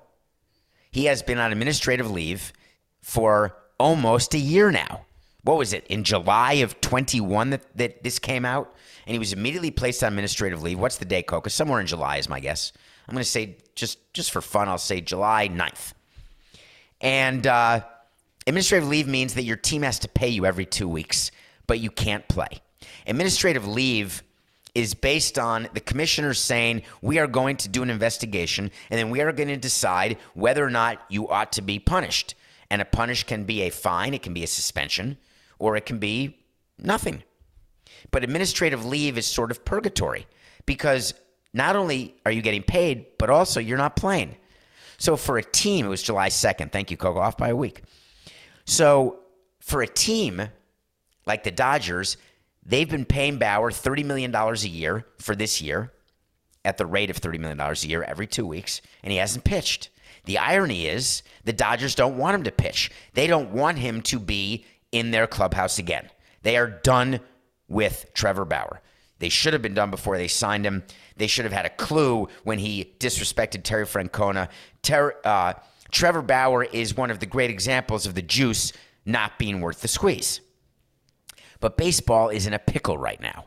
he 0.90 1.06
has 1.06 1.22
been 1.22 1.38
on 1.38 1.52
administrative 1.52 2.10
leave 2.10 2.52
for 3.00 3.56
almost 3.78 4.34
a 4.34 4.38
year 4.38 4.70
now. 4.70 5.06
What 5.42 5.56
was 5.56 5.72
it, 5.72 5.86
in 5.86 6.04
July 6.04 6.54
of 6.54 6.80
21 6.82 7.50
that, 7.50 7.76
that 7.76 8.02
this 8.04 8.18
came 8.18 8.44
out? 8.44 8.74
And 9.06 9.14
he 9.14 9.18
was 9.18 9.32
immediately 9.32 9.70
placed 9.70 10.04
on 10.04 10.12
administrative 10.12 10.62
leave. 10.62 10.78
What's 10.78 10.98
the 10.98 11.06
day, 11.06 11.22
Coca? 11.22 11.48
Somewhere 11.48 11.80
in 11.80 11.86
July 11.86 12.18
is 12.18 12.28
my 12.28 12.40
guess. 12.40 12.72
I'm 13.08 13.14
going 13.14 13.24
to 13.24 13.30
say, 13.30 13.56
just, 13.74 14.12
just 14.12 14.30
for 14.30 14.40
fun, 14.40 14.68
I'll 14.68 14.78
say 14.78 15.00
July 15.00 15.48
9th. 15.48 15.92
And 17.00 17.46
uh, 17.46 17.80
administrative 18.46 18.88
leave 18.88 19.08
means 19.08 19.34
that 19.34 19.42
your 19.42 19.56
team 19.56 19.82
has 19.82 19.98
to 20.00 20.08
pay 20.08 20.28
you 20.28 20.46
every 20.46 20.66
two 20.66 20.88
weeks, 20.88 21.30
but 21.66 21.80
you 21.80 21.90
can't 21.90 22.26
play. 22.28 22.60
Administrative 23.06 23.66
leave 23.66 24.22
is 24.74 24.94
based 24.94 25.38
on 25.38 25.68
the 25.74 25.80
commissioner 25.80 26.34
saying 26.34 26.82
we 27.02 27.18
are 27.18 27.26
going 27.26 27.56
to 27.56 27.68
do 27.68 27.82
an 27.82 27.90
investigation 27.90 28.70
and 28.90 28.98
then 28.98 29.10
we 29.10 29.20
are 29.20 29.32
going 29.32 29.48
to 29.48 29.56
decide 29.56 30.16
whether 30.34 30.64
or 30.64 30.70
not 30.70 31.02
you 31.08 31.28
ought 31.28 31.52
to 31.52 31.62
be 31.62 31.78
punished. 31.78 32.34
And 32.70 32.80
a 32.80 32.84
punish 32.84 33.24
can 33.24 33.44
be 33.44 33.62
a 33.62 33.70
fine, 33.70 34.14
it 34.14 34.22
can 34.22 34.32
be 34.32 34.44
a 34.44 34.46
suspension, 34.46 35.18
or 35.58 35.76
it 35.76 35.86
can 35.86 35.98
be 35.98 36.38
nothing. 36.78 37.24
But 38.12 38.22
administrative 38.22 38.84
leave 38.84 39.18
is 39.18 39.26
sort 39.26 39.50
of 39.50 39.64
purgatory 39.64 40.26
because 40.66 41.14
not 41.52 41.76
only 41.76 42.14
are 42.24 42.32
you 42.32 42.42
getting 42.42 42.62
paid, 42.62 43.06
but 43.18 43.30
also 43.30 43.60
you're 43.60 43.78
not 43.78 43.96
playing. 43.96 44.36
So 44.98 45.16
for 45.16 45.38
a 45.38 45.42
team, 45.42 45.86
it 45.86 45.88
was 45.88 46.02
July 46.02 46.28
2nd. 46.28 46.72
Thank 46.72 46.90
you, 46.90 46.96
Coco, 46.96 47.20
off 47.20 47.36
by 47.36 47.48
a 47.48 47.56
week. 47.56 47.82
So 48.64 49.20
for 49.60 49.82
a 49.82 49.86
team 49.86 50.42
like 51.26 51.42
the 51.42 51.50
Dodgers, 51.50 52.16
they've 52.64 52.88
been 52.88 53.04
paying 53.04 53.38
Bauer 53.38 53.70
$30 53.70 54.04
million 54.04 54.34
a 54.34 54.54
year 54.54 55.06
for 55.18 55.34
this 55.34 55.60
year 55.60 55.92
at 56.64 56.76
the 56.76 56.86
rate 56.86 57.10
of 57.10 57.20
$30 57.20 57.38
million 57.40 57.60
a 57.60 57.74
year 57.86 58.02
every 58.02 58.26
two 58.26 58.46
weeks, 58.46 58.82
and 59.02 59.10
he 59.10 59.18
hasn't 59.18 59.44
pitched. 59.44 59.88
The 60.24 60.38
irony 60.38 60.86
is 60.86 61.22
the 61.44 61.52
Dodgers 61.52 61.94
don't 61.94 62.18
want 62.18 62.34
him 62.34 62.42
to 62.44 62.52
pitch. 62.52 62.90
They 63.14 63.26
don't 63.26 63.52
want 63.52 63.78
him 63.78 64.02
to 64.02 64.18
be 64.18 64.66
in 64.92 65.10
their 65.10 65.26
clubhouse 65.26 65.78
again. 65.78 66.10
They 66.42 66.56
are 66.56 66.68
done 66.68 67.20
with 67.68 68.06
Trevor 68.14 68.44
Bauer. 68.44 68.82
They 69.20 69.28
should 69.28 69.52
have 69.52 69.62
been 69.62 69.74
done 69.74 69.90
before 69.90 70.16
they 70.16 70.26
signed 70.26 70.66
him. 70.66 70.82
They 71.16 71.28
should 71.28 71.44
have 71.44 71.52
had 71.52 71.66
a 71.66 71.70
clue 71.70 72.28
when 72.42 72.58
he 72.58 72.94
disrespected 72.98 73.62
Terry 73.62 73.86
Francona. 73.86 74.48
Ter- 74.82 75.16
uh, 75.24 75.52
Trevor 75.92 76.22
Bauer 76.22 76.64
is 76.64 76.96
one 76.96 77.10
of 77.10 77.20
the 77.20 77.26
great 77.26 77.50
examples 77.50 78.06
of 78.06 78.14
the 78.14 78.22
juice 78.22 78.72
not 79.04 79.38
being 79.38 79.60
worth 79.60 79.82
the 79.82 79.88
squeeze. 79.88 80.40
But 81.60 81.76
baseball 81.76 82.30
is 82.30 82.46
in 82.46 82.54
a 82.54 82.58
pickle 82.58 82.96
right 82.96 83.20
now. 83.20 83.46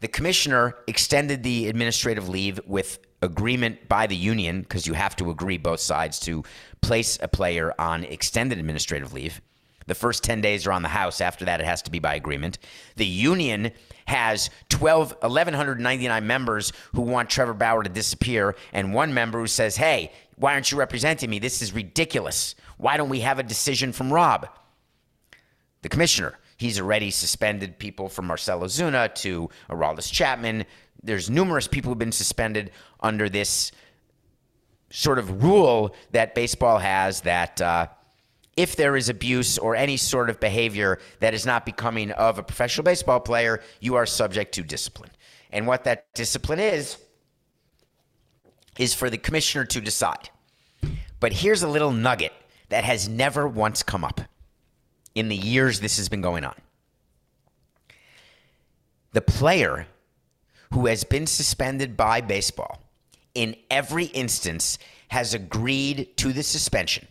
The 0.00 0.08
commissioner 0.08 0.76
extended 0.86 1.42
the 1.42 1.68
administrative 1.68 2.28
leave 2.28 2.60
with 2.66 2.98
agreement 3.22 3.88
by 3.88 4.06
the 4.06 4.14
union, 4.14 4.60
because 4.60 4.86
you 4.86 4.92
have 4.92 5.16
to 5.16 5.30
agree 5.30 5.58
both 5.58 5.80
sides 5.80 6.20
to 6.20 6.44
place 6.82 7.18
a 7.20 7.26
player 7.26 7.74
on 7.78 8.04
extended 8.04 8.58
administrative 8.58 9.12
leave. 9.12 9.40
The 9.88 9.94
first 9.94 10.22
10 10.22 10.42
days 10.42 10.66
are 10.66 10.72
on 10.72 10.82
the 10.82 10.88
House. 10.88 11.20
After 11.20 11.46
that, 11.46 11.60
it 11.60 11.66
has 11.66 11.82
to 11.82 11.90
be 11.90 11.98
by 11.98 12.14
agreement. 12.14 12.58
The 12.96 13.06
union 13.06 13.72
has 14.04 14.50
12, 14.68 15.16
1,199 15.22 16.26
members 16.26 16.72
who 16.94 17.02
want 17.02 17.30
Trevor 17.30 17.54
Bauer 17.54 17.82
to 17.82 17.88
disappear, 17.88 18.54
and 18.72 18.92
one 18.92 19.12
member 19.14 19.40
who 19.40 19.46
says, 19.46 19.76
hey, 19.76 20.12
why 20.36 20.52
aren't 20.52 20.70
you 20.70 20.78
representing 20.78 21.30
me? 21.30 21.38
This 21.38 21.62
is 21.62 21.72
ridiculous. 21.72 22.54
Why 22.76 22.98
don't 22.98 23.08
we 23.08 23.20
have 23.20 23.38
a 23.38 23.42
decision 23.42 23.92
from 23.92 24.12
Rob? 24.12 24.48
The 25.82 25.88
commissioner. 25.88 26.38
He's 26.58 26.78
already 26.78 27.10
suspended 27.10 27.78
people 27.78 28.08
from 28.08 28.26
Marcell 28.26 28.60
Ozuna 28.60 29.14
to 29.16 29.48
Aroldis 29.70 30.12
Chapman. 30.12 30.66
There's 31.02 31.30
numerous 31.30 31.66
people 31.66 31.90
who've 31.90 31.98
been 31.98 32.12
suspended 32.12 32.72
under 33.00 33.28
this 33.28 33.72
sort 34.90 35.18
of 35.18 35.42
rule 35.42 35.94
that 36.12 36.34
baseball 36.34 36.78
has 36.78 37.20
that 37.22 37.60
uh, 37.60 37.86
if 38.58 38.74
there 38.74 38.96
is 38.96 39.08
abuse 39.08 39.56
or 39.56 39.76
any 39.76 39.96
sort 39.96 40.28
of 40.28 40.40
behavior 40.40 40.98
that 41.20 41.32
is 41.32 41.46
not 41.46 41.64
becoming 41.64 42.10
of 42.10 42.38
a 42.38 42.42
professional 42.42 42.82
baseball 42.82 43.20
player, 43.20 43.62
you 43.78 43.94
are 43.94 44.04
subject 44.04 44.52
to 44.52 44.62
discipline. 44.64 45.10
And 45.52 45.64
what 45.64 45.84
that 45.84 46.12
discipline 46.14 46.58
is, 46.58 46.96
is 48.76 48.94
for 48.94 49.10
the 49.10 49.16
commissioner 49.16 49.64
to 49.64 49.80
decide. 49.80 50.30
But 51.20 51.34
here's 51.34 51.62
a 51.62 51.68
little 51.68 51.92
nugget 51.92 52.32
that 52.68 52.82
has 52.82 53.08
never 53.08 53.46
once 53.46 53.84
come 53.84 54.04
up 54.04 54.22
in 55.14 55.28
the 55.28 55.36
years 55.36 55.78
this 55.78 55.96
has 55.96 56.08
been 56.08 56.20
going 56.20 56.44
on. 56.44 56.56
The 59.12 59.20
player 59.20 59.86
who 60.72 60.86
has 60.86 61.04
been 61.04 61.28
suspended 61.28 61.96
by 61.96 62.22
baseball 62.22 62.82
in 63.36 63.54
every 63.70 64.06
instance 64.06 64.78
has 65.08 65.32
agreed 65.32 66.16
to 66.16 66.32
the 66.32 66.42
suspension 66.42 67.06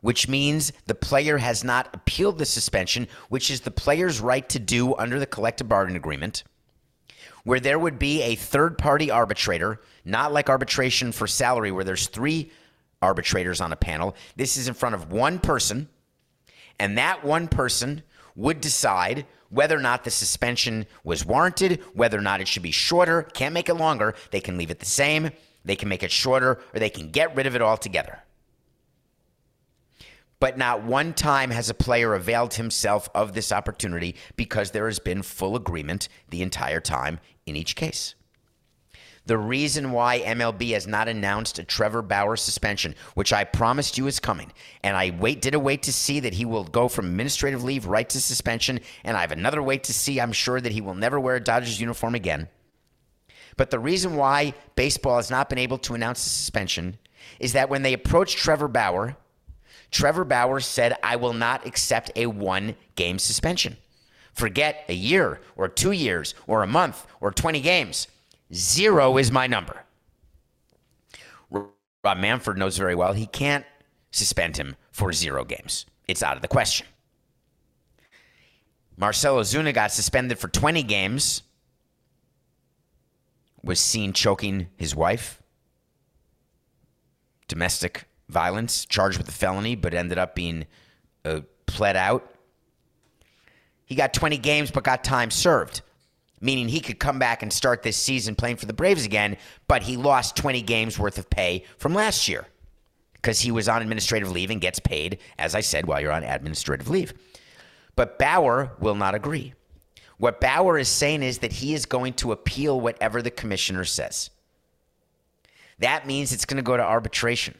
which 0.00 0.28
means 0.28 0.72
the 0.86 0.94
player 0.94 1.38
has 1.38 1.64
not 1.64 1.88
appealed 1.92 2.38
the 2.38 2.46
suspension, 2.46 3.06
which 3.28 3.50
is 3.50 3.60
the 3.60 3.70
player's 3.70 4.20
right 4.20 4.48
to 4.48 4.58
do 4.58 4.94
under 4.96 5.18
the 5.18 5.26
collective 5.26 5.68
bargaining 5.68 5.96
agreement, 5.96 6.44
where 7.44 7.60
there 7.60 7.78
would 7.78 7.98
be 7.98 8.22
a 8.22 8.34
third 8.34 8.78
party 8.78 9.10
arbitrator, 9.10 9.80
not 10.04 10.32
like 10.32 10.48
arbitration 10.48 11.12
for 11.12 11.26
salary, 11.26 11.70
where 11.72 11.84
there's 11.84 12.08
three 12.08 12.50
arbitrators 13.02 13.60
on 13.60 13.72
a 13.72 13.76
panel. 13.76 14.14
This 14.36 14.56
is 14.56 14.68
in 14.68 14.74
front 14.74 14.94
of 14.94 15.10
one 15.10 15.38
person, 15.38 15.88
and 16.78 16.98
that 16.98 17.24
one 17.24 17.48
person 17.48 18.02
would 18.36 18.60
decide 18.60 19.26
whether 19.48 19.76
or 19.76 19.80
not 19.80 20.04
the 20.04 20.10
suspension 20.10 20.86
was 21.02 21.26
warranted, 21.26 21.82
whether 21.92 22.16
or 22.16 22.22
not 22.22 22.40
it 22.40 22.46
should 22.46 22.62
be 22.62 22.70
shorter. 22.70 23.22
Can't 23.22 23.52
make 23.52 23.68
it 23.68 23.74
longer. 23.74 24.14
They 24.30 24.40
can 24.40 24.56
leave 24.56 24.70
it 24.70 24.78
the 24.78 24.86
same, 24.86 25.30
they 25.64 25.76
can 25.76 25.88
make 25.88 26.02
it 26.02 26.12
shorter, 26.12 26.60
or 26.72 26.78
they 26.78 26.88
can 26.88 27.10
get 27.10 27.34
rid 27.34 27.46
of 27.46 27.56
it 27.56 27.62
altogether 27.62 28.20
but 30.40 30.58
not 30.58 30.82
one 30.82 31.12
time 31.12 31.50
has 31.50 31.70
a 31.70 31.74
player 31.74 32.14
availed 32.14 32.54
himself 32.54 33.08
of 33.14 33.34
this 33.34 33.52
opportunity 33.52 34.16
because 34.36 34.70
there 34.70 34.86
has 34.86 34.98
been 34.98 35.22
full 35.22 35.54
agreement 35.54 36.08
the 36.30 36.42
entire 36.42 36.80
time 36.80 37.20
in 37.46 37.54
each 37.54 37.76
case. 37.76 38.14
The 39.26 39.36
reason 39.38 39.92
why 39.92 40.20
MLB 40.20 40.72
has 40.72 40.86
not 40.86 41.06
announced 41.06 41.58
a 41.58 41.64
Trevor 41.64 42.02
Bauer 42.02 42.36
suspension, 42.36 42.94
which 43.14 43.32
I 43.32 43.44
promised 43.44 43.98
you 43.98 44.06
is 44.06 44.18
coming, 44.18 44.50
and 44.82 44.96
I 44.96 45.10
wait 45.10 45.42
did 45.42 45.54
a 45.54 45.60
wait 45.60 45.82
to 45.84 45.92
see 45.92 46.20
that 46.20 46.34
he 46.34 46.46
will 46.46 46.64
go 46.64 46.88
from 46.88 47.06
administrative 47.06 47.62
leave 47.62 47.86
right 47.86 48.08
to 48.08 48.20
suspension, 48.20 48.80
and 49.04 49.16
I 49.16 49.20
have 49.20 49.30
another 49.30 49.62
wait 49.62 49.84
to 49.84 49.92
see. 49.92 50.20
I'm 50.20 50.32
sure 50.32 50.60
that 50.60 50.72
he 50.72 50.80
will 50.80 50.94
never 50.94 51.20
wear 51.20 51.36
a 51.36 51.40
Dodgers 51.40 51.80
uniform 51.80 52.14
again. 52.14 52.48
But 53.56 53.70
the 53.70 53.78
reason 53.78 54.16
why 54.16 54.54
baseball 54.74 55.16
has 55.16 55.30
not 55.30 55.50
been 55.50 55.58
able 55.58 55.78
to 55.78 55.94
announce 55.94 56.24
a 56.24 56.30
suspension 56.30 56.96
is 57.38 57.52
that 57.52 57.68
when 57.68 57.82
they 57.82 57.92
approached 57.92 58.38
Trevor 58.38 58.68
Bauer, 58.68 59.16
Trevor 59.90 60.24
Bauer 60.24 60.60
said, 60.60 60.94
I 61.02 61.16
will 61.16 61.32
not 61.32 61.66
accept 61.66 62.10
a 62.16 62.26
one 62.26 62.76
game 62.94 63.18
suspension. 63.18 63.76
Forget 64.32 64.84
a 64.88 64.94
year 64.94 65.40
or 65.56 65.68
two 65.68 65.92
years 65.92 66.34
or 66.46 66.62
a 66.62 66.66
month 66.66 67.06
or 67.20 67.30
20 67.30 67.60
games. 67.60 68.06
Zero 68.52 69.16
is 69.16 69.30
my 69.30 69.46
number. 69.46 69.84
Rob 71.50 72.18
Manfred 72.18 72.56
knows 72.56 72.78
very 72.78 72.94
well 72.94 73.12
he 73.12 73.26
can't 73.26 73.64
suspend 74.10 74.56
him 74.56 74.76
for 74.90 75.12
zero 75.12 75.44
games. 75.44 75.86
It's 76.08 76.22
out 76.22 76.36
of 76.36 76.42
the 76.42 76.48
question. 76.48 76.86
Marcell 78.96 79.36
Ozuna 79.36 79.72
got 79.72 79.92
suspended 79.92 80.38
for 80.38 80.48
20 80.48 80.82
games, 80.82 81.42
was 83.62 83.80
seen 83.80 84.12
choking 84.12 84.68
his 84.76 84.94
wife, 84.94 85.42
domestic 87.48 88.04
violence, 88.30 88.84
charged 88.86 89.18
with 89.18 89.28
a 89.28 89.32
felony, 89.32 89.74
but 89.74 89.94
ended 89.94 90.18
up 90.18 90.34
being 90.34 90.66
uh, 91.24 91.40
pled 91.66 91.96
out. 91.96 92.34
He 93.84 93.94
got 93.94 94.14
20 94.14 94.38
games, 94.38 94.70
but 94.70 94.84
got 94.84 95.02
time 95.02 95.30
served, 95.30 95.82
meaning 96.40 96.68
he 96.68 96.80
could 96.80 96.98
come 96.98 97.18
back 97.18 97.42
and 97.42 97.52
start 97.52 97.82
this 97.82 97.96
season 97.96 98.34
playing 98.34 98.56
for 98.56 98.66
the 98.66 98.72
Braves 98.72 99.04
again, 99.04 99.36
but 99.66 99.82
he 99.82 99.96
lost 99.96 100.36
20 100.36 100.62
games 100.62 100.98
worth 100.98 101.18
of 101.18 101.28
pay 101.28 101.64
from 101.76 101.92
last 101.94 102.28
year 102.28 102.46
because 103.14 103.40
he 103.40 103.50
was 103.50 103.68
on 103.68 103.82
administrative 103.82 104.30
leave 104.30 104.50
and 104.50 104.60
gets 104.60 104.78
paid, 104.78 105.18
as 105.38 105.54
I 105.54 105.60
said, 105.60 105.86
while 105.86 106.00
you're 106.00 106.12
on 106.12 106.22
administrative 106.22 106.88
leave. 106.88 107.12
But 107.96 108.18
Bauer 108.18 108.72
will 108.78 108.94
not 108.94 109.14
agree. 109.14 109.54
What 110.18 110.40
Bauer 110.40 110.78
is 110.78 110.88
saying 110.88 111.22
is 111.22 111.38
that 111.38 111.52
he 111.52 111.74
is 111.74 111.86
going 111.86 112.14
to 112.14 112.32
appeal 112.32 112.80
whatever 112.80 113.22
the 113.22 113.30
commissioner 113.30 113.84
says. 113.84 114.30
That 115.78 116.06
means 116.06 116.32
it's 116.32 116.44
going 116.44 116.58
to 116.58 116.62
go 116.62 116.76
to 116.76 116.82
arbitration 116.82 117.54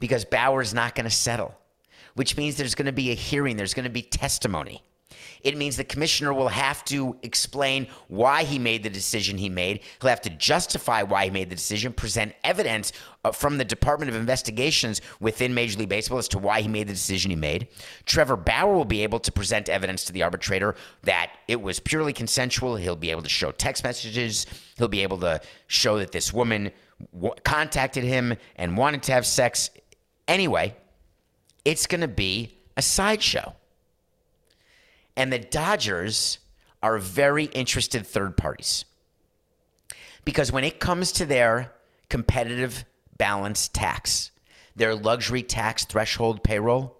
because 0.00 0.24
Bauer 0.24 0.60
is 0.60 0.74
not 0.74 0.94
going 0.94 1.04
to 1.04 1.10
settle, 1.10 1.54
which 2.14 2.36
means 2.36 2.56
there's 2.56 2.74
going 2.74 2.86
to 2.86 2.92
be 2.92 3.10
a 3.10 3.14
hearing, 3.14 3.56
there's 3.56 3.74
going 3.74 3.84
to 3.84 3.90
be 3.90 4.02
testimony. 4.02 4.82
It 5.44 5.58
means 5.58 5.76
the 5.76 5.84
commissioner 5.84 6.32
will 6.32 6.48
have 6.48 6.84
to 6.86 7.16
explain 7.22 7.86
why 8.08 8.44
he 8.44 8.58
made 8.58 8.82
the 8.82 8.90
decision 8.90 9.36
he 9.36 9.50
made. 9.50 9.80
He'll 10.00 10.08
have 10.08 10.22
to 10.22 10.30
justify 10.30 11.02
why 11.02 11.26
he 11.26 11.30
made 11.30 11.50
the 11.50 11.54
decision, 11.54 11.92
present 11.92 12.34
evidence 12.42 12.92
uh, 13.24 13.30
from 13.30 13.58
the 13.58 13.64
Department 13.64 14.08
of 14.08 14.16
Investigations 14.16 15.02
within 15.20 15.52
Major 15.52 15.78
League 15.78 15.90
Baseball 15.90 16.18
as 16.18 16.28
to 16.28 16.38
why 16.38 16.62
he 16.62 16.68
made 16.68 16.88
the 16.88 16.94
decision 16.94 17.30
he 17.30 17.36
made. 17.36 17.68
Trevor 18.06 18.36
Bauer 18.36 18.74
will 18.74 18.86
be 18.86 19.02
able 19.02 19.20
to 19.20 19.30
present 19.30 19.68
evidence 19.68 20.04
to 20.04 20.12
the 20.12 20.22
arbitrator 20.22 20.76
that 21.02 21.32
it 21.46 21.60
was 21.60 21.78
purely 21.78 22.14
consensual. 22.14 22.76
He'll 22.76 22.96
be 22.96 23.10
able 23.10 23.22
to 23.22 23.28
show 23.28 23.52
text 23.52 23.84
messages. 23.84 24.46
He'll 24.78 24.88
be 24.88 25.02
able 25.02 25.18
to 25.18 25.42
show 25.66 25.98
that 25.98 26.10
this 26.10 26.32
woman 26.32 26.72
contacted 27.44 28.04
him 28.04 28.34
and 28.56 28.76
wanted 28.76 29.02
to 29.04 29.12
have 29.12 29.26
sex. 29.26 29.70
Anyway, 30.26 30.76
it's 31.64 31.86
going 31.86 32.00
to 32.00 32.08
be 32.08 32.58
a 32.76 32.82
sideshow. 32.82 33.54
And 35.16 35.32
the 35.32 35.38
Dodgers 35.38 36.38
are 36.82 36.98
very 36.98 37.44
interested 37.46 38.06
third 38.06 38.36
parties. 38.36 38.84
Because 40.24 40.50
when 40.50 40.64
it 40.64 40.80
comes 40.80 41.12
to 41.12 41.26
their 41.26 41.72
competitive 42.08 42.84
balance 43.16 43.68
tax, 43.68 44.30
their 44.74 44.94
luxury 44.94 45.42
tax 45.42 45.84
threshold 45.84 46.42
payroll, 46.42 46.96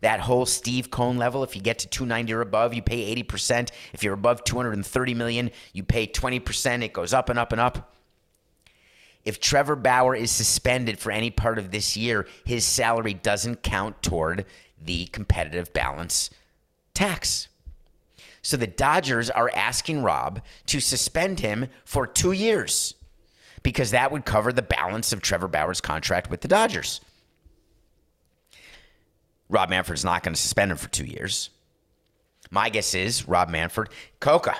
that 0.00 0.20
whole 0.20 0.46
Steve 0.46 0.90
Cohen 0.90 1.16
level, 1.16 1.42
if 1.42 1.56
you 1.56 1.62
get 1.62 1.80
to 1.80 1.88
290 1.88 2.32
or 2.34 2.40
above, 2.42 2.74
you 2.74 2.82
pay 2.82 3.14
80%. 3.22 3.70
If 3.92 4.04
you're 4.04 4.14
above 4.14 4.44
230 4.44 5.14
million, 5.14 5.50
you 5.72 5.82
pay 5.82 6.06
20%. 6.06 6.82
It 6.82 6.92
goes 6.92 7.14
up 7.14 7.28
and 7.28 7.38
up 7.38 7.52
and 7.52 7.60
up. 7.60 7.95
If 9.26 9.40
Trevor 9.40 9.74
Bauer 9.74 10.14
is 10.14 10.30
suspended 10.30 11.00
for 11.00 11.10
any 11.10 11.30
part 11.30 11.58
of 11.58 11.72
this 11.72 11.96
year, 11.96 12.28
his 12.44 12.64
salary 12.64 13.12
doesn't 13.12 13.64
count 13.64 14.00
toward 14.00 14.46
the 14.80 15.06
competitive 15.06 15.72
balance 15.72 16.30
tax. 16.94 17.48
So 18.40 18.56
the 18.56 18.68
Dodgers 18.68 19.28
are 19.28 19.50
asking 19.52 20.04
Rob 20.04 20.40
to 20.66 20.78
suspend 20.78 21.40
him 21.40 21.66
for 21.84 22.06
two 22.06 22.30
years 22.30 22.94
because 23.64 23.90
that 23.90 24.12
would 24.12 24.24
cover 24.24 24.52
the 24.52 24.62
balance 24.62 25.12
of 25.12 25.20
Trevor 25.20 25.48
Bauer's 25.48 25.80
contract 25.80 26.30
with 26.30 26.42
the 26.42 26.48
Dodgers. 26.48 27.00
Rob 29.48 29.70
Manfred's 29.70 30.04
not 30.04 30.22
going 30.22 30.34
to 30.34 30.40
suspend 30.40 30.70
him 30.70 30.76
for 30.76 30.88
two 30.88 31.04
years. 31.04 31.50
My 32.52 32.68
guess 32.68 32.94
is 32.94 33.26
Rob 33.26 33.48
Manfred, 33.48 33.88
Coca. 34.20 34.54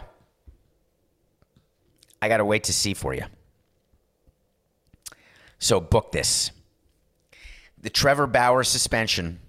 I 2.20 2.26
got 2.26 2.38
to 2.38 2.44
wait 2.44 2.64
to 2.64 2.72
see 2.72 2.94
for 2.94 3.14
you. 3.14 3.26
So 5.58 5.80
book 5.80 6.12
this. 6.12 6.50
The 7.80 7.90
Trevor 7.90 8.26
Bauer 8.26 8.64
suspension 8.64 9.40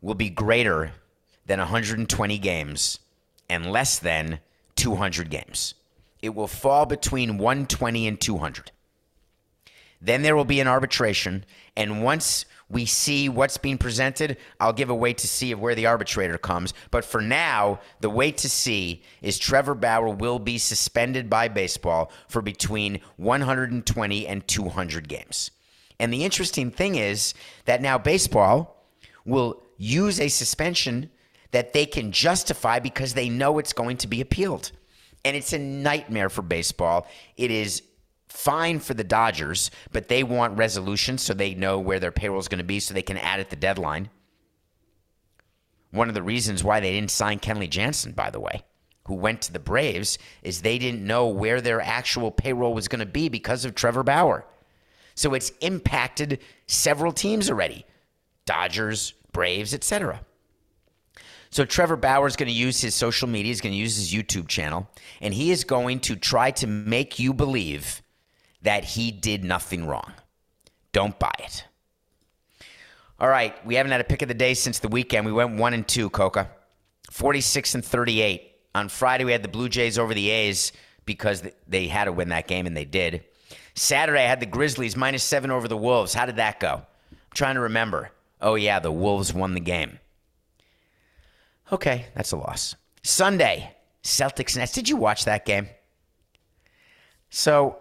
will 0.00 0.14
be 0.14 0.30
greater 0.30 0.92
than 1.46 1.58
120 1.58 2.38
games 2.38 2.98
and 3.48 3.70
less 3.70 3.98
than 3.98 4.40
200 4.76 5.30
games. 5.30 5.74
It 6.22 6.34
will 6.34 6.46
fall 6.46 6.86
between 6.86 7.38
120 7.38 8.06
and 8.06 8.20
200. 8.20 8.70
Then 10.00 10.22
there 10.22 10.36
will 10.36 10.44
be 10.44 10.60
an 10.60 10.68
arbitration, 10.68 11.44
and 11.76 12.02
once 12.02 12.44
we 12.70 12.84
see 12.84 13.28
what's 13.28 13.56
being 13.56 13.78
presented, 13.78 14.36
I'll 14.60 14.72
give 14.72 14.90
a 14.90 14.94
wait 14.94 15.18
to 15.18 15.28
see 15.28 15.52
of 15.52 15.60
where 15.60 15.74
the 15.74 15.86
arbitrator 15.86 16.36
comes. 16.36 16.74
But 16.90 17.04
for 17.04 17.20
now, 17.20 17.80
the 18.00 18.10
wait 18.10 18.36
to 18.38 18.48
see 18.50 19.02
is 19.22 19.38
Trevor 19.38 19.74
Bauer 19.74 20.10
will 20.10 20.38
be 20.38 20.58
suspended 20.58 21.30
by 21.30 21.48
baseball 21.48 22.12
for 22.28 22.42
between 22.42 23.00
120 23.16 24.26
and 24.26 24.46
200 24.46 25.08
games. 25.08 25.50
And 25.98 26.12
the 26.12 26.24
interesting 26.24 26.70
thing 26.70 26.96
is 26.96 27.34
that 27.64 27.82
now 27.82 27.98
baseball 27.98 28.84
will 29.24 29.62
use 29.78 30.20
a 30.20 30.28
suspension 30.28 31.10
that 31.52 31.72
they 31.72 31.86
can 31.86 32.12
justify 32.12 32.78
because 32.78 33.14
they 33.14 33.28
know 33.28 33.58
it's 33.58 33.72
going 33.72 33.96
to 33.98 34.06
be 34.06 34.20
appealed. 34.20 34.72
And 35.24 35.36
it's 35.36 35.52
a 35.52 35.58
nightmare 35.58 36.28
for 36.28 36.42
baseball. 36.42 37.06
It 37.36 37.50
is 37.50 37.82
fine 38.28 38.78
for 38.78 38.94
the 38.94 39.04
Dodgers, 39.04 39.70
but 39.92 40.08
they 40.08 40.22
want 40.22 40.58
resolution 40.58 41.18
so 41.18 41.34
they 41.34 41.54
know 41.54 41.78
where 41.78 42.00
their 42.00 42.12
payroll 42.12 42.40
is 42.40 42.48
going 42.48 42.58
to 42.58 42.64
be 42.64 42.80
so 42.80 42.94
they 42.94 43.02
can 43.02 43.18
add 43.18 43.40
at 43.40 43.50
the 43.50 43.56
deadline. 43.56 44.10
One 45.90 46.08
of 46.08 46.14
the 46.14 46.22
reasons 46.22 46.62
why 46.62 46.80
they 46.80 46.92
didn't 46.92 47.10
sign 47.10 47.38
Kenley 47.38 47.70
Jansen, 47.70 48.12
by 48.12 48.30
the 48.30 48.40
way, 48.40 48.62
who 49.06 49.14
went 49.14 49.40
to 49.42 49.52
the 49.52 49.58
Braves, 49.58 50.18
is 50.42 50.60
they 50.60 50.78
didn't 50.78 51.06
know 51.06 51.28
where 51.28 51.60
their 51.60 51.80
actual 51.80 52.30
payroll 52.30 52.74
was 52.74 52.88
going 52.88 53.00
to 53.00 53.06
be 53.06 53.28
because 53.28 53.64
of 53.64 53.74
Trevor 53.74 54.02
Bauer. 54.02 54.44
So 55.14 55.34
it's 55.34 55.50
impacted 55.60 56.40
several 56.66 57.12
teams 57.12 57.50
already 57.50 57.84
Dodgers, 58.44 59.14
Braves, 59.32 59.74
etc. 59.74 60.20
So 61.50 61.64
Trevor 61.64 61.96
Bauer 61.96 62.26
is 62.26 62.36
going 62.36 62.48
to 62.48 62.54
use 62.54 62.80
his 62.80 62.94
social 62.94 63.28
media, 63.28 63.50
he's 63.50 63.60
going 63.60 63.72
to 63.72 63.78
use 63.78 63.96
his 63.96 64.12
YouTube 64.12 64.48
channel, 64.48 64.88
and 65.20 65.32
he 65.32 65.50
is 65.50 65.64
going 65.64 66.00
to 66.00 66.16
try 66.16 66.50
to 66.52 66.66
make 66.66 67.18
you 67.18 67.32
believe 67.32 68.02
that 68.62 68.84
he 68.84 69.10
did 69.10 69.44
nothing 69.44 69.86
wrong. 69.86 70.12
Don't 70.92 71.18
buy 71.18 71.32
it. 71.38 71.64
All 73.20 73.28
right, 73.28 73.54
we 73.66 73.74
haven't 73.74 73.92
had 73.92 74.00
a 74.00 74.04
pick 74.04 74.22
of 74.22 74.28
the 74.28 74.34
day 74.34 74.54
since 74.54 74.78
the 74.78 74.88
weekend. 74.88 75.26
We 75.26 75.32
went 75.32 75.56
1 75.58 75.74
and 75.74 75.86
2, 75.86 76.10
Coca. 76.10 76.50
46 77.10 77.76
and 77.76 77.84
38. 77.84 78.52
On 78.74 78.88
Friday 78.88 79.24
we 79.24 79.32
had 79.32 79.42
the 79.42 79.48
Blue 79.48 79.68
Jays 79.68 79.98
over 79.98 80.14
the 80.14 80.30
A's 80.30 80.72
because 81.04 81.42
they 81.66 81.88
had 81.88 82.04
to 82.04 82.12
win 82.12 82.28
that 82.28 82.46
game 82.46 82.66
and 82.66 82.76
they 82.76 82.84
did. 82.84 83.24
Saturday 83.74 84.24
I 84.24 84.28
had 84.28 84.40
the 84.40 84.46
Grizzlies 84.46 84.96
minus 84.96 85.24
7 85.24 85.50
over 85.50 85.66
the 85.66 85.76
Wolves. 85.76 86.14
How 86.14 86.26
did 86.26 86.36
that 86.36 86.60
go? 86.60 86.82
I'm 87.10 87.18
trying 87.34 87.54
to 87.54 87.62
remember. 87.62 88.10
Oh 88.40 88.54
yeah, 88.54 88.78
the 88.78 88.92
Wolves 88.92 89.32
won 89.32 89.54
the 89.54 89.60
game. 89.60 89.98
Okay, 91.72 92.06
that's 92.14 92.32
a 92.32 92.36
loss. 92.36 92.76
Sunday, 93.02 93.74
Celtics 94.02 94.56
Nets. 94.56 94.72
Did 94.72 94.88
you 94.88 94.96
watch 94.96 95.24
that 95.24 95.44
game? 95.44 95.68
So, 97.30 97.78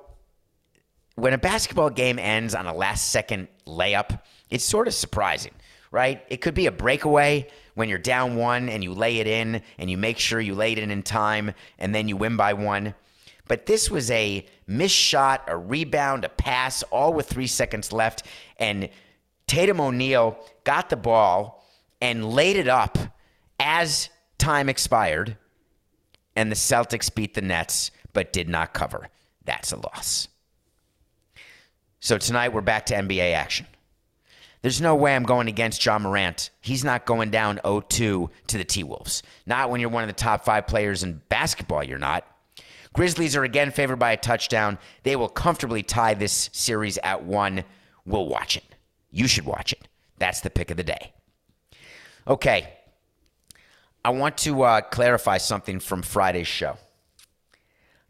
when 1.17 1.33
a 1.33 1.37
basketball 1.37 1.89
game 1.89 2.19
ends 2.19 2.53
on 2.53 2.67
a 2.67 2.73
last 2.73 3.09
second 3.09 3.47
layup, 3.65 4.21
it's 4.51 4.63
sort 4.63 4.87
of 4.87 4.93
surprising, 4.93 5.51
right? 5.89 6.23
It 6.29 6.41
could 6.41 6.53
be 6.53 6.67
a 6.67 6.71
breakaway 6.71 7.47
when 7.73 7.89
you're 7.89 7.97
down 7.97 8.35
one 8.35 8.69
and 8.69 8.83
you 8.83 8.93
lay 8.93 9.17
it 9.17 9.25
in 9.25 9.63
and 9.79 9.89
you 9.89 9.97
make 9.97 10.19
sure 10.19 10.39
you 10.39 10.53
lay 10.53 10.73
it 10.73 10.77
in 10.77 10.91
in 10.91 11.01
time 11.01 11.53
and 11.79 11.93
then 11.93 12.07
you 12.07 12.15
win 12.15 12.37
by 12.37 12.53
one. 12.53 12.93
But 13.47 13.65
this 13.65 13.89
was 13.89 14.11
a 14.11 14.45
missed 14.67 14.95
shot, 14.95 15.43
a 15.47 15.57
rebound, 15.57 16.23
a 16.23 16.29
pass, 16.29 16.83
all 16.83 17.13
with 17.13 17.27
three 17.27 17.47
seconds 17.47 17.91
left. 17.91 18.21
And 18.57 18.87
Tatum 19.47 19.81
O'Neal 19.81 20.37
got 20.65 20.89
the 20.89 20.97
ball 20.97 21.65
and 21.99 22.31
laid 22.31 22.57
it 22.57 22.67
up 22.67 22.95
as 23.59 24.09
time 24.37 24.69
expired 24.69 25.35
and 26.35 26.51
the 26.51 26.55
Celtics 26.55 27.13
beat 27.13 27.33
the 27.33 27.41
Nets 27.41 27.89
but 28.13 28.31
did 28.31 28.47
not 28.47 28.75
cover. 28.75 29.09
That's 29.45 29.71
a 29.71 29.77
loss. 29.77 30.27
So 31.99 32.17
tonight 32.17 32.53
we're 32.53 32.61
back 32.61 32.85
to 32.87 32.95
NBA 32.95 33.33
action. 33.33 33.65
There's 34.61 34.81
no 34.81 34.95
way 34.95 35.15
I'm 35.15 35.23
going 35.23 35.47
against 35.47 35.83
Ja 35.83 35.97
Morant. 35.97 36.51
He's 36.61 36.83
not 36.83 37.05
going 37.05 37.31
down 37.31 37.59
0 37.65 37.81
2 37.81 38.29
to 38.47 38.57
the 38.57 38.63
T 38.63 38.83
Wolves. 38.83 39.23
Not 39.45 39.69
when 39.69 39.81
you're 39.81 39.89
one 39.89 40.03
of 40.03 40.09
the 40.09 40.13
top 40.13 40.45
five 40.45 40.67
players 40.67 41.03
in 41.03 41.21
basketball, 41.29 41.83
you're 41.83 41.97
not. 41.97 42.25
Grizzlies 42.93 43.35
are 43.35 43.43
again 43.43 43.71
favored 43.71 43.97
by 43.97 44.11
a 44.11 44.17
touchdown. 44.17 44.77
They 45.03 45.15
will 45.15 45.29
comfortably 45.29 45.83
tie 45.83 46.13
this 46.13 46.49
series 46.53 46.97
at 46.99 47.23
one. 47.23 47.63
We'll 48.05 48.27
watch 48.27 48.57
it. 48.57 48.63
You 49.11 49.27
should 49.27 49.45
watch 49.45 49.73
it. 49.73 49.87
That's 50.17 50.41
the 50.41 50.49
pick 50.49 50.71
of 50.71 50.77
the 50.77 50.83
day. 50.83 51.13
Okay, 52.27 52.69
I 54.03 54.09
want 54.09 54.37
to 54.39 54.63
uh, 54.63 54.81
clarify 54.81 55.37
something 55.37 55.79
from 55.79 56.01
Friday's 56.01 56.47
show. 56.47 56.77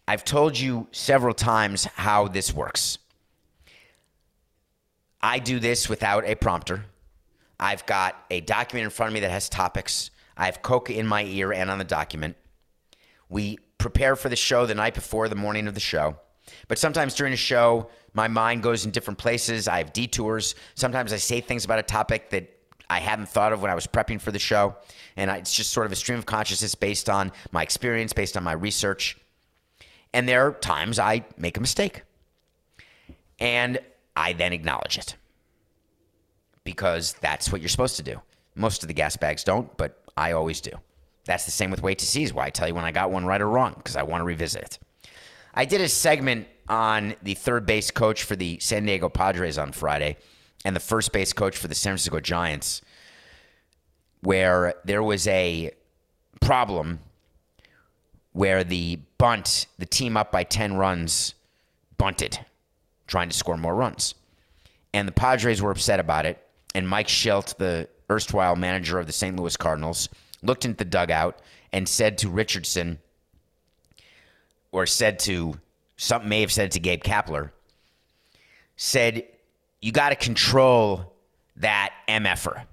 I've 0.07 0.23
told 0.23 0.57
you 0.57 0.87
several 0.91 1.33
times 1.33 1.85
how 1.85 2.27
this 2.27 2.53
works. 2.53 2.97
I 5.21 5.39
do 5.39 5.59
this 5.59 5.89
without 5.89 6.25
a 6.25 6.35
prompter. 6.35 6.85
I've 7.59 7.85
got 7.85 8.23
a 8.29 8.41
document 8.41 8.85
in 8.85 8.89
front 8.91 9.09
of 9.09 9.13
me 9.13 9.21
that 9.21 9.31
has 9.31 9.49
topics. 9.49 10.11
I 10.35 10.45
have 10.45 10.61
Coca 10.61 10.93
in 10.93 11.07
my 11.07 11.23
ear 11.23 11.51
and 11.51 11.71
on 11.71 11.79
the 11.79 11.83
document. 11.83 12.35
We 13.29 13.57
prepare 13.77 14.15
for 14.15 14.29
the 14.29 14.35
show 14.35 14.65
the 14.65 14.75
night 14.75 14.93
before 14.93 15.27
the 15.27 15.35
morning 15.35 15.67
of 15.67 15.73
the 15.73 15.79
show. 15.79 16.17
But 16.67 16.77
sometimes 16.77 17.15
during 17.15 17.33
a 17.33 17.37
show, 17.37 17.89
my 18.13 18.27
mind 18.27 18.63
goes 18.63 18.85
in 18.85 18.91
different 18.91 19.17
places. 19.17 19.67
I 19.67 19.79
have 19.79 19.91
detours. 19.93 20.55
Sometimes 20.75 21.11
I 21.11 21.17
say 21.17 21.41
things 21.41 21.65
about 21.65 21.79
a 21.79 21.83
topic 21.83 22.29
that 22.29 22.53
I 22.89 22.99
hadn't 22.99 23.27
thought 23.27 23.53
of 23.53 23.61
when 23.61 23.69
I 23.69 23.75
was 23.75 23.85
prepping 23.85 24.21
for 24.21 24.31
the 24.31 24.39
show. 24.39 24.75
And 25.17 25.29
I, 25.29 25.37
it's 25.37 25.53
just 25.53 25.71
sort 25.71 25.85
of 25.85 25.91
a 25.91 25.95
stream 25.95 26.17
of 26.17 26.25
consciousness 26.25 26.75
based 26.75 27.09
on 27.09 27.31
my 27.51 27.63
experience, 27.63 28.13
based 28.13 28.37
on 28.37 28.43
my 28.43 28.53
research. 28.53 29.17
And 30.13 30.27
there 30.27 30.47
are 30.47 30.51
times 30.51 30.99
I 30.99 31.25
make 31.37 31.57
a 31.57 31.59
mistake. 31.59 32.03
And 33.39 33.79
I 34.17 34.33
then 34.33 34.51
acknowledge 34.51 34.97
it 34.97 35.15
because 36.63 37.13
that's 37.21 37.51
what 37.51 37.61
you're 37.61 37.69
supposed 37.69 37.97
to 37.97 38.03
do. 38.03 38.19
Most 38.55 38.83
of 38.83 38.87
the 38.87 38.95
gas 38.95 39.15
bags 39.15 39.43
don't, 39.43 39.77
but 39.77 40.03
I 40.17 40.31
always 40.31 40.59
do. 40.59 40.71
That's 41.25 41.45
the 41.45 41.51
same 41.51 41.69
with 41.69 41.83
wait 41.83 41.99
to 41.99 42.21
is 42.21 42.33
why 42.33 42.47
I 42.47 42.49
tell 42.49 42.67
you 42.67 42.73
when 42.73 42.83
I 42.83 42.91
got 42.91 43.11
one 43.11 43.25
right 43.25 43.39
or 43.39 43.47
wrong 43.47 43.75
because 43.77 43.95
I 43.95 44.01
want 44.01 44.21
to 44.21 44.25
revisit 44.25 44.63
it. 44.63 44.79
I 45.53 45.65
did 45.65 45.81
a 45.81 45.87
segment 45.87 46.47
on 46.67 47.15
the 47.21 47.35
third 47.35 47.67
base 47.67 47.91
coach 47.91 48.23
for 48.23 48.35
the 48.35 48.57
San 48.59 48.85
Diego 48.85 49.07
Padres 49.07 49.59
on 49.59 49.71
Friday 49.71 50.17
and 50.65 50.75
the 50.75 50.79
first 50.79 51.13
base 51.13 51.31
coach 51.31 51.55
for 51.55 51.67
the 51.67 51.75
San 51.75 51.91
Francisco 51.91 52.19
Giants 52.19 52.81
where 54.21 54.73
there 54.83 55.03
was 55.03 55.27
a 55.27 55.71
problem 56.41 56.99
where 58.31 58.63
the 58.63 58.99
bunt, 59.19 59.67
the 59.77 59.85
team 59.85 60.17
up 60.17 60.31
by 60.31 60.43
10 60.43 60.75
runs, 60.75 61.35
bunted, 61.99 62.39
trying 63.07 63.29
to 63.29 63.35
score 63.35 63.57
more 63.57 63.75
runs. 63.75 64.15
And 64.93 65.07
the 65.07 65.13
Padres 65.13 65.61
were 65.61 65.71
upset 65.71 65.99
about 65.99 66.25
it. 66.25 66.45
And 66.75 66.87
Mike 66.87 67.07
Shildt, 67.07 67.57
the 67.57 67.87
erstwhile 68.09 68.55
manager 68.55 68.99
of 68.99 69.07
the 69.07 69.13
St. 69.13 69.35
Louis 69.35 69.57
Cardinals, 69.57 70.09
looked 70.43 70.65
into 70.65 70.77
the 70.77 70.85
dugout 70.85 71.39
and 71.71 71.87
said 71.87 72.17
to 72.19 72.29
Richardson, 72.29 72.99
or 74.71 74.85
said 74.85 75.19
to, 75.19 75.59
something 75.95 76.29
may 76.29 76.41
have 76.41 76.51
said 76.51 76.71
to 76.71 76.79
Gabe 76.79 77.03
Kapler, 77.03 77.51
said, 78.75 79.25
You 79.81 79.91
got 79.91 80.09
to 80.09 80.15
control 80.15 81.13
that 81.57 81.93
MFer. 82.07 82.63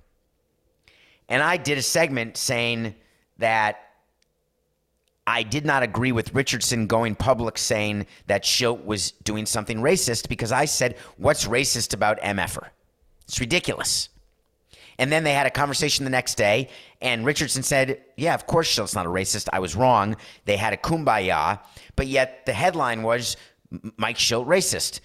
And 1.28 1.43
I 1.43 1.57
did 1.57 1.78
a 1.78 1.82
segment 1.82 2.37
saying 2.37 2.95
that 3.39 3.84
I 5.27 5.43
did 5.43 5.64
not 5.64 5.83
agree 5.83 6.12
with 6.12 6.35
Richardson 6.35 6.87
going 6.87 7.14
public 7.14 7.57
saying 7.57 8.07
that 8.27 8.45
Shildt 8.45 8.85
was 8.85 9.12
doing 9.12 9.47
something 9.47 9.79
racist 9.79 10.29
because 10.29 10.53
I 10.53 10.66
said, 10.66 10.97
What's 11.16 11.47
racist 11.47 11.95
about 11.95 12.20
MFer? 12.20 12.68
It's 13.27 13.41
ridiculous. 13.41 14.11
And 14.99 15.11
then 15.11 15.25
they 15.25 15.33
had 15.33 15.47
a 15.47 15.51
conversation 15.51 16.05
the 16.05 16.11
next 16.11 16.37
day, 16.37 16.68
and 17.01 17.25
Richardson 17.25 17.62
said, 17.62 18.03
Yeah, 18.16 18.35
of 18.35 18.47
course 18.47 18.68
Shildt's 18.68 18.95
not 18.95 19.07
a 19.07 19.11
racist. 19.11 19.49
I 19.53 19.61
was 19.61 19.75
wrong. 19.75 20.16
They 20.45 20.57
had 20.57 20.72
a 20.72 20.77
kumbaya, 20.77 21.61
but 21.97 22.07
yet 22.07 22.45
the 22.47 22.53
headline 22.53 23.03
was 23.03 23.37
Mike 23.97 24.18
Shildt 24.18 24.47
racist. 24.47 25.01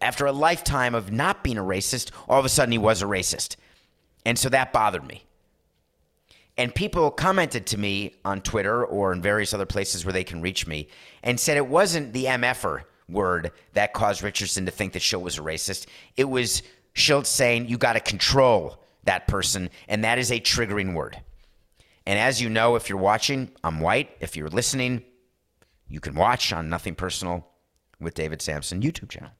After 0.00 0.26
a 0.26 0.32
lifetime 0.32 0.94
of 0.94 1.10
not 1.10 1.42
being 1.42 1.58
a 1.58 1.62
racist, 1.62 2.12
all 2.28 2.38
of 2.38 2.44
a 2.44 2.48
sudden 2.48 2.72
he 2.72 2.78
was 2.78 3.02
a 3.02 3.06
racist. 3.06 3.56
And 4.24 4.38
so 4.38 4.48
that 4.50 4.72
bothered 4.72 5.04
me. 5.04 5.24
And 6.58 6.74
people 6.74 7.10
commented 7.10 7.66
to 7.66 7.78
me 7.78 8.14
on 8.24 8.42
Twitter 8.42 8.84
or 8.84 9.12
in 9.12 9.22
various 9.22 9.54
other 9.54 9.66
places 9.66 10.04
where 10.04 10.12
they 10.12 10.24
can 10.24 10.42
reach 10.42 10.66
me 10.66 10.88
and 11.22 11.40
said 11.40 11.56
it 11.56 11.66
wasn't 11.66 12.12
the 12.12 12.26
MFer 12.26 12.82
word 13.08 13.52
that 13.72 13.94
caused 13.94 14.22
Richardson 14.22 14.66
to 14.66 14.70
think 14.70 14.92
that 14.92 15.02
Shildt 15.02 15.22
was 15.22 15.38
a 15.38 15.42
racist. 15.42 15.86
It 16.16 16.28
was 16.28 16.62
Shildt 16.94 17.26
saying 17.26 17.68
you 17.68 17.78
got 17.78 17.94
to 17.94 18.00
control 18.00 18.82
that 19.04 19.26
person, 19.26 19.70
and 19.88 20.04
that 20.04 20.18
is 20.18 20.30
a 20.30 20.40
triggering 20.40 20.94
word. 20.94 21.20
And 22.06 22.18
as 22.18 22.40
you 22.40 22.48
know, 22.48 22.76
if 22.76 22.88
you're 22.88 22.98
watching, 22.98 23.50
I'm 23.64 23.80
white. 23.80 24.10
If 24.20 24.36
you're 24.36 24.48
listening, 24.48 25.04
you 25.88 26.00
can 26.00 26.14
watch 26.14 26.52
on 26.52 26.68
Nothing 26.68 26.94
Personal 26.94 27.46
with 28.00 28.14
David 28.14 28.42
Samson 28.42 28.82
YouTube 28.82 29.08
channel. 29.08 29.30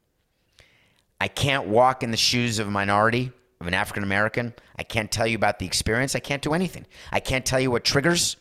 I 1.20 1.28
can't 1.28 1.68
walk 1.68 2.02
in 2.02 2.10
the 2.10 2.16
shoes 2.16 2.58
of 2.58 2.68
a 2.68 2.70
minority 2.70 3.32
of 3.62 3.68
an 3.68 3.74
African 3.74 4.02
American. 4.02 4.52
I 4.76 4.82
can't 4.82 5.10
tell 5.10 5.26
you 5.26 5.36
about 5.36 5.58
the 5.58 5.66
experience. 5.66 6.14
I 6.14 6.18
can't 6.18 6.42
do 6.42 6.52
anything. 6.52 6.84
I 7.10 7.20
can't 7.20 7.46
tell 7.46 7.60
you 7.60 7.70
what 7.70 7.84
triggers. 7.84 8.36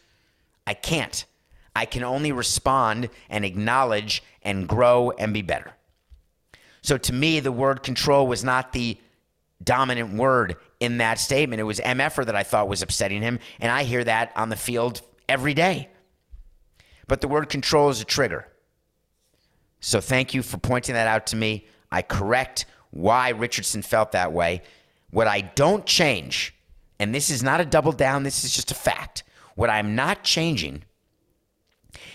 I 0.66 0.74
can't. 0.74 1.26
I 1.76 1.86
can 1.86 2.04
only 2.04 2.32
respond 2.32 3.10
and 3.30 3.46
acknowledge 3.46 4.24
and 4.42 4.68
grow 4.68 5.12
and 5.12 5.34
be 5.34 5.44
better. 5.44 5.74
So 6.82 6.98
to 6.98 7.14
me, 7.14 7.40
the 7.40 7.52
word 7.52 7.84
control 7.84 8.28
was 8.28 8.44
not 8.44 8.74
the 8.74 8.98
dominant 9.64 10.16
word 10.16 10.58
in 10.80 10.98
that 10.98 11.20
statement. 11.20 11.60
It 11.60 11.66
was 11.66 11.80
MFer 11.80 12.26
that 12.26 12.36
I 12.36 12.44
thought 12.44 12.68
was 12.68 12.82
upsetting 12.82 13.22
him. 13.22 13.40
And 13.60 13.72
I 13.72 13.84
hear 13.84 14.04
that 14.04 14.32
on 14.36 14.50
the 14.50 14.56
field 14.56 15.02
every 15.30 15.54
day. 15.54 15.90
But 17.08 17.22
the 17.22 17.28
word 17.28 17.48
control 17.48 17.90
is 17.90 18.02
a 18.02 18.06
trigger. 18.06 18.48
So 19.82 20.02
thank 20.02 20.34
you 20.34 20.42
for 20.42 20.58
pointing 20.58 20.96
that 20.96 21.08
out 21.08 21.28
to 21.28 21.36
me. 21.36 21.68
I 21.92 22.02
correct 22.02 22.66
why 22.90 23.30
Richardson 23.30 23.84
felt 23.84 24.14
that 24.14 24.34
way. 24.34 24.64
What 25.12 25.28
I 25.28 25.42
don't 25.42 25.86
change, 25.86 26.56
and 27.00 27.14
this 27.14 27.30
is 27.30 27.44
not 27.44 27.62
a 27.62 27.66
double 27.66 27.92
down, 27.92 28.24
this 28.24 28.44
is 28.44 28.54
just 28.54 28.72
a 28.72 28.76
fact. 28.76 29.24
What 29.56 29.70
I'm 29.70 29.96
not 29.96 30.24
changing 30.24 30.84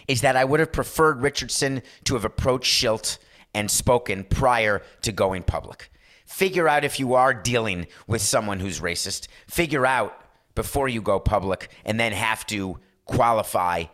is 0.09 0.22
that 0.22 0.36
I 0.36 0.44
would 0.44 0.61
have 0.61 0.72
preferred 0.72 1.20
Richardson 1.20 1.82
to 2.05 2.14
have 2.14 2.24
approached 2.24 2.72
Shildt 2.72 3.18
and 3.55 3.70
spoken 3.70 4.24
prior 4.24 4.82
to 5.03 5.12
going 5.12 5.42
public. 5.42 5.90
Figure 6.26 6.68
out 6.68 6.84
if 6.84 6.99
you 6.99 7.14
are 7.14 7.32
dealing 7.32 7.86
with 8.07 8.20
someone 8.20 8.61
who's 8.61 8.80
racist. 8.80 9.28
Figure 9.47 9.86
out 9.86 10.20
before 10.55 10.88
you 10.88 11.01
go 11.01 11.20
public 11.20 11.68
and 11.84 12.01
then 12.01 12.12
have 12.12 12.47
to 12.47 12.78
qualify 13.05 13.84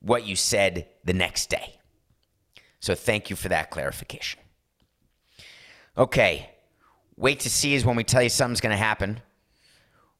what 0.00 0.26
you 0.26 0.36
said 0.36 0.86
the 1.04 1.14
next 1.14 1.48
day. 1.48 1.78
So 2.80 2.94
thank 2.94 3.30
you 3.30 3.36
for 3.36 3.48
that 3.48 3.70
clarification. 3.70 4.40
Okay, 5.96 6.50
Wait 7.20 7.40
to 7.40 7.50
see 7.50 7.74
is 7.74 7.84
when 7.84 7.96
we 7.96 8.02
tell 8.02 8.22
you 8.22 8.30
something's 8.30 8.62
going 8.62 8.70
to 8.70 8.82
happen. 8.82 9.20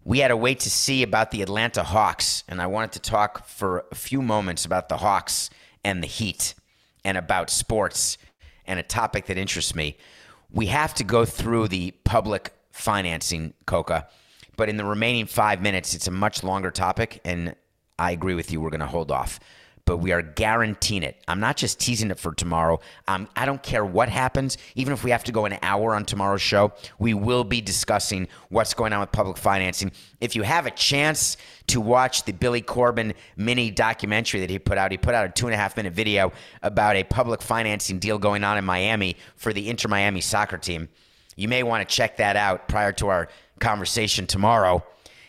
We 0.04 0.18
had 0.18 0.28
to 0.28 0.36
wait 0.36 0.60
to 0.60 0.70
see 0.70 1.02
about 1.02 1.30
the 1.30 1.40
Atlanta 1.40 1.82
Hawks, 1.82 2.44
and 2.46 2.60
I 2.60 2.66
wanted 2.66 2.92
to 2.92 3.00
talk 3.00 3.46
for 3.46 3.86
a 3.90 3.94
few 3.94 4.20
moments 4.20 4.66
about 4.66 4.90
the 4.90 4.98
Hawks 4.98 5.48
and 5.82 6.02
the 6.02 6.06
Heat 6.06 6.54
and 7.02 7.16
about 7.16 7.48
sports 7.48 8.18
and 8.66 8.78
a 8.78 8.82
topic 8.82 9.24
that 9.26 9.38
interests 9.38 9.74
me. 9.74 9.96
We 10.50 10.66
have 10.66 10.92
to 10.96 11.04
go 11.04 11.24
through 11.24 11.68
the 11.68 11.92
public 12.04 12.52
financing, 12.70 13.54
Coca, 13.64 14.06
but 14.58 14.68
in 14.68 14.76
the 14.76 14.84
remaining 14.84 15.24
five 15.24 15.62
minutes, 15.62 15.94
it's 15.94 16.06
a 16.06 16.10
much 16.10 16.44
longer 16.44 16.70
topic, 16.70 17.22
and 17.24 17.54
I 17.98 18.10
agree 18.10 18.34
with 18.34 18.52
you. 18.52 18.60
We're 18.60 18.68
going 18.68 18.80
to 18.80 18.86
hold 18.86 19.10
off 19.10 19.40
but 19.84 19.98
we 19.98 20.12
are 20.12 20.22
guaranteeing 20.22 21.02
it. 21.02 21.22
I'm 21.28 21.40
not 21.40 21.56
just 21.56 21.80
teasing 21.80 22.10
it 22.10 22.18
for 22.18 22.32
tomorrow. 22.34 22.80
Um, 23.08 23.28
I 23.36 23.46
don't 23.46 23.62
care 23.62 23.84
what 23.84 24.08
happens, 24.08 24.58
even 24.74 24.92
if 24.92 25.04
we 25.04 25.10
have 25.10 25.24
to 25.24 25.32
go 25.32 25.44
an 25.44 25.58
hour 25.62 25.94
on 25.94 26.04
tomorrow's 26.04 26.42
show, 26.42 26.72
we 26.98 27.14
will 27.14 27.44
be 27.44 27.60
discussing 27.60 28.28
what's 28.48 28.74
going 28.74 28.92
on 28.92 29.00
with 29.00 29.12
public 29.12 29.36
financing. 29.36 29.92
If 30.20 30.36
you 30.36 30.42
have 30.42 30.66
a 30.66 30.70
chance 30.70 31.36
to 31.68 31.80
watch 31.80 32.24
the 32.24 32.32
Billy 32.32 32.60
Corben 32.60 33.14
mini 33.36 33.70
documentary 33.70 34.40
that 34.40 34.50
he 34.50 34.58
put 34.58 34.78
out, 34.78 34.90
he 34.90 34.98
put 34.98 35.14
out 35.14 35.26
a 35.26 35.28
two 35.30 35.46
and 35.46 35.54
a 35.54 35.56
half 35.56 35.76
minute 35.76 35.92
video 35.92 36.32
about 36.62 36.96
a 36.96 37.04
public 37.04 37.42
financing 37.42 37.98
deal 37.98 38.18
going 38.18 38.44
on 38.44 38.58
in 38.58 38.64
Miami 38.64 39.16
for 39.36 39.52
the 39.52 39.68
Inter 39.68 39.88
Miami 39.88 40.20
soccer 40.20 40.58
team. 40.58 40.88
You 41.36 41.48
may 41.48 41.62
want 41.62 41.88
to 41.88 41.94
check 41.94 42.18
that 42.18 42.36
out 42.36 42.68
prior 42.68 42.92
to 42.92 43.08
our 43.08 43.28
conversation 43.60 44.26
tomorrow. 44.26 44.84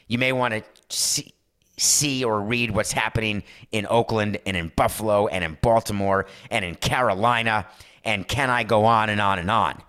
You 0.08 0.18
may 0.18 0.34
want 0.34 0.54
to 0.54 0.64
see 0.90 1.34
see 1.82 2.24
or 2.24 2.42
read 2.42 2.72
what's 2.72 2.92
happening 2.92 3.44
in 3.72 3.86
Oakland 3.90 4.40
and 4.46 4.56
in 4.56 4.72
Buffalo 4.76 5.28
and 5.28 5.44
in 5.44 5.58
Baltimore 5.62 6.28
and 6.50 6.64
in 6.64 6.76
Carolina. 6.76 7.68
And 8.04 8.28
can 8.28 8.50
I 8.50 8.64
go 8.64 8.86
on 8.86 9.10
and 9.10 9.20
on 9.22 9.40
and 9.40 9.50
on? 9.50 9.82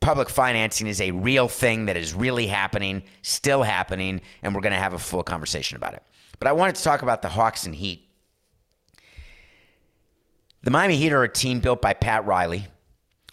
Public 0.00 0.30
financing 0.30 0.86
is 0.86 1.00
a 1.00 1.10
real 1.10 1.46
thing 1.46 1.86
that 1.86 1.96
is 1.96 2.14
really 2.14 2.46
happening, 2.46 3.02
still 3.20 3.62
happening, 3.62 4.22
and 4.42 4.54
we're 4.54 4.62
going 4.62 4.72
to 4.72 4.78
have 4.78 4.94
a 4.94 4.98
full 4.98 5.22
conversation 5.22 5.76
about 5.76 5.92
it. 5.92 6.02
But 6.38 6.48
I 6.48 6.52
wanted 6.52 6.76
to 6.76 6.82
talk 6.82 7.02
about 7.02 7.20
the 7.20 7.28
Hawks 7.28 7.66
and 7.66 7.74
Heat. 7.74 8.08
The 10.62 10.70
Miami 10.70 10.96
Heat 10.96 11.12
are 11.12 11.22
a 11.22 11.28
team 11.28 11.60
built 11.60 11.82
by 11.82 11.92
Pat 11.92 12.24
Riley, 12.24 12.66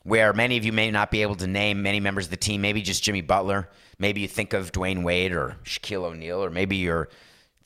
where 0.04 0.34
many 0.34 0.58
of 0.58 0.66
you 0.66 0.74
may 0.74 0.92
not 0.92 1.10
be 1.10 1.22
able 1.22 1.36
to 1.36 1.48
name 1.48 1.82
many 1.82 2.02
members 2.02 2.26
of 2.26 2.32
the 2.32 2.38
team, 2.38 2.62
maybe 2.62 2.82
just 2.82 3.04
Jimmy 3.04 3.22
Butler. 3.22 3.70
Maybe 3.98 4.22
you 4.22 4.28
think 4.28 4.54
of 4.54 4.72
Dwyane 4.74 5.04
Wade 5.04 5.32
or 5.32 5.56
Shaquille 5.64 6.04
O'Neal, 6.04 6.44
or 6.44 6.50
maybe 6.50 6.76
you're 6.76 7.10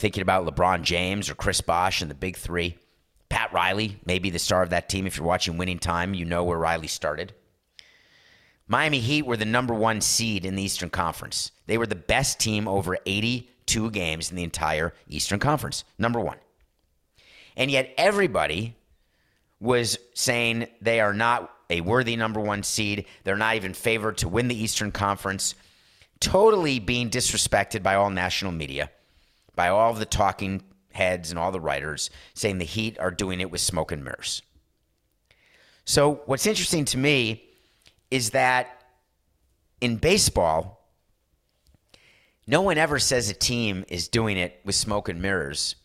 thinking 0.01 0.23
about 0.23 0.45
LeBron 0.45 0.81
James 0.81 1.29
or 1.29 1.35
Chris 1.35 1.61
Bosh 1.61 2.01
and 2.01 2.09
the 2.09 2.15
big 2.15 2.35
three. 2.35 2.77
Pat 3.29 3.53
Riley, 3.53 3.97
maybe 4.05 4.29
the 4.29 4.39
star 4.39 4.63
of 4.63 4.71
that 4.71 4.89
team. 4.89 5.07
If 5.07 5.15
you're 5.15 5.25
watching 5.25 5.57
Winning 5.57 5.79
Time, 5.79 6.13
you 6.13 6.25
know 6.25 6.43
where 6.43 6.57
Riley 6.57 6.87
started. 6.87 7.33
Miami 8.67 8.99
Heat 8.99 9.25
were 9.25 9.37
the 9.37 9.45
number 9.45 9.73
one 9.73 10.01
seed 10.01 10.43
in 10.43 10.55
the 10.55 10.63
Eastern 10.63 10.89
Conference. 10.89 11.51
They 11.67 11.77
were 11.77 11.87
the 11.87 11.95
best 11.95 12.39
team 12.39 12.67
over 12.67 12.97
82 13.05 13.91
games 13.91 14.31
in 14.31 14.37
the 14.37 14.43
entire 14.43 14.93
Eastern 15.07 15.39
Conference. 15.39 15.83
Number 15.97 16.19
one. 16.19 16.37
And 17.55 17.69
yet 17.69 17.93
everybody 17.97 18.75
was 19.59 19.97
saying 20.13 20.67
they 20.81 20.99
are 20.99 21.13
not 21.13 21.53
a 21.69 21.81
worthy 21.81 22.15
number 22.15 22.39
one 22.39 22.63
seed. 22.63 23.05
They're 23.23 23.37
not 23.37 23.55
even 23.55 23.73
favored 23.73 24.17
to 24.19 24.27
win 24.27 24.47
the 24.47 24.61
Eastern 24.61 24.91
Conference. 24.91 25.53
Totally 26.19 26.79
being 26.79 27.09
disrespected 27.09 27.83
by 27.83 27.95
all 27.95 28.09
national 28.09 28.51
media, 28.51 28.89
by 29.55 29.69
all 29.69 29.93
the 29.93 30.05
talking 30.05 30.63
heads 30.91 31.29
and 31.29 31.39
all 31.39 31.51
the 31.51 31.59
writers, 31.59 32.09
saying 32.33 32.57
the 32.57 32.65
Heat 32.65 32.99
are 32.99 33.11
doing 33.11 33.39
it 33.39 33.51
with 33.51 33.61
smoke 33.61 33.91
and 33.91 34.03
mirrors. 34.03 34.41
So, 35.85 36.21
what's 36.25 36.45
interesting 36.45 36.85
to 36.85 36.97
me 36.97 37.43
is 38.09 38.31
that 38.31 38.83
in 39.79 39.97
baseball, 39.97 40.87
no 42.47 42.61
one 42.61 42.77
ever 42.77 42.99
says 42.99 43.29
a 43.29 43.33
team 43.33 43.85
is 43.87 44.07
doing 44.07 44.37
it 44.37 44.59
with 44.63 44.75
smoke 44.75 45.09
and 45.09 45.21
mirrors 45.21 45.75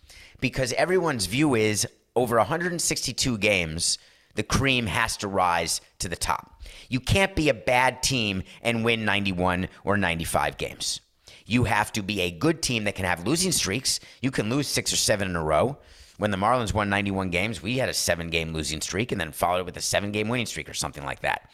because 0.40 0.72
everyone's 0.74 1.26
view 1.26 1.54
is 1.54 1.86
over 2.14 2.36
162 2.36 3.38
games, 3.38 3.98
the 4.34 4.42
cream 4.42 4.86
has 4.86 5.16
to 5.18 5.28
rise 5.28 5.80
to 5.98 6.08
the 6.08 6.16
top. 6.16 6.62
You 6.88 7.00
can't 7.00 7.34
be 7.34 7.48
a 7.48 7.54
bad 7.54 8.02
team 8.02 8.42
and 8.62 8.84
win 8.84 9.04
91 9.04 9.68
or 9.84 9.96
95 9.96 10.56
games. 10.56 11.00
You 11.46 11.64
have 11.64 11.92
to 11.92 12.02
be 12.02 12.20
a 12.20 12.30
good 12.30 12.60
team 12.60 12.84
that 12.84 12.96
can 12.96 13.04
have 13.04 13.26
losing 13.26 13.52
streaks. 13.52 14.00
You 14.20 14.30
can 14.30 14.50
lose 14.50 14.66
six 14.66 14.92
or 14.92 14.96
seven 14.96 15.30
in 15.30 15.36
a 15.36 15.42
row. 15.42 15.78
When 16.18 16.30
the 16.30 16.36
Marlins 16.36 16.74
won 16.74 16.88
91 16.88 17.30
games, 17.30 17.62
we 17.62 17.78
had 17.78 17.88
a 17.88 17.94
seven 17.94 18.28
game 18.28 18.52
losing 18.52 18.80
streak 18.80 19.12
and 19.12 19.20
then 19.20 19.32
followed 19.32 19.60
it 19.60 19.66
with 19.66 19.76
a 19.76 19.82
seven 19.82 20.12
game 20.12 20.28
winning 20.28 20.46
streak 20.46 20.68
or 20.68 20.74
something 20.74 21.04
like 21.04 21.20
that. 21.20 21.50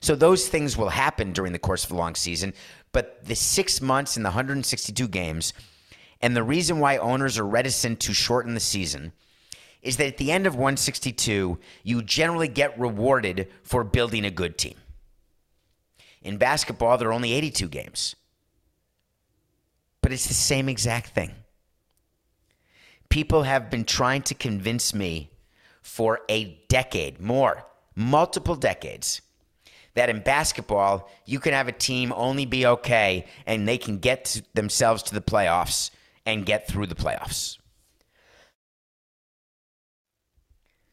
So 0.00 0.14
those 0.14 0.48
things 0.48 0.76
will 0.76 0.90
happen 0.90 1.32
during 1.32 1.52
the 1.52 1.58
course 1.58 1.84
of 1.84 1.92
a 1.92 1.96
long 1.96 2.14
season. 2.14 2.54
But 2.92 3.24
the 3.24 3.34
six 3.34 3.80
months 3.80 4.16
and 4.16 4.24
the 4.24 4.30
162 4.30 5.08
games, 5.08 5.52
and 6.20 6.36
the 6.36 6.42
reason 6.42 6.78
why 6.78 6.96
owners 6.98 7.38
are 7.38 7.46
reticent 7.46 8.00
to 8.00 8.14
shorten 8.14 8.54
the 8.54 8.60
season 8.60 9.12
is 9.82 9.98
that 9.98 10.06
at 10.06 10.16
the 10.16 10.32
end 10.32 10.46
of 10.46 10.54
162, 10.54 11.58
you 11.82 12.02
generally 12.02 12.48
get 12.48 12.78
rewarded 12.78 13.48
for 13.62 13.84
building 13.84 14.24
a 14.24 14.30
good 14.30 14.56
team. 14.56 14.76
In 16.22 16.38
basketball, 16.38 16.96
there 16.96 17.08
are 17.08 17.12
only 17.12 17.32
82 17.34 17.68
games, 17.68 18.16
but 20.04 20.12
it's 20.12 20.26
the 20.26 20.34
same 20.34 20.68
exact 20.68 21.14
thing. 21.14 21.30
People 23.08 23.44
have 23.44 23.70
been 23.70 23.86
trying 23.86 24.20
to 24.20 24.34
convince 24.34 24.92
me 24.92 25.30
for 25.80 26.20
a 26.28 26.62
decade, 26.68 27.22
more, 27.22 27.64
multiple 27.96 28.54
decades, 28.54 29.22
that 29.94 30.10
in 30.10 30.20
basketball, 30.20 31.10
you 31.24 31.40
can 31.40 31.54
have 31.54 31.68
a 31.68 31.72
team 31.72 32.12
only 32.14 32.44
be 32.44 32.66
okay 32.66 33.24
and 33.46 33.66
they 33.66 33.78
can 33.78 33.96
get 33.96 34.42
themselves 34.52 35.02
to 35.04 35.14
the 35.14 35.22
playoffs 35.22 35.88
and 36.26 36.44
get 36.44 36.68
through 36.68 36.86
the 36.86 36.94
playoffs. 36.94 37.56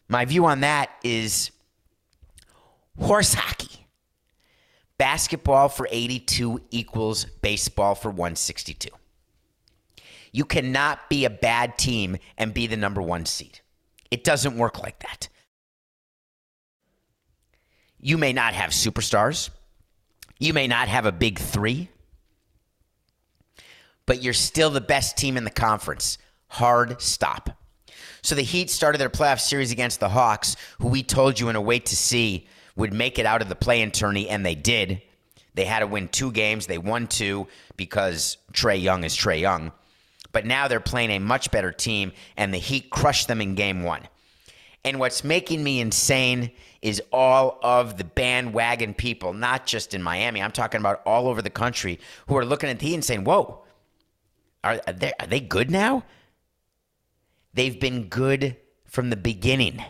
My 0.07 0.23
view 0.23 0.45
on 0.45 0.61
that 0.61 0.89
is 1.03 1.51
horse 2.97 3.33
hockey. 3.33 3.85
Basketball 4.97 5.67
for 5.67 5.85
82 5.91 6.61
equals 6.71 7.25
baseball 7.25 7.93
for 7.93 8.09
162. 8.09 8.87
You 10.31 10.45
cannot 10.45 11.09
be 11.09 11.25
a 11.25 11.29
bad 11.29 11.77
team 11.77 12.17
and 12.37 12.53
be 12.53 12.67
the 12.67 12.77
number 12.77 13.01
one 13.01 13.25
seed. 13.25 13.59
It 14.09 14.23
doesn't 14.23 14.57
work 14.57 14.81
like 14.81 14.99
that. 14.99 15.29
You 17.99 18.17
may 18.17 18.33
not 18.33 18.53
have 18.53 18.71
superstars. 18.71 19.49
You 20.39 20.53
may 20.53 20.67
not 20.67 20.87
have 20.87 21.05
a 21.05 21.11
big 21.11 21.37
three, 21.37 21.89
but 24.07 24.23
you're 24.23 24.33
still 24.33 24.71
the 24.71 24.81
best 24.81 25.15
team 25.17 25.37
in 25.37 25.43
the 25.43 25.51
conference. 25.51 26.17
Hard 26.47 26.99
stop. 26.99 27.51
So 28.23 28.35
the 28.35 28.41
Heat 28.41 28.69
started 28.69 28.97
their 28.99 29.09
playoff 29.09 29.39
series 29.39 29.71
against 29.71 29.99
the 29.99 30.09
Hawks, 30.09 30.55
who 30.79 30.87
we 30.87 31.03
told 31.03 31.39
you 31.39 31.49
in 31.49 31.55
a 31.55 31.61
wait 31.61 31.85
to 31.87 31.95
see 31.95 32.47
would 32.75 32.93
make 32.93 33.19
it 33.19 33.25
out 33.25 33.41
of 33.41 33.49
the 33.49 33.55
play 33.55 33.81
in 33.81 33.91
tourney, 33.91 34.29
and 34.29 34.45
they 34.45 34.55
did. 34.55 35.01
They 35.53 35.65
had 35.65 35.79
to 35.79 35.87
win 35.87 36.07
two 36.07 36.31
games. 36.31 36.65
They 36.65 36.77
won 36.77 37.07
two 37.07 37.47
because 37.77 38.37
Trae 38.53 38.81
Young 38.81 39.03
is 39.03 39.15
Trae 39.15 39.41
Young. 39.41 39.71
But 40.31 40.45
now 40.45 40.67
they're 40.67 40.79
playing 40.79 41.11
a 41.11 41.19
much 41.19 41.51
better 41.51 41.71
team, 41.71 42.13
and 42.37 42.53
the 42.53 42.57
Heat 42.57 42.89
crushed 42.89 43.27
them 43.27 43.41
in 43.41 43.55
game 43.55 43.83
one. 43.83 44.07
And 44.83 44.99
what's 44.99 45.23
making 45.23 45.63
me 45.63 45.79
insane 45.79 46.51
is 46.81 47.01
all 47.11 47.59
of 47.61 47.97
the 47.97 48.03
bandwagon 48.03 48.93
people, 48.93 49.33
not 49.33 49.67
just 49.67 49.93
in 49.93 50.01
Miami, 50.01 50.41
I'm 50.41 50.51
talking 50.51 50.79
about 50.79 51.01
all 51.05 51.27
over 51.27 51.41
the 51.41 51.51
country, 51.51 51.99
who 52.27 52.37
are 52.37 52.45
looking 52.45 52.69
at 52.69 52.79
the 52.79 52.87
Heat 52.87 52.95
and 52.95 53.05
saying, 53.05 53.23
Whoa, 53.23 53.63
are 54.63 54.79
they, 54.87 55.13
are 55.19 55.27
they 55.27 55.39
good 55.39 55.69
now? 55.69 56.03
They've 57.53 57.79
been 57.79 58.07
good 58.07 58.55
from 58.85 59.09
the 59.09 59.17
beginning. 59.17 59.83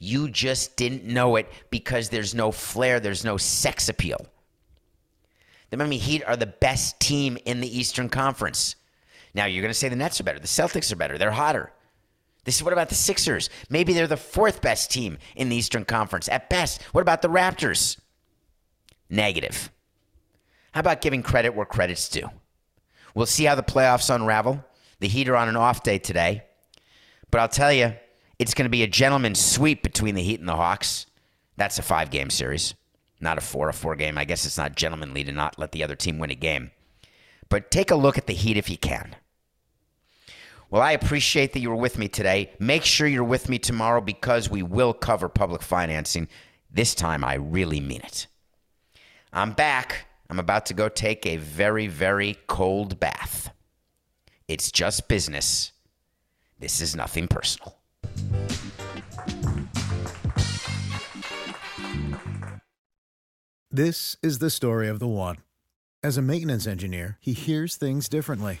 You 0.00 0.28
just 0.28 0.76
didn't 0.76 1.04
know 1.04 1.36
it 1.36 1.50
because 1.70 2.08
there's 2.08 2.34
no 2.34 2.52
flair, 2.52 3.00
there's 3.00 3.24
no 3.24 3.36
sex 3.36 3.88
appeal. 3.88 4.26
The 5.70 5.76
Miami 5.76 5.98
Heat 5.98 6.24
are 6.24 6.36
the 6.36 6.46
best 6.46 6.98
team 6.98 7.36
in 7.44 7.60
the 7.60 7.78
Eastern 7.78 8.08
Conference. 8.08 8.76
Now 9.38 9.44
you're 9.44 9.62
going 9.62 9.70
to 9.70 9.78
say 9.78 9.88
the 9.88 9.94
Nets 9.94 10.20
are 10.20 10.24
better, 10.24 10.40
the 10.40 10.48
Celtics 10.48 10.92
are 10.92 10.96
better, 10.96 11.16
they're 11.16 11.30
hotter. 11.30 11.72
This 12.42 12.56
is 12.56 12.64
what 12.64 12.72
about 12.72 12.88
the 12.88 12.96
Sixers? 12.96 13.50
Maybe 13.70 13.92
they're 13.92 14.08
the 14.08 14.16
fourth 14.16 14.60
best 14.60 14.90
team 14.90 15.16
in 15.36 15.48
the 15.48 15.54
Eastern 15.54 15.84
Conference 15.84 16.28
at 16.28 16.50
best. 16.50 16.82
What 16.90 17.02
about 17.02 17.22
the 17.22 17.28
Raptors? 17.28 18.00
Negative. 19.08 19.70
How 20.72 20.80
about 20.80 21.02
giving 21.02 21.22
credit 21.22 21.54
where 21.54 21.66
credit's 21.66 22.08
due? 22.08 22.28
We'll 23.14 23.26
see 23.26 23.44
how 23.44 23.54
the 23.54 23.62
playoffs 23.62 24.12
unravel. 24.12 24.64
The 24.98 25.06
Heat 25.06 25.28
are 25.28 25.36
on 25.36 25.48
an 25.48 25.54
off 25.54 25.84
day 25.84 26.00
today. 26.00 26.42
But 27.30 27.40
I'll 27.40 27.48
tell 27.48 27.72
you, 27.72 27.94
it's 28.40 28.54
going 28.54 28.66
to 28.66 28.70
be 28.70 28.82
a 28.82 28.88
gentleman's 28.88 29.40
sweep 29.40 29.84
between 29.84 30.16
the 30.16 30.22
Heat 30.22 30.40
and 30.40 30.48
the 30.48 30.56
Hawks. 30.56 31.06
That's 31.56 31.78
a 31.78 31.82
five 31.82 32.10
game 32.10 32.30
series, 32.30 32.74
not 33.20 33.38
a 33.38 33.40
four, 33.40 33.68
a 33.68 33.72
four 33.72 33.94
game. 33.94 34.18
I 34.18 34.24
guess 34.24 34.44
it's 34.44 34.58
not 34.58 34.74
gentlemanly 34.74 35.22
to 35.22 35.30
not 35.30 35.60
let 35.60 35.70
the 35.70 35.84
other 35.84 35.94
team 35.94 36.18
win 36.18 36.32
a 36.32 36.34
game. 36.34 36.72
But 37.48 37.70
take 37.70 37.92
a 37.92 37.96
look 37.96 38.18
at 38.18 38.26
the 38.26 38.34
Heat 38.34 38.56
if 38.56 38.68
you 38.68 38.76
can. 38.76 39.14
Well, 40.70 40.82
I 40.82 40.92
appreciate 40.92 41.54
that 41.54 41.60
you 41.60 41.70
were 41.70 41.76
with 41.76 41.96
me 41.96 42.08
today. 42.08 42.50
Make 42.58 42.84
sure 42.84 43.06
you're 43.06 43.24
with 43.24 43.48
me 43.48 43.58
tomorrow 43.58 44.02
because 44.02 44.50
we 44.50 44.62
will 44.62 44.92
cover 44.92 45.30
public 45.30 45.62
financing. 45.62 46.28
This 46.70 46.94
time, 46.94 47.24
I 47.24 47.34
really 47.34 47.80
mean 47.80 48.02
it. 48.02 48.26
I'm 49.32 49.52
back. 49.52 50.06
I'm 50.28 50.38
about 50.38 50.66
to 50.66 50.74
go 50.74 50.90
take 50.90 51.24
a 51.24 51.38
very, 51.38 51.86
very 51.86 52.36
cold 52.48 53.00
bath. 53.00 53.50
It's 54.46 54.70
just 54.70 55.08
business. 55.08 55.72
This 56.58 56.82
is 56.82 56.94
nothing 56.94 57.28
personal. 57.28 57.78
This 63.70 64.16
is 64.22 64.38
the 64.38 64.50
story 64.50 64.88
of 64.88 64.98
the 64.98 65.08
one. 65.08 65.38
As 66.02 66.18
a 66.18 66.22
maintenance 66.22 66.66
engineer, 66.66 67.16
he 67.20 67.32
hears 67.32 67.76
things 67.76 68.08
differently. 68.08 68.60